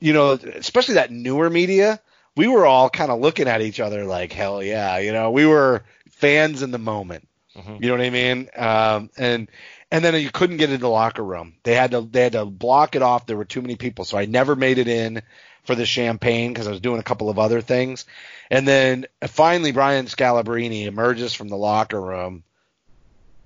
you 0.00 0.12
know, 0.12 0.32
especially 0.32 0.94
that 0.94 1.12
newer 1.12 1.50
media, 1.50 2.00
we 2.36 2.48
were 2.48 2.66
all 2.66 2.90
kind 2.90 3.12
of 3.12 3.20
looking 3.20 3.46
at 3.46 3.62
each 3.62 3.78
other 3.78 4.04
like, 4.04 4.32
hell 4.32 4.62
yeah, 4.62 4.98
you 4.98 5.12
know, 5.12 5.30
we 5.30 5.46
were 5.46 5.84
fans 6.24 6.62
in 6.62 6.70
the 6.70 6.78
moment. 6.78 7.28
Mm-hmm. 7.56 7.82
You 7.82 7.88
know 7.88 7.96
what 7.96 8.06
I 8.06 8.10
mean? 8.10 8.48
Um, 8.56 9.10
and 9.16 9.50
and 9.90 10.04
then 10.04 10.20
you 10.20 10.30
couldn't 10.30 10.56
get 10.56 10.70
into 10.70 10.80
the 10.80 10.88
locker 10.88 11.22
room. 11.22 11.54
They 11.62 11.74
had 11.74 11.92
to 11.92 12.00
they 12.00 12.22
had 12.22 12.32
to 12.32 12.44
block 12.44 12.96
it 12.96 13.02
off. 13.02 13.26
There 13.26 13.36
were 13.36 13.44
too 13.44 13.62
many 13.62 13.76
people, 13.76 14.04
so 14.04 14.18
I 14.18 14.24
never 14.24 14.56
made 14.56 14.78
it 14.78 14.88
in 14.88 15.22
for 15.64 15.74
the 15.74 15.86
champagne 15.86 16.52
because 16.52 16.66
I 16.66 16.70
was 16.70 16.80
doing 16.80 16.98
a 16.98 17.04
couple 17.04 17.30
of 17.30 17.38
other 17.38 17.60
things. 17.60 18.06
And 18.50 18.66
then 18.66 19.06
finally, 19.26 19.72
Brian 19.72 20.06
Scalabrine 20.06 20.86
emerges 20.86 21.32
from 21.32 21.48
the 21.48 21.56
locker 21.56 22.00
room, 22.00 22.42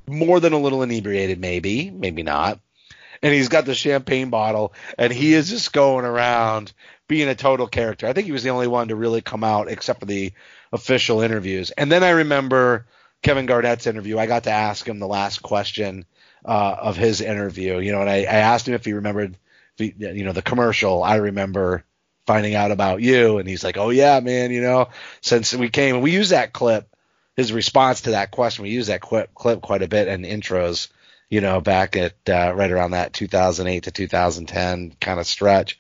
more 0.07 0.41
than 0.41 0.53
a 0.53 0.59
little 0.59 0.83
inebriated, 0.83 1.41
maybe, 1.41 1.91
maybe 1.91 2.23
not. 2.23 2.61
And 3.23 3.35
he's 3.35 3.49
got 3.49 3.65
the 3.67 3.75
champagne 3.75 4.31
bottle, 4.31 4.73
and 4.97 5.13
he 5.13 5.35
is 5.35 5.51
just 5.51 5.73
going 5.73 6.05
around 6.05 6.73
being 7.09 7.29
a 7.29 7.35
total 7.35 7.67
character. 7.67 8.07
I 8.07 8.13
think 8.13 8.27
he 8.27 8.33
was 8.33 8.45
the 8.45 8.51
only 8.51 8.69
one 8.69 8.89
to 8.89 8.97
really 8.97 9.23
come 9.23 9.43
out, 9.43 9.69
except 9.69 10.01
for 10.01 10.07
the 10.07 10.33
official 10.73 11.21
interviews. 11.21 11.71
And 11.71 11.91
then 11.91 12.05
I 12.05 12.11
remember 12.11 12.87
Kevin 13.23 13.47
Garnett's 13.47 13.87
interview. 13.87 14.19
I 14.19 14.27
got 14.27 14.45
to 14.45 14.51
ask 14.51 14.87
him 14.87 14.99
the 14.99 15.07
last 15.07 15.43
question 15.43 16.05
uh, 16.45 16.77
of 16.81 16.97
his 16.97 17.21
interview, 17.21 17.79
you 17.79 17.93
know, 17.93 18.01
and 18.01 18.11
I, 18.11 18.19
I 18.19 18.41
asked 18.41 18.69
him 18.69 18.75
if 18.75 18.85
he 18.85 18.93
remembered, 18.93 19.37
the, 19.77 19.95
you 19.99 20.25
know, 20.25 20.33
the 20.33 20.43
commercial. 20.43 21.03
I 21.03 21.17
remember 21.17 21.85
finding 22.27 22.55
out 22.55 22.71
about 22.71 23.01
you, 23.01 23.39
and 23.39 23.49
he's 23.49 23.65
like, 23.65 23.79
"Oh 23.79 23.91
yeah, 23.91 24.21
man, 24.21 24.51
you 24.51 24.61
know, 24.61 24.91
since 25.23 25.55
we 25.55 25.71
came 25.71 26.03
we 26.03 26.13
use 26.13 26.29
that 26.29 26.53
clip, 26.53 26.87
his 27.37 27.53
response 27.53 28.03
to 28.03 28.11
that 28.11 28.31
question, 28.31 28.65
we 28.65 28.71
use 28.71 28.89
that 28.89 29.01
clip, 29.01 29.35
clip 29.35 29.63
quite 29.63 29.83
a 29.83 29.89
bit 29.89 30.09
in 30.09 30.23
intros." 30.23 30.89
You 31.31 31.43
know, 31.43 31.61
back 31.61 31.97
at 31.97 32.15
uh, 32.29 32.55
right 32.55 32.71
around 32.71 32.93
that 32.93 33.13
2008 33.13 33.83
to 33.85 33.91
2010 33.91 34.97
kind 34.99 35.21
of 35.21 35.27
stretch, 35.27 35.79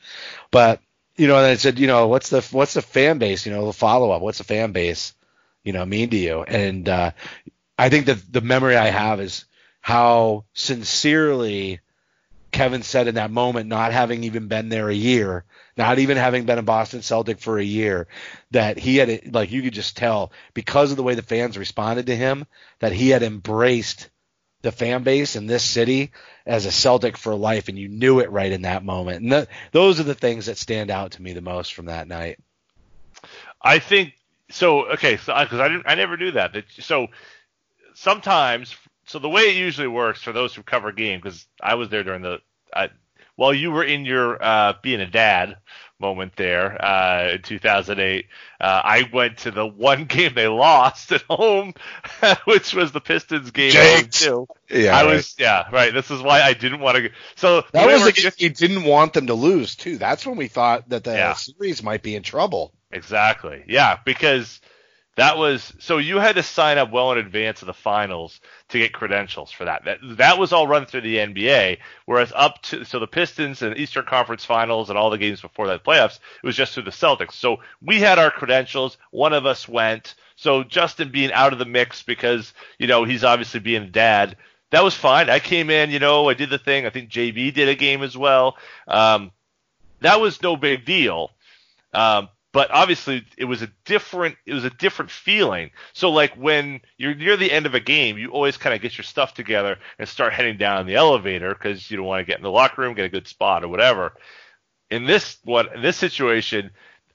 but 0.50 0.80
you 1.18 1.26
know, 1.26 1.36
and 1.36 1.46
I 1.46 1.56
said, 1.56 1.78
you 1.78 1.88
know, 1.88 2.06
what's 2.06 2.30
the 2.30 2.40
what's 2.52 2.74
the 2.74 2.82
fan 2.82 3.18
base? 3.18 3.44
You 3.44 3.52
know, 3.52 3.66
the 3.66 3.72
follow 3.72 4.12
up. 4.12 4.22
What's 4.22 4.38
the 4.38 4.44
fan 4.44 4.72
base? 4.72 5.14
You 5.64 5.72
know, 5.72 5.84
mean 5.84 6.10
to 6.10 6.16
you? 6.16 6.42
And 6.44 6.88
uh, 6.88 7.10
I 7.76 7.88
think 7.90 8.06
that 8.06 8.32
the 8.32 8.40
memory 8.40 8.76
I 8.76 8.86
have 8.86 9.20
is 9.20 9.44
how 9.80 10.44
sincerely 10.54 11.80
Kevin 12.52 12.82
said 12.82 13.08
in 13.08 13.16
that 13.16 13.32
moment, 13.32 13.68
not 13.68 13.92
having 13.92 14.24
even 14.24 14.48
been 14.48 14.68
there 14.68 14.88
a 14.88 14.94
year, 14.94 15.44
not 15.76 15.98
even 15.98 16.16
having 16.16 16.44
been 16.44 16.58
a 16.58 16.62
Boston 16.62 17.02
Celtic 17.02 17.40
for 17.40 17.58
a 17.58 17.64
year, 17.64 18.06
that 18.52 18.78
he 18.78 18.96
had, 18.96 19.34
like, 19.34 19.50
you 19.50 19.62
could 19.62 19.74
just 19.74 19.96
tell 19.96 20.32
because 20.54 20.90
of 20.90 20.96
the 20.96 21.02
way 21.02 21.14
the 21.14 21.22
fans 21.22 21.58
responded 21.58 22.06
to 22.06 22.16
him, 22.16 22.46
that 22.78 22.92
he 22.92 23.10
had 23.10 23.22
embraced 23.22 24.08
the 24.62 24.72
fan 24.72 25.02
base 25.02 25.36
in 25.36 25.46
this 25.46 25.64
city 25.64 26.10
as 26.46 26.66
a 26.66 26.72
Celtic 26.72 27.16
for 27.16 27.34
life, 27.34 27.68
and 27.68 27.78
you 27.78 27.88
knew 27.88 28.20
it 28.20 28.30
right 28.30 28.50
in 28.50 28.62
that 28.62 28.84
moment. 28.84 29.22
And 29.22 29.30
th- 29.30 29.48
those 29.72 30.00
are 30.00 30.04
the 30.04 30.14
things 30.14 30.46
that 30.46 30.58
stand 30.58 30.90
out 30.90 31.12
to 31.12 31.22
me 31.22 31.32
the 31.32 31.40
most 31.40 31.74
from 31.74 31.86
that 31.86 32.08
night. 32.08 32.38
I 33.62 33.78
think 33.78 34.14
so. 34.50 34.86
Okay, 34.92 35.16
so 35.16 35.38
because 35.38 35.60
I, 35.60 35.68
didn't, 35.68 35.84
I 35.86 35.94
never 35.94 36.16
knew 36.16 36.32
that. 36.32 36.56
So 36.78 37.08
sometimes 37.94 38.76
so 39.08 39.18
the 39.18 39.28
way 39.28 39.42
it 39.42 39.56
usually 39.56 39.88
works 39.88 40.22
for 40.22 40.32
those 40.32 40.54
who 40.54 40.62
cover 40.62 40.92
game, 40.92 41.18
because 41.18 41.46
I 41.62 41.74
was 41.74 41.88
there 41.88 42.04
during 42.04 42.22
the, 42.22 42.40
uh, 42.72 42.88
while 43.36 43.54
you 43.54 43.70
were 43.70 43.84
in 43.84 44.04
your 44.04 44.42
uh, 44.42 44.74
being 44.82 45.00
a 45.00 45.06
dad 45.06 45.56
moment 46.00 46.34
there 46.36 46.82
uh, 46.84 47.32
in 47.34 47.42
2008, 47.42 48.26
uh, 48.60 48.64
I 48.84 49.08
went 49.12 49.38
to 49.38 49.50
the 49.50 49.66
one 49.66 50.04
game 50.04 50.34
they 50.34 50.48
lost 50.48 51.12
at 51.12 51.22
home, 51.22 51.74
which 52.44 52.74
was 52.74 52.92
the 52.92 53.00
Pistons 53.00 53.50
game. 53.50 54.08
Too. 54.10 54.46
Yeah, 54.70 54.96
I 54.96 55.04
right. 55.04 55.14
was. 55.14 55.34
Yeah, 55.38 55.68
right. 55.72 55.92
This 55.92 56.10
is 56.10 56.22
why 56.22 56.42
I 56.42 56.54
didn't 56.54 56.80
want 56.80 56.98
to. 56.98 57.10
So 57.36 57.64
that 57.72 57.86
was 57.86 58.02
like 58.02 58.14
just, 58.14 58.40
you 58.40 58.50
didn't 58.50 58.84
want 58.84 59.12
them 59.12 59.26
to 59.28 59.34
lose 59.34 59.76
too. 59.76 59.98
That's 59.98 60.26
when 60.26 60.36
we 60.36 60.48
thought 60.48 60.88
that 60.90 61.04
the 61.04 61.12
yeah. 61.12 61.34
series 61.34 61.82
might 61.82 62.02
be 62.02 62.14
in 62.14 62.22
trouble. 62.22 62.72
Exactly. 62.90 63.64
Yeah, 63.66 63.98
because 64.04 64.60
that 65.18 65.36
was 65.36 65.72
so 65.80 65.98
you 65.98 66.18
had 66.18 66.36
to 66.36 66.44
sign 66.44 66.78
up 66.78 66.92
well 66.92 67.10
in 67.10 67.18
advance 67.18 67.60
of 67.60 67.66
the 67.66 67.74
finals 67.74 68.40
to 68.68 68.78
get 68.78 68.92
credentials 68.92 69.50
for 69.50 69.64
that. 69.64 69.84
That 69.84 69.98
that 70.16 70.38
was 70.38 70.52
all 70.52 70.68
run 70.68 70.86
through 70.86 71.00
the 71.00 71.16
NBA. 71.16 71.78
Whereas 72.06 72.32
up 72.36 72.62
to 72.62 72.84
so 72.84 73.00
the 73.00 73.08
Pistons 73.08 73.60
and 73.60 73.76
Eastern 73.76 74.04
Conference 74.04 74.44
Finals 74.44 74.90
and 74.90 74.98
all 74.98 75.10
the 75.10 75.18
games 75.18 75.40
before 75.40 75.66
that 75.66 75.84
playoffs, 75.84 76.20
it 76.40 76.46
was 76.46 76.54
just 76.54 76.72
through 76.72 76.84
the 76.84 76.92
Celtics. 76.92 77.32
So 77.32 77.56
we 77.82 77.98
had 77.98 78.20
our 78.20 78.30
credentials. 78.30 78.96
One 79.10 79.32
of 79.32 79.44
us 79.44 79.68
went. 79.68 80.14
So 80.36 80.62
Justin 80.62 81.10
being 81.10 81.32
out 81.32 81.52
of 81.52 81.58
the 81.58 81.64
mix 81.64 82.04
because 82.04 82.54
you 82.78 82.86
know 82.86 83.02
he's 83.02 83.24
obviously 83.24 83.58
being 83.58 83.90
dad. 83.90 84.36
That 84.70 84.84
was 84.84 84.94
fine. 84.94 85.30
I 85.30 85.40
came 85.40 85.68
in, 85.68 85.90
you 85.90 85.98
know, 85.98 86.28
I 86.28 86.34
did 86.34 86.50
the 86.50 86.58
thing. 86.58 86.86
I 86.86 86.90
think 86.90 87.10
JB 87.10 87.54
did 87.54 87.68
a 87.68 87.74
game 87.74 88.04
as 88.04 88.16
well. 88.16 88.56
Um, 88.86 89.32
that 90.00 90.20
was 90.20 90.40
no 90.42 90.56
big 90.56 90.84
deal. 90.84 91.32
Um, 91.92 92.28
but 92.52 92.70
obviously 92.70 93.24
it 93.36 93.44
was 93.44 93.62
a 93.62 93.70
different 93.84 94.36
it 94.46 94.54
was 94.54 94.64
a 94.64 94.70
different 94.70 95.10
feeling. 95.10 95.70
So 95.92 96.10
like 96.10 96.34
when 96.34 96.80
you're 96.96 97.14
near 97.14 97.36
the 97.36 97.52
end 97.52 97.66
of 97.66 97.74
a 97.74 97.80
game, 97.80 98.18
you 98.18 98.30
always 98.30 98.56
kind 98.56 98.74
of 98.74 98.80
get 98.82 98.96
your 98.96 99.04
stuff 99.04 99.34
together 99.34 99.78
and 99.98 100.08
start 100.08 100.32
heading 100.32 100.56
down 100.56 100.86
the 100.86 100.96
elevator 100.96 101.52
because 101.54 101.90
you 101.90 101.96
don't 101.96 102.06
want 102.06 102.20
to 102.20 102.30
get 102.30 102.38
in 102.38 102.42
the 102.44 102.50
locker 102.50 102.82
room, 102.82 102.94
get 102.94 103.04
a 103.04 103.10
good 103.10 103.28
spot 103.28 103.64
or 103.64 103.68
whatever. 103.68 104.14
In 104.90 105.04
this 105.04 105.38
what 105.44 105.74
in 105.74 105.82
this 105.82 105.96
situation, 105.96 106.70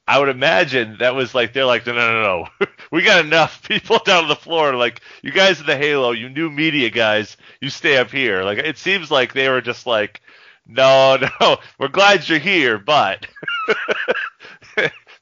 I 0.07 0.19
would 0.19 0.29
imagine 0.29 0.97
that 0.99 1.15
was 1.15 1.33
like 1.33 1.53
they're 1.53 1.65
like 1.65 1.85
no 1.85 1.93
no 1.93 2.11
no 2.11 2.21
no 2.59 2.67
we 2.91 3.03
got 3.03 3.23
enough 3.25 3.63
people 3.67 3.99
down 4.05 4.23
on 4.23 4.29
the 4.29 4.35
floor 4.35 4.75
like 4.75 5.01
you 5.21 5.31
guys 5.31 5.59
in 5.59 5.65
the 5.65 5.77
Halo 5.77 6.11
you 6.11 6.29
new 6.29 6.49
media 6.49 6.89
guys 6.89 7.37
you 7.61 7.69
stay 7.69 7.97
up 7.97 8.11
here 8.11 8.43
like 8.43 8.57
it 8.57 8.77
seems 8.77 9.09
like 9.09 9.33
they 9.33 9.49
were 9.49 9.61
just 9.61 9.87
like 9.87 10.21
no 10.67 11.17
no 11.41 11.57
we're 11.79 11.87
glad 11.87 12.27
you're 12.27 12.39
here 12.39 12.77
but 12.77 13.25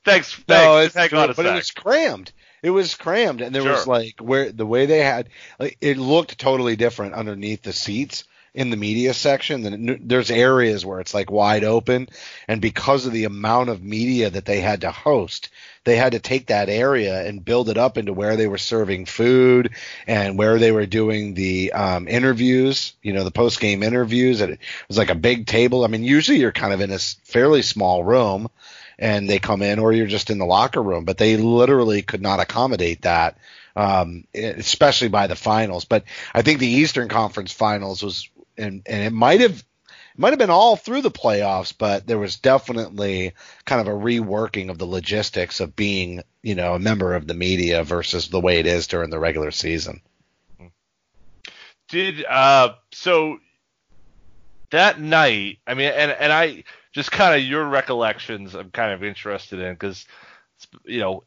thanks. 0.06 0.34
thanks. 0.34 0.48
No, 0.48 0.78
it's 0.80 0.96
Hang 0.96 1.10
true, 1.10 1.34
but 1.36 1.46
it 1.46 1.54
was 1.54 1.72
crammed. 1.72 2.32
It 2.64 2.70
was 2.70 2.94
crammed, 2.96 3.42
and 3.42 3.56
there 3.56 3.64
sure. 3.64 3.72
was 3.72 3.88
like 3.88 4.20
where 4.20 4.52
the 4.52 4.66
way 4.66 4.86
they 4.86 5.00
had 5.00 5.30
like, 5.60 5.78
it 5.82 5.98
looked 5.98 6.38
totally 6.38 6.76
different 6.76 7.16
underneath 7.16 7.64
the 7.64 7.74
seats 7.74 8.24
in 8.54 8.70
the 8.70 8.78
media 8.78 9.14
section. 9.14 9.64
Then 9.64 10.02
there's 10.04 10.30
areas 10.30 10.86
where 10.86 11.00
it's 11.00 11.14
like 11.14 11.32
wide 11.32 11.64
open, 11.64 12.10
and 12.48 12.62
because 12.62 13.08
of 13.08 13.14
the 13.14 13.24
amount 13.24 13.70
of 13.70 13.82
media 13.82 14.30
that 14.30 14.46
they 14.46 14.60
had 14.60 14.82
to 14.82 14.92
host, 14.92 15.50
they 15.86 15.96
had 15.96 16.12
to 16.12 16.20
take 16.20 16.48
that 16.48 16.70
area 16.70 17.26
and 17.26 17.44
build 17.44 17.70
it 17.70 17.78
up 17.78 17.98
into 17.98 18.14
where 18.14 18.36
they 18.36 18.48
were 18.48 18.60
serving 18.60 19.08
food 19.08 19.72
and 20.06 20.38
where 20.38 20.60
they 20.60 20.72
were 20.72 20.86
doing 20.86 21.34
the 21.34 21.74
um, 21.74 22.08
interviews. 22.08 22.94
You 23.02 23.14
know, 23.14 23.24
the 23.24 23.32
post 23.32 23.60
game 23.60 23.82
interviews. 23.82 24.40
It 24.42 24.60
was 24.88 25.00
like 25.00 25.10
a 25.10 25.16
big 25.16 25.48
table. 25.48 25.84
I 25.84 25.88
mean, 25.88 26.04
usually 26.04 26.38
you're 26.38 26.52
kind 26.52 26.74
of 26.74 26.82
in 26.82 26.92
a 26.92 27.00
fairly 27.00 27.64
small 27.64 28.04
room 28.04 28.50
and 29.00 29.30
they 29.30 29.40
come 29.40 29.62
in, 29.62 29.80
or 29.80 29.92
you're 29.92 30.08
just 30.08 30.30
in 30.30 30.38
the 30.38 30.46
locker 30.46 30.82
room. 30.82 31.06
But 31.06 31.18
they 31.18 31.38
literally 31.38 32.02
could 32.02 32.22
not 32.22 32.40
accommodate 32.40 33.04
that, 33.04 33.38
um, 33.76 34.26
especially 34.34 35.10
by 35.10 35.28
the 35.28 35.36
finals. 35.36 35.86
But 35.86 36.04
I 36.34 36.42
think 36.42 36.60
the 36.60 36.68
Eastern 36.68 37.10
Conference 37.10 37.52
Finals 37.52 38.04
was, 38.04 38.30
and 38.58 38.82
and 38.86 39.04
it 39.04 39.14
might 39.14 39.42
have. 39.42 39.64
It 40.14 40.20
might 40.20 40.32
have 40.32 40.40
been 40.40 40.50
all 40.50 40.76
through 40.76 41.04
the 41.04 41.10
playoffs, 41.10 41.74
but 41.76 42.06
there 42.06 42.18
was 42.18 42.36
definitely 42.36 43.32
kind 43.64 43.80
of 43.80 43.88
a 43.88 43.98
reworking 43.98 44.70
of 44.70 44.78
the 44.78 44.86
logistics 44.86 45.62
of 45.62 45.74
being, 45.74 46.22
you 46.44 46.54
know, 46.54 46.74
a 46.74 46.80
member 46.80 47.16
of 47.16 47.28
the 47.28 47.34
media 47.34 47.86
versus 47.86 48.28
the 48.28 48.42
way 48.42 48.60
it 48.60 48.66
is 48.66 48.88
during 48.88 49.10
the 49.10 49.18
regular 49.18 49.52
season. 49.52 50.02
Did 51.88 52.26
uh 52.26 52.74
so 52.92 53.40
that 54.72 55.00
night, 55.00 55.60
I 55.68 55.76
mean, 55.76 55.92
and 55.94 56.12
and 56.12 56.34
I 56.34 56.64
just 56.92 57.12
kind 57.12 57.36
of 57.36 57.48
your 57.48 57.66
recollections. 57.66 58.56
I'm 58.56 58.72
kind 58.72 58.92
of 58.92 59.04
interested 59.04 59.60
in 59.60 59.74
because 59.74 60.06
you 60.86 61.00
know 61.00 61.24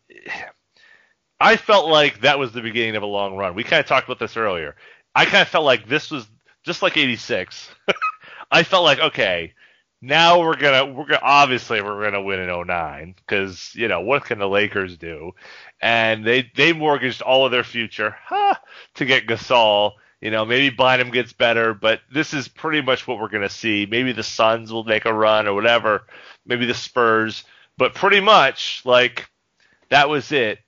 I 1.40 1.56
felt 1.56 1.88
like 1.88 2.20
that 2.20 2.38
was 2.38 2.52
the 2.52 2.62
beginning 2.62 2.96
of 2.96 3.02
a 3.02 3.06
long 3.06 3.36
run. 3.36 3.54
We 3.54 3.64
kind 3.64 3.80
of 3.80 3.86
talked 3.86 4.06
about 4.06 4.18
this 4.18 4.36
earlier. 4.36 4.76
I 5.14 5.24
kind 5.24 5.42
of 5.42 5.48
felt 5.48 5.64
like 5.64 5.88
this 5.88 6.10
was 6.10 6.26
just 6.64 6.82
like 6.82 6.96
'86. 6.96 7.70
I 8.50 8.62
felt 8.62 8.84
like 8.84 9.00
okay, 9.00 9.54
now 10.00 10.40
we're 10.40 10.56
gonna 10.56 10.86
we're 10.86 11.06
gonna 11.06 11.20
obviously 11.22 11.80
we're 11.80 12.02
gonna 12.04 12.22
win 12.22 12.40
in 12.40 12.66
09 12.66 13.14
because 13.16 13.72
you 13.74 13.88
know 13.88 14.02
what 14.02 14.24
can 14.24 14.38
the 14.38 14.48
Lakers 14.48 14.98
do? 14.98 15.32
And 15.80 16.24
they 16.24 16.50
they 16.54 16.72
mortgaged 16.72 17.22
all 17.22 17.46
of 17.46 17.52
their 17.52 17.64
future 17.64 18.16
huh, 18.22 18.54
to 18.94 19.04
get 19.04 19.26
Gasol 19.26 19.92
you 20.24 20.30
know, 20.30 20.46
maybe 20.46 20.74
Bynum 20.74 21.10
gets 21.10 21.34
better, 21.34 21.74
but 21.74 22.00
this 22.10 22.32
is 22.32 22.48
pretty 22.48 22.80
much 22.80 23.06
what 23.06 23.20
we're 23.20 23.28
going 23.28 23.42
to 23.42 23.50
see. 23.50 23.84
Maybe 23.84 24.12
the 24.12 24.22
Suns 24.22 24.72
will 24.72 24.82
make 24.82 25.04
a 25.04 25.12
run 25.12 25.46
or 25.46 25.52
whatever. 25.52 26.06
Maybe 26.46 26.64
the 26.64 26.72
Spurs, 26.72 27.44
but 27.76 27.94
pretty 27.94 28.20
much 28.20 28.80
like 28.86 29.28
that 29.90 30.08
was 30.08 30.32
it. 30.32 30.60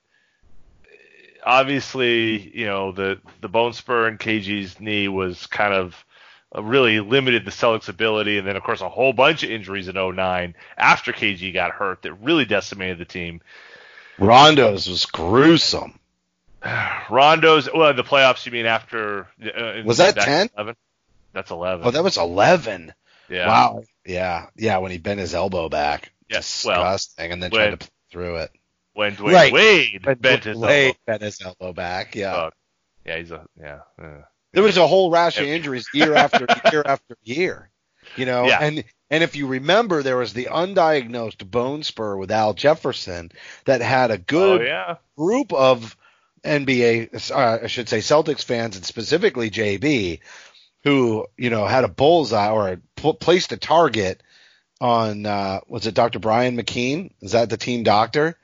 Obviously, 1.43 2.55
you 2.55 2.67
know, 2.67 2.93
the 2.93 3.19
the 3.41 3.49
bone 3.49 3.73
spur 3.73 4.09
in 4.09 4.19
KG's 4.19 4.79
knee 4.79 5.09
was 5.09 5.47
kind 5.47 5.73
of 5.73 6.05
uh, 6.55 6.63
really 6.63 7.01
limited 7.01 7.47
the 7.47 7.51
Celtics' 7.51 7.89
ability, 7.89 8.37
and 8.37 8.47
then 8.47 8.57
of 8.57 8.63
course 8.63 8.83
a 8.83 8.91
whole 8.91 9.15
bunch 9.15 9.43
of 9.43 9.51
injuries 9.51 9.89
in 9.89 9.95
09 9.95 10.55
after 10.77 11.15
KG 11.15 11.55
got 11.55 11.71
hurt 11.71 12.03
that 12.03 12.13
really 12.15 12.45
decimated 12.45 12.99
the 12.99 13.07
team. 13.07 13.41
Rondo's 14.19 14.87
was 14.87 15.07
gruesome. 15.07 15.99
Rondo's 17.11 17.69
well 17.73 17.95
the 17.95 18.03
playoffs. 18.05 18.47
You 18.47 18.53
mean 18.53 18.67
after? 18.67 19.29
Uh, 19.43 19.83
was 19.85 19.99
that 19.99 20.17
ten? 20.17 20.49
That's 21.33 21.51
eleven. 21.51 21.87
Oh, 21.87 21.91
that 21.91 22.03
was 22.05 22.17
eleven. 22.17 22.93
Yeah. 23.29 23.47
Wow. 23.49 23.83
Yeah. 24.05 24.47
Yeah. 24.57 24.79
When 24.79 24.91
he 24.93 24.99
bent 24.99 25.21
his 25.21 25.35
elbow 25.35 25.69
back. 25.69 26.13
Yes. 26.31 26.63
Disgusting. 26.63 27.25
Well, 27.25 27.33
and 27.33 27.43
then 27.43 27.51
when, 27.51 27.61
tried 27.61 27.71
to 27.71 27.77
pull 27.79 27.89
through 28.11 28.37
it. 28.37 28.51
When 28.95 29.17
Dwyane 29.17 29.33
right. 29.33 29.53
Wade 29.53 30.07
when 30.07 30.17
bent 30.19 30.45
his 30.45 30.57
Wade 30.57 30.87
elbow. 30.87 30.99
bent 31.07 31.23
his 31.23 31.41
elbow 31.43 31.73
back. 31.73 32.15
Yeah. 32.15 32.35
Uh, 32.35 32.51
Yeah, 33.05 33.19
he's 33.19 33.31
a 33.31 33.45
yeah. 33.61 33.81
yeah. 33.99 34.23
There 34.53 34.63
was 34.63 34.79
a 34.79 34.87
whole 34.87 35.11
rash 35.11 35.39
of 35.39 35.47
injuries 35.47 35.87
year 35.93 36.15
after 36.15 36.47
year 36.73 36.83
after 36.87 37.17
year. 37.23 37.69
You 38.17 38.25
know, 38.25 38.47
Yeah. 38.47 38.59
and 38.63 38.85
and 39.11 39.23
if 39.23 39.37
you 39.37 39.47
remember, 39.49 40.03
there 40.03 40.17
was 40.17 40.33
the 40.33 40.47
undiagnosed 40.47 41.49
bone 41.51 41.83
spur 41.83 42.17
with 42.17 42.31
Al 42.31 42.55
Jefferson 42.55 43.31
that 43.67 43.81
had 43.83 44.11
a 44.11 44.19
good 44.19 44.63
Oh 44.63 44.65
yeah. 44.65 44.97
group 45.19 45.53
of 45.53 45.97
NBA, 46.47 47.31
uh, 47.31 47.59
I 47.65 47.67
should 47.67 47.89
say 47.89 47.99
Celtics 47.99 48.45
fans, 48.45 48.77
and 48.77 48.85
specifically 48.85 49.51
JB, 49.51 50.21
who 50.85 51.27
you 51.37 51.51
know 51.51 51.67
had 51.67 51.85
a 51.85 51.89
bullseye 51.89 52.51
or 52.51 52.81
pl- 52.97 53.15
placed 53.15 53.53
a 53.53 53.57
target 53.57 54.23
on 54.81 55.27
uh, 55.27 55.61
was 55.69 55.87
it 55.87 55.95
Dr. 55.95 56.19
Brian 56.19 56.57
McKeon? 56.57 57.11
Is 57.21 57.33
that 57.33 57.51
the 57.51 57.57
team 57.57 57.83
doctor? 57.83 58.37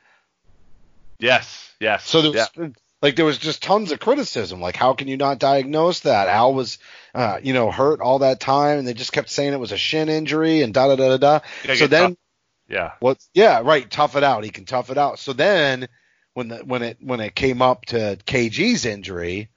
Yes. 1.18 1.72
Yes. 1.78 2.06
So 2.06 2.22
there 2.22 2.34
yeah. 2.34 2.46
was 2.56 2.72
like 3.02 3.16
there 3.16 3.24
was 3.24 3.38
just 3.38 3.62
tons 3.62 3.92
of 3.92 4.00
criticism. 4.00 4.60
Like, 4.60 4.76
how 4.76 4.94
can 4.94 5.08
you 5.08 5.16
not 5.16 5.38
diagnose 5.38 6.00
that? 6.00 6.28
Al 6.28 6.54
was, 6.54 6.78
uh, 7.14 7.40
you 7.42 7.52
know, 7.52 7.70
hurt 7.70 8.00
all 8.00 8.20
that 8.20 8.40
time, 8.40 8.78
and 8.78 8.86
they 8.86 8.94
just 8.94 9.12
kept 9.12 9.28
saying 9.28 9.52
it 9.52 9.60
was 9.60 9.72
a 9.72 9.76
shin 9.76 10.08
injury 10.08 10.62
and 10.62 10.72
da 10.72 10.88
da 10.88 10.96
da 10.96 11.16
da 11.16 11.40
da. 11.40 11.74
So 11.74 11.88
then, 11.88 12.10
tough. 12.10 12.18
Yeah. 12.68 12.92
what? 13.00 13.18
Yeah, 13.34 13.60
right. 13.62 13.90
Tough 13.90 14.16
it 14.16 14.22
out. 14.22 14.44
He 14.44 14.50
can 14.50 14.64
tough 14.64 14.90
it 14.90 14.98
out. 14.98 15.18
So 15.18 15.32
then, 15.32 15.88
when 16.34 16.48
the 16.48 16.58
when 16.58 16.82
it 16.82 16.98
when 17.00 17.20
it 17.20 17.34
came 17.34 17.62
up 17.62 17.84
to 17.86 18.18
KG's 18.26 18.84
injury, 18.84 19.48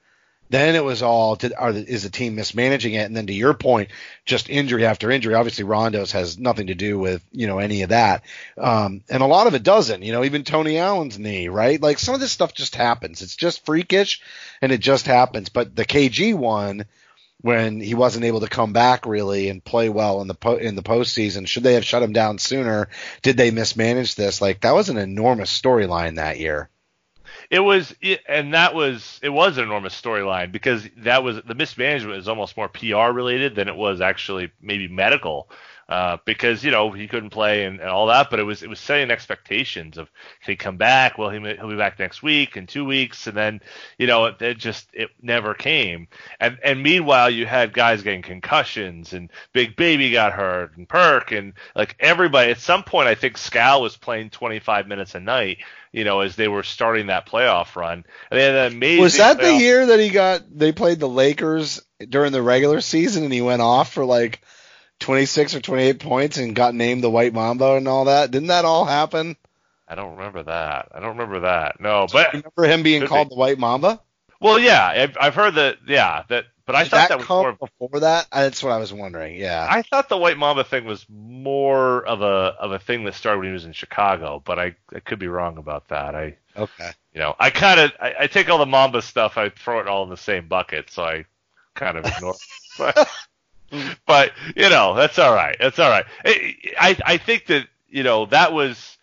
then 0.50 0.74
it 0.74 0.84
was 0.84 1.02
all 1.02 1.36
did, 1.36 1.52
are, 1.56 1.70
is 1.70 2.02
the 2.02 2.10
team 2.10 2.34
mismanaging 2.34 2.94
it? 2.94 3.06
And 3.06 3.16
then 3.16 3.26
to 3.26 3.32
your 3.32 3.54
point, 3.54 3.90
just 4.24 4.48
injury 4.48 4.84
after 4.86 5.10
injury. 5.10 5.34
Obviously, 5.34 5.64
Rondo's 5.64 6.12
has 6.12 6.38
nothing 6.38 6.68
to 6.68 6.74
do 6.74 6.98
with 6.98 7.24
you 7.32 7.46
know 7.46 7.58
any 7.58 7.82
of 7.82 7.90
that, 7.90 8.22
um, 8.58 9.02
and 9.08 9.22
a 9.22 9.26
lot 9.26 9.46
of 9.46 9.54
it 9.54 9.62
doesn't. 9.62 10.02
You 10.02 10.12
know, 10.12 10.24
even 10.24 10.44
Tony 10.44 10.78
Allen's 10.78 11.18
knee, 11.18 11.48
right? 11.48 11.80
Like 11.80 11.98
some 11.98 12.14
of 12.14 12.20
this 12.20 12.32
stuff 12.32 12.54
just 12.54 12.74
happens. 12.76 13.22
It's 13.22 13.36
just 13.36 13.64
freakish, 13.64 14.20
and 14.60 14.70
it 14.72 14.80
just 14.80 15.06
happens. 15.06 15.48
But 15.48 15.74
the 15.74 15.86
KG 15.86 16.34
one, 16.34 16.84
when 17.40 17.80
he 17.80 17.94
wasn't 17.94 18.24
able 18.24 18.40
to 18.40 18.48
come 18.48 18.72
back 18.72 19.06
really 19.06 19.48
and 19.48 19.64
play 19.64 19.88
well 19.88 20.20
in 20.20 20.28
the 20.28 20.34
po- 20.34 20.56
in 20.56 20.74
the 20.74 20.82
postseason, 20.82 21.46
should 21.46 21.62
they 21.62 21.74
have 21.74 21.84
shut 21.84 22.02
him 22.02 22.12
down 22.12 22.38
sooner? 22.38 22.88
Did 23.22 23.36
they 23.36 23.50
mismanage 23.50 24.14
this? 24.14 24.40
Like 24.40 24.62
that 24.62 24.74
was 24.74 24.88
an 24.88 24.96
enormous 24.96 25.56
storyline 25.56 26.16
that 26.16 26.38
year. 26.38 26.70
It 27.50 27.60
was, 27.60 27.94
and 28.28 28.54
that 28.54 28.74
was, 28.74 29.20
it 29.22 29.28
was 29.28 29.58
an 29.58 29.64
enormous 29.64 30.00
storyline 30.00 30.50
because 30.50 30.88
that 30.98 31.22
was 31.22 31.40
the 31.42 31.54
mismanagement 31.54 32.18
is 32.18 32.28
almost 32.28 32.56
more 32.56 32.68
PR 32.68 33.12
related 33.12 33.54
than 33.54 33.68
it 33.68 33.76
was 33.76 34.00
actually 34.00 34.50
maybe 34.60 34.88
medical, 34.88 35.48
uh, 35.88 36.16
because 36.24 36.64
you 36.64 36.70
know 36.70 36.90
he 36.90 37.06
couldn't 37.06 37.30
play 37.30 37.64
and, 37.64 37.80
and 37.80 37.88
all 37.88 38.06
that, 38.06 38.28
but 38.28 38.40
it 38.40 38.42
was 38.42 38.62
it 38.62 38.68
was 38.68 38.80
setting 38.80 39.10
expectations 39.10 39.98
of 39.98 40.10
can 40.42 40.52
he 40.52 40.56
come 40.56 40.76
back? 40.76 41.16
Well, 41.16 41.30
he 41.30 41.38
may- 41.38 41.56
he'll 41.56 41.68
be 41.68 41.76
back 41.76 41.98
next 41.98 42.22
week 42.22 42.56
in 42.56 42.66
two 42.66 42.84
weeks, 42.84 43.26
and 43.26 43.36
then 43.36 43.60
you 43.98 44.06
know 44.06 44.26
it, 44.26 44.42
it 44.42 44.58
just 44.58 44.88
it 44.92 45.10
never 45.22 45.54
came. 45.54 46.08
And 46.40 46.58
and 46.64 46.82
meanwhile, 46.82 47.30
you 47.30 47.46
had 47.46 47.72
guys 47.72 48.02
getting 48.02 48.22
concussions, 48.22 49.12
and 49.12 49.30
Big 49.52 49.76
Baby 49.76 50.10
got 50.10 50.32
hurt, 50.32 50.76
and 50.76 50.88
Perk, 50.88 51.30
and 51.30 51.52
like 51.74 51.94
everybody. 52.00 52.50
At 52.50 52.58
some 52.58 52.82
point, 52.82 53.06
I 53.08 53.14
think 53.14 53.36
Scal 53.36 53.80
was 53.80 53.96
playing 53.96 54.30
25 54.30 54.88
minutes 54.88 55.14
a 55.14 55.20
night 55.20 55.58
you 55.92 56.04
know, 56.04 56.20
as 56.20 56.36
they 56.36 56.46
were 56.46 56.62
starting 56.62 57.06
that 57.06 57.26
playoff 57.26 57.74
run. 57.74 58.04
And 58.30 58.38
they 58.38 58.44
had 58.44 58.54
an 58.54 58.76
amazing 58.76 59.02
Was 59.02 59.16
that 59.16 59.40
the 59.40 59.54
year 59.54 59.86
that 59.86 59.98
he 59.98 60.10
got? 60.10 60.42
They 60.50 60.70
played 60.70 61.00
the 61.00 61.08
Lakers 61.08 61.80
during 62.06 62.32
the 62.32 62.42
regular 62.42 62.82
season, 62.82 63.24
and 63.24 63.32
he 63.32 63.40
went 63.40 63.62
off 63.62 63.94
for 63.94 64.04
like 64.04 64.42
twenty 64.98 65.26
six 65.26 65.54
or 65.54 65.60
twenty 65.60 65.84
eight 65.84 66.00
points 66.00 66.36
and 66.38 66.54
got 66.54 66.74
named 66.74 67.02
the 67.02 67.10
White 67.10 67.32
Mamba 67.34 67.74
and 67.76 67.88
all 67.88 68.06
that. 68.06 68.30
Didn't 68.30 68.48
that 68.48 68.64
all 68.64 68.84
happen? 68.84 69.36
I 69.88 69.94
don't 69.94 70.16
remember 70.16 70.42
that. 70.44 70.88
I 70.92 71.00
don't 71.00 71.10
remember 71.16 71.40
that. 71.40 71.80
No, 71.80 72.06
but 72.12 72.32
Remember 72.32 72.64
him 72.64 72.82
being 72.82 73.06
called 73.06 73.28
be. 73.28 73.34
the 73.34 73.38
White 73.38 73.58
Mamba? 73.58 74.00
well, 74.40 74.58
yeah, 74.58 74.84
I've, 74.86 75.16
I've 75.20 75.34
heard 75.34 75.54
that. 75.54 75.78
Yeah, 75.86 76.24
that. 76.28 76.46
But 76.66 76.74
I 76.74 76.82
Did 76.82 76.90
thought 76.90 76.96
that, 76.96 77.08
that 77.10 77.18
was 77.18 77.28
more. 77.28 77.52
before 77.52 78.00
that? 78.00 78.26
That's 78.32 78.60
what 78.60 78.72
I 78.72 78.78
was 78.78 78.92
wondering. 78.92 79.36
Yeah. 79.36 79.64
I 79.70 79.82
thought 79.82 80.08
the 80.08 80.16
White 80.16 80.36
Mamba 80.36 80.64
thing 80.64 80.84
was 80.84 81.06
more 81.08 82.04
of 82.04 82.22
a 82.22 82.56
of 82.58 82.72
a 82.72 82.80
thing 82.80 83.04
that 83.04 83.14
started 83.14 83.38
when 83.38 83.46
he 83.46 83.52
was 83.52 83.64
in 83.64 83.72
Chicago, 83.72 84.42
but 84.44 84.58
I, 84.58 84.74
I 84.92 84.98
could 84.98 85.20
be 85.20 85.28
wrong 85.28 85.58
about 85.58 85.86
that. 85.90 86.16
I 86.16 86.36
okay. 86.56 86.90
you 87.14 87.20
know 87.20 87.36
I 87.38 87.50
kind 87.50 87.78
of 87.78 87.92
I, 88.00 88.14
I 88.22 88.26
take 88.26 88.48
all 88.50 88.58
the 88.58 88.66
Mamba 88.66 89.00
stuff, 89.02 89.38
I 89.38 89.50
throw 89.50 89.78
it 89.78 89.86
all 89.86 90.02
in 90.02 90.10
the 90.10 90.16
same 90.16 90.48
bucket, 90.48 90.90
so 90.90 91.04
I 91.04 91.24
kind 91.74 91.96
of 91.98 92.04
ignore. 92.04 92.34
but, 92.78 93.08
but 94.06 94.32
you 94.54 94.68
know 94.68 94.94
that's 94.94 95.18
all 95.18 95.34
right. 95.34 95.56
That's 95.58 95.78
all 95.78 95.90
right. 95.90 96.04
I 96.24 96.96
I 97.04 97.16
think 97.18 97.46
that 97.46 97.66
you 97.88 98.02
know 98.02 98.26
that 98.26 98.52
was. 98.52 98.96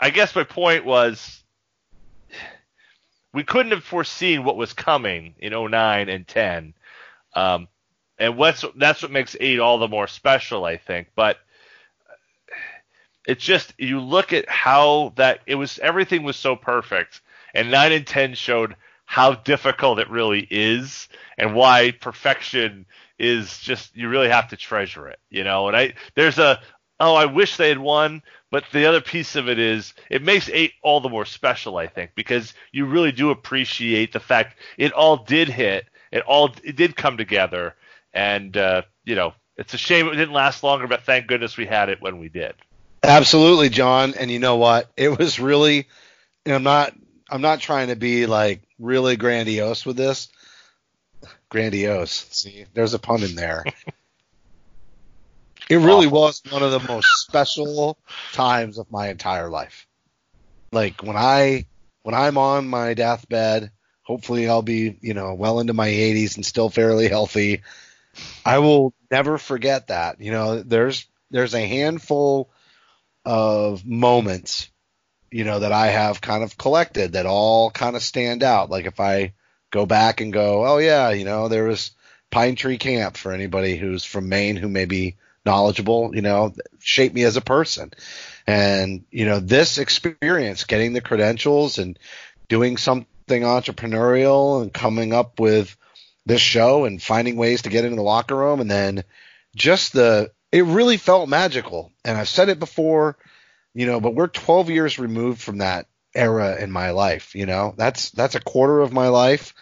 I 0.00 0.10
guess 0.10 0.34
my 0.34 0.42
point 0.42 0.84
was 0.84 1.42
we 3.32 3.44
couldn't 3.44 3.72
have 3.72 3.84
foreseen 3.84 4.44
what 4.44 4.56
was 4.56 4.72
coming 4.72 5.34
in 5.38 5.52
09 5.52 6.08
and 6.08 6.26
10. 6.26 6.74
Um, 7.34 7.68
and 8.18 8.36
what's 8.36 8.64
that's 8.76 9.02
what 9.02 9.10
makes 9.10 9.36
eight 9.40 9.58
all 9.58 9.78
the 9.78 9.88
more 9.88 10.06
special, 10.06 10.64
I 10.64 10.76
think. 10.76 11.08
But 11.16 11.38
it's 13.26 13.44
just 13.44 13.72
you 13.78 14.00
look 14.00 14.32
at 14.32 14.48
how 14.48 15.12
that 15.16 15.40
it 15.46 15.54
was 15.54 15.78
everything 15.78 16.22
was 16.22 16.36
so 16.36 16.54
perfect, 16.54 17.20
and 17.54 17.70
nine 17.70 17.90
and 17.90 18.06
ten 18.06 18.34
showed 18.34 18.76
how 19.06 19.34
difficult 19.34 19.98
it 19.98 20.10
really 20.10 20.46
is, 20.50 21.08
and 21.38 21.54
why 21.54 21.90
perfection 21.90 22.86
is 23.22 23.58
just 23.58 23.96
you 23.96 24.08
really 24.08 24.28
have 24.28 24.48
to 24.48 24.56
treasure 24.56 25.06
it, 25.06 25.20
you 25.30 25.44
know. 25.44 25.68
And 25.68 25.76
I 25.76 25.94
there's 26.14 26.38
a 26.38 26.60
oh 27.00 27.14
I 27.14 27.26
wish 27.26 27.56
they 27.56 27.68
had 27.68 27.78
won, 27.78 28.20
but 28.50 28.64
the 28.72 28.86
other 28.86 29.00
piece 29.00 29.36
of 29.36 29.48
it 29.48 29.58
is 29.58 29.94
it 30.10 30.22
makes 30.22 30.50
eight 30.50 30.72
all 30.82 31.00
the 31.00 31.08
more 31.08 31.24
special, 31.24 31.78
I 31.78 31.86
think, 31.86 32.10
because 32.16 32.52
you 32.72 32.84
really 32.84 33.12
do 33.12 33.30
appreciate 33.30 34.12
the 34.12 34.20
fact 34.20 34.58
it 34.76 34.92
all 34.92 35.16
did 35.16 35.48
hit, 35.48 35.86
it 36.10 36.22
all 36.24 36.50
it 36.64 36.76
did 36.76 36.96
come 36.96 37.16
together, 37.16 37.76
and 38.12 38.54
uh, 38.56 38.82
you 39.04 39.14
know 39.14 39.34
it's 39.56 39.72
a 39.72 39.78
shame 39.78 40.08
it 40.08 40.16
didn't 40.16 40.34
last 40.34 40.64
longer, 40.64 40.88
but 40.88 41.04
thank 41.04 41.28
goodness 41.28 41.56
we 41.56 41.66
had 41.66 41.88
it 41.88 42.02
when 42.02 42.18
we 42.18 42.28
did. 42.28 42.54
Absolutely, 43.04 43.68
Jon. 43.68 44.14
And 44.14 44.30
you 44.30 44.38
know 44.38 44.56
what? 44.56 44.90
It 44.96 45.16
was 45.16 45.38
really. 45.38 45.88
I'm 46.44 46.64
not. 46.64 46.92
I'm 47.30 47.40
not 47.40 47.60
trying 47.60 47.88
to 47.88 47.96
be 47.96 48.26
like 48.26 48.62
really 48.80 49.16
grandiose 49.16 49.86
with 49.86 49.96
this. 49.96 50.28
Grandiose. 51.52 52.26
See, 52.30 52.64
there's 52.72 52.94
a 52.94 52.98
pun 52.98 53.22
in 53.22 53.34
there. 53.34 53.62
It 55.68 55.76
really 55.76 56.06
Awful. 56.06 56.20
was 56.20 56.42
one 56.50 56.62
of 56.62 56.72
the 56.72 56.80
most 56.80 57.06
special 57.22 57.98
times 58.32 58.78
of 58.78 58.90
my 58.90 59.08
entire 59.08 59.48
life. 59.50 59.86
Like 60.72 61.02
when 61.02 61.16
I 61.16 61.66
when 62.02 62.14
I'm 62.14 62.38
on 62.38 62.68
my 62.68 62.94
deathbed, 62.94 63.70
hopefully 64.02 64.48
I'll 64.48 64.62
be, 64.62 64.98
you 65.02 65.14
know, 65.14 65.34
well 65.34 65.60
into 65.60 65.74
my 65.74 65.88
80s 65.88 66.36
and 66.36 66.44
still 66.44 66.70
fairly 66.70 67.08
healthy. 67.08 67.62
I 68.44 68.58
will 68.58 68.94
never 69.10 69.38
forget 69.38 69.88
that. 69.88 70.20
You 70.20 70.32
know, 70.32 70.62
there's 70.62 71.06
there's 71.30 71.54
a 71.54 71.66
handful 71.66 72.50
of 73.24 73.86
moments, 73.86 74.70
you 75.30 75.44
know, 75.44 75.60
that 75.60 75.72
I 75.72 75.88
have 75.88 76.20
kind 76.20 76.42
of 76.42 76.58
collected 76.58 77.12
that 77.12 77.26
all 77.26 77.70
kind 77.70 77.94
of 77.94 78.02
stand 78.02 78.42
out. 78.42 78.70
Like 78.70 78.86
if 78.86 79.00
I 79.00 79.34
go 79.72 79.86
back 79.86 80.20
and 80.20 80.32
go, 80.32 80.64
oh 80.64 80.78
yeah, 80.78 81.10
you 81.10 81.24
know, 81.24 81.48
there 81.48 81.64
was 81.64 81.90
Pine 82.30 82.54
Tree 82.54 82.78
Camp 82.78 83.16
for 83.16 83.32
anybody 83.32 83.76
who's 83.76 84.04
from 84.04 84.28
Maine 84.28 84.54
who 84.54 84.68
may 84.68 84.84
be 84.84 85.16
knowledgeable, 85.44 86.14
you 86.14 86.22
know, 86.22 86.54
shaped 86.78 87.14
me 87.14 87.24
as 87.24 87.36
a 87.36 87.40
person. 87.40 87.90
And, 88.46 89.04
you 89.10 89.24
know, 89.24 89.40
this 89.40 89.78
experience, 89.78 90.64
getting 90.64 90.92
the 90.92 91.00
credentials 91.00 91.78
and 91.78 91.98
doing 92.48 92.76
something 92.76 93.42
entrepreneurial 93.42 94.62
and 94.62 94.72
coming 94.72 95.12
up 95.12 95.40
with 95.40 95.76
this 96.26 96.40
show 96.40 96.84
and 96.84 97.02
finding 97.02 97.36
ways 97.36 97.62
to 97.62 97.70
get 97.70 97.84
into 97.84 97.96
the 97.96 98.02
locker 98.02 98.36
room 98.36 98.60
and 98.60 98.70
then 98.70 99.02
just 99.56 99.92
the 99.92 100.30
it 100.52 100.64
really 100.64 100.98
felt 100.98 101.28
magical. 101.28 101.90
And 102.04 102.16
I've 102.16 102.28
said 102.28 102.50
it 102.50 102.58
before, 102.58 103.16
you 103.74 103.86
know, 103.86 104.00
but 104.00 104.14
we're 104.14 104.28
12 104.28 104.68
years 104.70 104.98
removed 104.98 105.40
from 105.40 105.58
that 105.58 105.86
era 106.14 106.56
in 106.60 106.70
my 106.70 106.90
life, 106.90 107.34
you 107.34 107.46
know. 107.46 107.74
That's 107.76 108.10
that's 108.10 108.34
a 108.34 108.40
quarter 108.40 108.80
of 108.80 108.92
my 108.92 109.08
life, 109.08 109.54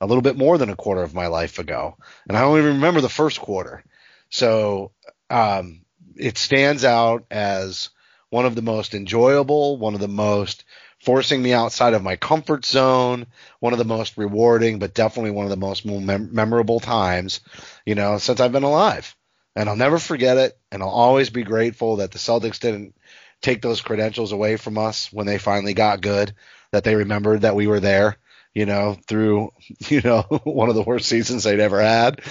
a 0.00 0.06
little 0.06 0.22
bit 0.22 0.36
more 0.36 0.58
than 0.58 0.70
a 0.70 0.76
quarter 0.76 1.02
of 1.02 1.14
my 1.14 1.26
life 1.26 1.58
ago. 1.58 1.96
And 2.28 2.36
I 2.36 2.40
don't 2.42 2.58
even 2.58 2.74
remember 2.74 3.00
the 3.00 3.08
first 3.08 3.40
quarter. 3.40 3.84
So, 4.30 4.92
um 5.28 5.82
it 6.16 6.36
stands 6.36 6.84
out 6.84 7.24
as 7.30 7.90
one 8.30 8.44
of 8.46 8.54
the 8.54 8.62
most 8.62 8.94
enjoyable, 8.94 9.78
one 9.78 9.94
of 9.94 10.00
the 10.00 10.08
most 10.08 10.64
forcing 11.04 11.42
me 11.42 11.52
outside 11.52 11.94
of 11.94 12.02
my 12.02 12.16
comfort 12.16 12.64
zone, 12.64 13.26
one 13.58 13.72
of 13.72 13.78
the 13.78 13.84
most 13.84 14.18
rewarding, 14.18 14.78
but 14.78 14.94
definitely 14.94 15.30
one 15.30 15.46
of 15.46 15.50
the 15.50 15.56
most 15.56 15.84
mem- 15.86 16.34
memorable 16.34 16.78
times, 16.80 17.40
you 17.86 17.94
know, 17.94 18.18
since 18.18 18.40
I've 18.40 18.52
been 18.52 18.62
alive. 18.62 19.16
And 19.56 19.68
I'll 19.68 19.76
never 19.76 19.98
forget 19.98 20.36
it. 20.36 20.58
And 20.70 20.82
I'll 20.82 20.90
always 20.90 21.30
be 21.30 21.42
grateful 21.42 21.96
that 21.96 22.12
the 22.12 22.18
Celtics 22.18 22.60
didn't 22.60 22.94
take 23.40 23.62
those 23.62 23.80
credentials 23.80 24.32
away 24.32 24.56
from 24.56 24.78
us 24.78 25.12
when 25.12 25.26
they 25.26 25.38
finally 25.38 25.74
got 25.74 26.02
good, 26.02 26.34
that 26.72 26.84
they 26.84 26.94
remembered 26.94 27.42
that 27.42 27.56
we 27.56 27.66
were 27.66 27.80
there, 27.80 28.16
you 28.54 28.66
know, 28.66 28.96
through, 29.06 29.52
you 29.88 30.00
know, 30.02 30.22
one 30.44 30.68
of 30.68 30.74
the 30.74 30.82
worst 30.82 31.08
seasons 31.08 31.44
they'd 31.44 31.60
ever 31.60 31.80
had. 31.80 32.22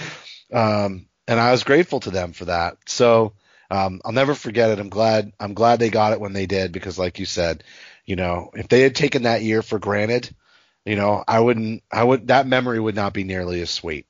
Um, 0.52 1.06
and 1.26 1.38
I 1.38 1.52
was 1.52 1.64
grateful 1.64 2.00
to 2.00 2.10
them 2.10 2.32
for 2.32 2.46
that. 2.46 2.76
So, 2.86 3.34
um, 3.70 4.00
I'll 4.04 4.12
never 4.12 4.34
forget 4.34 4.70
it. 4.70 4.80
I'm 4.80 4.88
glad, 4.88 5.32
I'm 5.38 5.54
glad 5.54 5.78
they 5.78 5.90
got 5.90 6.12
it 6.12 6.20
when 6.20 6.32
they 6.32 6.46
did 6.46 6.72
because 6.72 6.98
like 6.98 7.20
you 7.20 7.26
said, 7.26 7.62
you 8.04 8.16
know, 8.16 8.50
if 8.54 8.66
they 8.66 8.80
had 8.80 8.96
taken 8.96 9.22
that 9.22 9.42
year 9.42 9.62
for 9.62 9.78
granted, 9.78 10.34
you 10.84 10.96
know, 10.96 11.22
I 11.28 11.38
wouldn't, 11.38 11.84
I 11.92 12.02
would, 12.02 12.28
that 12.28 12.48
memory 12.48 12.80
would 12.80 12.96
not 12.96 13.12
be 13.12 13.22
nearly 13.22 13.60
as 13.60 13.70
sweet. 13.70 14.06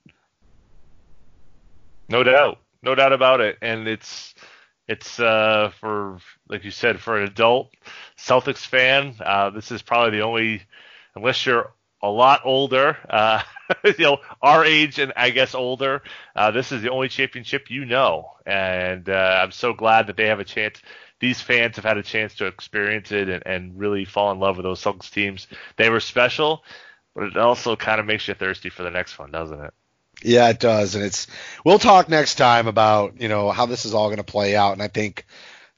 No 2.08 2.24
doubt, 2.24 2.58
no 2.82 2.96
doubt 2.96 3.12
about 3.12 3.40
it, 3.40 3.58
and 3.62 3.86
it's 3.86 4.34
it's 4.88 5.20
uh, 5.20 5.70
for 5.78 6.18
like 6.48 6.64
you 6.64 6.72
said 6.72 6.98
for 6.98 7.16
an 7.16 7.28
adult 7.28 7.72
Celtics 8.18 8.66
fan. 8.66 9.14
Uh, 9.20 9.50
this 9.50 9.70
is 9.70 9.80
probably 9.80 10.18
the 10.18 10.24
only, 10.24 10.62
unless 11.14 11.46
you're 11.46 11.72
a 12.02 12.08
lot 12.08 12.42
older, 12.44 12.96
uh, 13.08 13.42
you 13.84 13.94
know, 13.98 14.18
our 14.42 14.64
age 14.64 14.98
and 14.98 15.12
I 15.16 15.30
guess 15.30 15.54
older. 15.54 16.02
Uh, 16.34 16.50
this 16.50 16.72
is 16.72 16.82
the 16.82 16.90
only 16.90 17.08
championship 17.08 17.70
you 17.70 17.84
know, 17.84 18.32
and 18.46 19.08
uh, 19.08 19.40
I'm 19.42 19.52
so 19.52 19.72
glad 19.72 20.06
that 20.06 20.16
they 20.16 20.26
have 20.26 20.40
a 20.40 20.44
chance. 20.44 20.80
These 21.20 21.40
fans 21.40 21.76
have 21.76 21.84
had 21.84 21.98
a 21.98 22.02
chance 22.02 22.34
to 22.36 22.46
experience 22.46 23.12
it 23.12 23.28
and, 23.28 23.46
and 23.46 23.78
really 23.78 24.06
fall 24.06 24.32
in 24.32 24.38
love 24.38 24.56
with 24.56 24.64
those 24.64 24.82
Celtics 24.82 25.10
teams. 25.10 25.48
They 25.76 25.90
were 25.90 26.00
special, 26.00 26.64
but 27.14 27.24
it 27.24 27.36
also 27.36 27.76
kind 27.76 28.00
of 28.00 28.06
makes 28.06 28.26
you 28.26 28.34
thirsty 28.34 28.70
for 28.70 28.82
the 28.82 28.90
next 28.90 29.18
one, 29.18 29.30
doesn't 29.30 29.60
it? 29.60 29.74
Yeah, 30.22 30.48
it 30.50 30.60
does, 30.60 30.94
and 30.94 31.04
it's. 31.04 31.26
We'll 31.64 31.78
talk 31.78 32.08
next 32.08 32.34
time 32.34 32.66
about 32.66 33.20
you 33.20 33.28
know 33.28 33.50
how 33.50 33.66
this 33.66 33.84
is 33.84 33.94
all 33.94 34.08
going 34.08 34.18
to 34.18 34.24
play 34.24 34.54
out, 34.54 34.72
and 34.72 34.82
I 34.82 34.88
think 34.88 35.24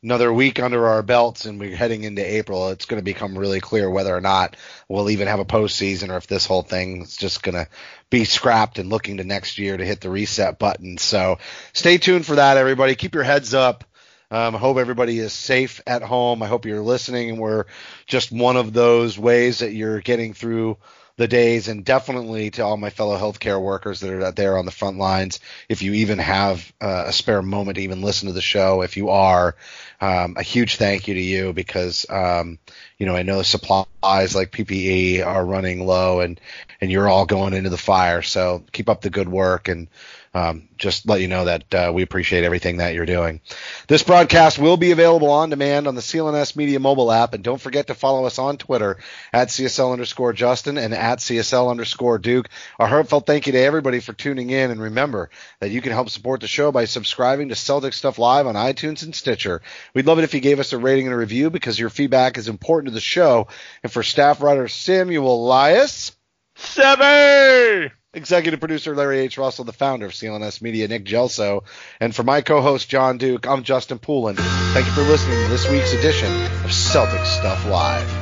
another 0.02 0.32
week 0.32 0.58
under 0.60 0.88
our 0.88 1.02
belts 1.02 1.44
and 1.44 1.60
we're 1.60 1.76
heading 1.76 2.02
into 2.02 2.22
April, 2.22 2.68
it's 2.68 2.86
going 2.86 3.00
to 3.00 3.04
become 3.04 3.38
really 3.38 3.60
clear 3.60 3.88
whether 3.88 4.14
or 4.14 4.20
not 4.20 4.56
we'll 4.88 5.10
even 5.10 5.28
have 5.28 5.38
a 5.38 5.44
postseason 5.44 6.10
or 6.10 6.16
if 6.16 6.26
this 6.26 6.46
whole 6.46 6.62
thing 6.62 7.02
is 7.02 7.16
just 7.16 7.42
going 7.42 7.54
to 7.54 7.68
be 8.10 8.24
scrapped 8.24 8.78
and 8.78 8.88
looking 8.88 9.18
to 9.18 9.24
next 9.24 9.58
year 9.58 9.76
to 9.76 9.84
hit 9.84 10.00
the 10.00 10.10
reset 10.10 10.58
button. 10.58 10.98
So 10.98 11.38
stay 11.72 11.98
tuned 11.98 12.26
for 12.26 12.36
that, 12.36 12.56
everybody. 12.56 12.96
Keep 12.96 13.14
your 13.14 13.24
heads 13.24 13.54
up. 13.54 13.84
Um, 14.30 14.56
I 14.56 14.58
hope 14.58 14.78
everybody 14.78 15.18
is 15.18 15.32
safe 15.32 15.80
at 15.86 16.02
home. 16.02 16.42
I 16.42 16.46
hope 16.46 16.64
you're 16.64 16.80
listening 16.80 17.30
and 17.30 17.38
we're 17.38 17.66
just 18.06 18.32
one 18.32 18.56
of 18.56 18.72
those 18.72 19.18
ways 19.18 19.58
that 19.58 19.72
you're 19.72 20.00
getting 20.00 20.32
through 20.32 20.78
the 21.22 21.28
days 21.28 21.68
and 21.68 21.84
definitely 21.84 22.50
to 22.50 22.62
all 22.62 22.76
my 22.76 22.90
fellow 22.90 23.16
healthcare 23.16 23.62
workers 23.62 24.00
that 24.00 24.10
are 24.10 24.24
out 24.24 24.34
there 24.34 24.58
on 24.58 24.64
the 24.64 24.72
front 24.72 24.98
lines. 24.98 25.38
If 25.68 25.80
you 25.80 25.92
even 25.92 26.18
have 26.18 26.72
uh, 26.80 27.04
a 27.06 27.12
spare 27.12 27.42
moment 27.42 27.76
to 27.76 27.82
even 27.82 28.02
listen 28.02 28.26
to 28.26 28.34
the 28.34 28.40
show, 28.40 28.82
if 28.82 28.96
you 28.96 29.10
are, 29.10 29.54
um, 30.00 30.34
a 30.36 30.42
huge 30.42 30.76
thank 30.76 31.06
you 31.06 31.14
to 31.14 31.20
you 31.20 31.52
because 31.52 32.06
um, 32.10 32.58
you 32.98 33.06
know 33.06 33.14
I 33.14 33.22
know 33.22 33.42
supplies 33.42 34.34
like 34.34 34.50
PPE 34.50 35.24
are 35.24 35.46
running 35.46 35.86
low 35.86 36.18
and 36.18 36.40
and 36.80 36.90
you're 36.90 37.08
all 37.08 37.24
going 37.24 37.54
into 37.54 37.70
the 37.70 37.78
fire. 37.78 38.22
So 38.22 38.64
keep 38.72 38.88
up 38.88 39.02
the 39.02 39.10
good 39.10 39.28
work 39.28 39.68
and 39.68 39.86
um, 40.34 40.68
just 40.78 41.06
let 41.06 41.20
you 41.20 41.28
know 41.28 41.44
that 41.44 41.74
uh, 41.74 41.92
we 41.94 42.02
appreciate 42.02 42.44
everything 42.44 42.78
that 42.78 42.94
you're 42.94 43.06
doing. 43.06 43.40
This 43.86 44.02
broadcast 44.02 44.58
will 44.58 44.78
be 44.78 44.90
available 44.90 45.30
on 45.30 45.50
demand 45.50 45.86
on 45.86 45.94
the 45.94 46.00
CLNS 46.00 46.56
Media 46.56 46.80
mobile 46.80 47.12
app, 47.12 47.34
and 47.34 47.44
don't 47.44 47.60
forget 47.60 47.88
to 47.88 47.94
follow 47.94 48.24
us 48.24 48.38
on 48.38 48.56
Twitter 48.56 48.98
at 49.32 49.48
CSL 49.48 49.92
underscore 49.92 50.32
Justin 50.32 50.78
and 50.78 50.94
at 50.94 51.18
CSL 51.18 51.70
underscore 51.70 52.18
Duke. 52.18 52.48
Our 52.78 52.86
heartfelt 52.86 53.26
thank 53.26 53.46
you 53.46 53.52
to 53.52 53.60
everybody 53.60 54.00
for 54.00 54.14
tuning 54.14 54.50
in, 54.50 54.70
and 54.70 54.80
remember 54.80 55.30
that 55.60 55.70
you 55.70 55.82
can 55.82 55.92
help 55.92 56.08
support 56.08 56.40
the 56.40 56.48
show 56.48 56.72
by 56.72 56.86
subscribing 56.86 57.50
to 57.50 57.54
Celtics 57.54 57.94
Stuff 57.94 58.18
Live 58.18 58.46
on 58.46 58.54
iTunes 58.54 59.02
and 59.02 59.14
Stitcher. 59.14 59.60
We'd 59.94 60.06
love 60.06 60.18
it 60.18 60.24
if 60.24 60.34
you 60.34 60.40
gave 60.40 60.60
us 60.60 60.72
a 60.72 60.78
rating 60.78 61.06
and 61.06 61.14
a 61.14 61.18
review 61.18 61.50
because 61.50 61.78
your 61.78 61.90
feedback 61.90 62.38
is 62.38 62.48
important 62.48 62.88
to 62.88 62.94
the 62.94 63.00
show. 63.00 63.48
And 63.82 63.92
for 63.92 64.02
staff 64.02 64.40
writer 64.40 64.66
Samuel 64.68 65.44
Elias, 65.44 66.12
Seven. 66.54 67.92
Executive 68.14 68.60
producer 68.60 68.94
Larry 68.94 69.20
H. 69.20 69.38
Russell, 69.38 69.64
the 69.64 69.72
founder 69.72 70.04
of 70.04 70.12
CLNS 70.12 70.60
Media, 70.60 70.86
Nick 70.86 71.04
Gelso, 71.04 71.64
and 71.98 72.14
for 72.14 72.22
my 72.22 72.42
co-host 72.42 72.90
Jon 72.90 73.16
Duke, 73.16 73.46
I'm 73.46 73.62
Justin 73.62 73.98
Poulin. 73.98 74.36
Thank 74.36 74.84
you 74.84 74.92
for 74.92 75.00
listening 75.00 75.42
to 75.44 75.48
this 75.48 75.66
week's 75.70 75.94
edition 75.94 76.30
of 76.30 76.70
Celtics 76.70 77.38
Stuff 77.38 77.64
Live. 77.66 78.21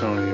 Probably 0.00 0.29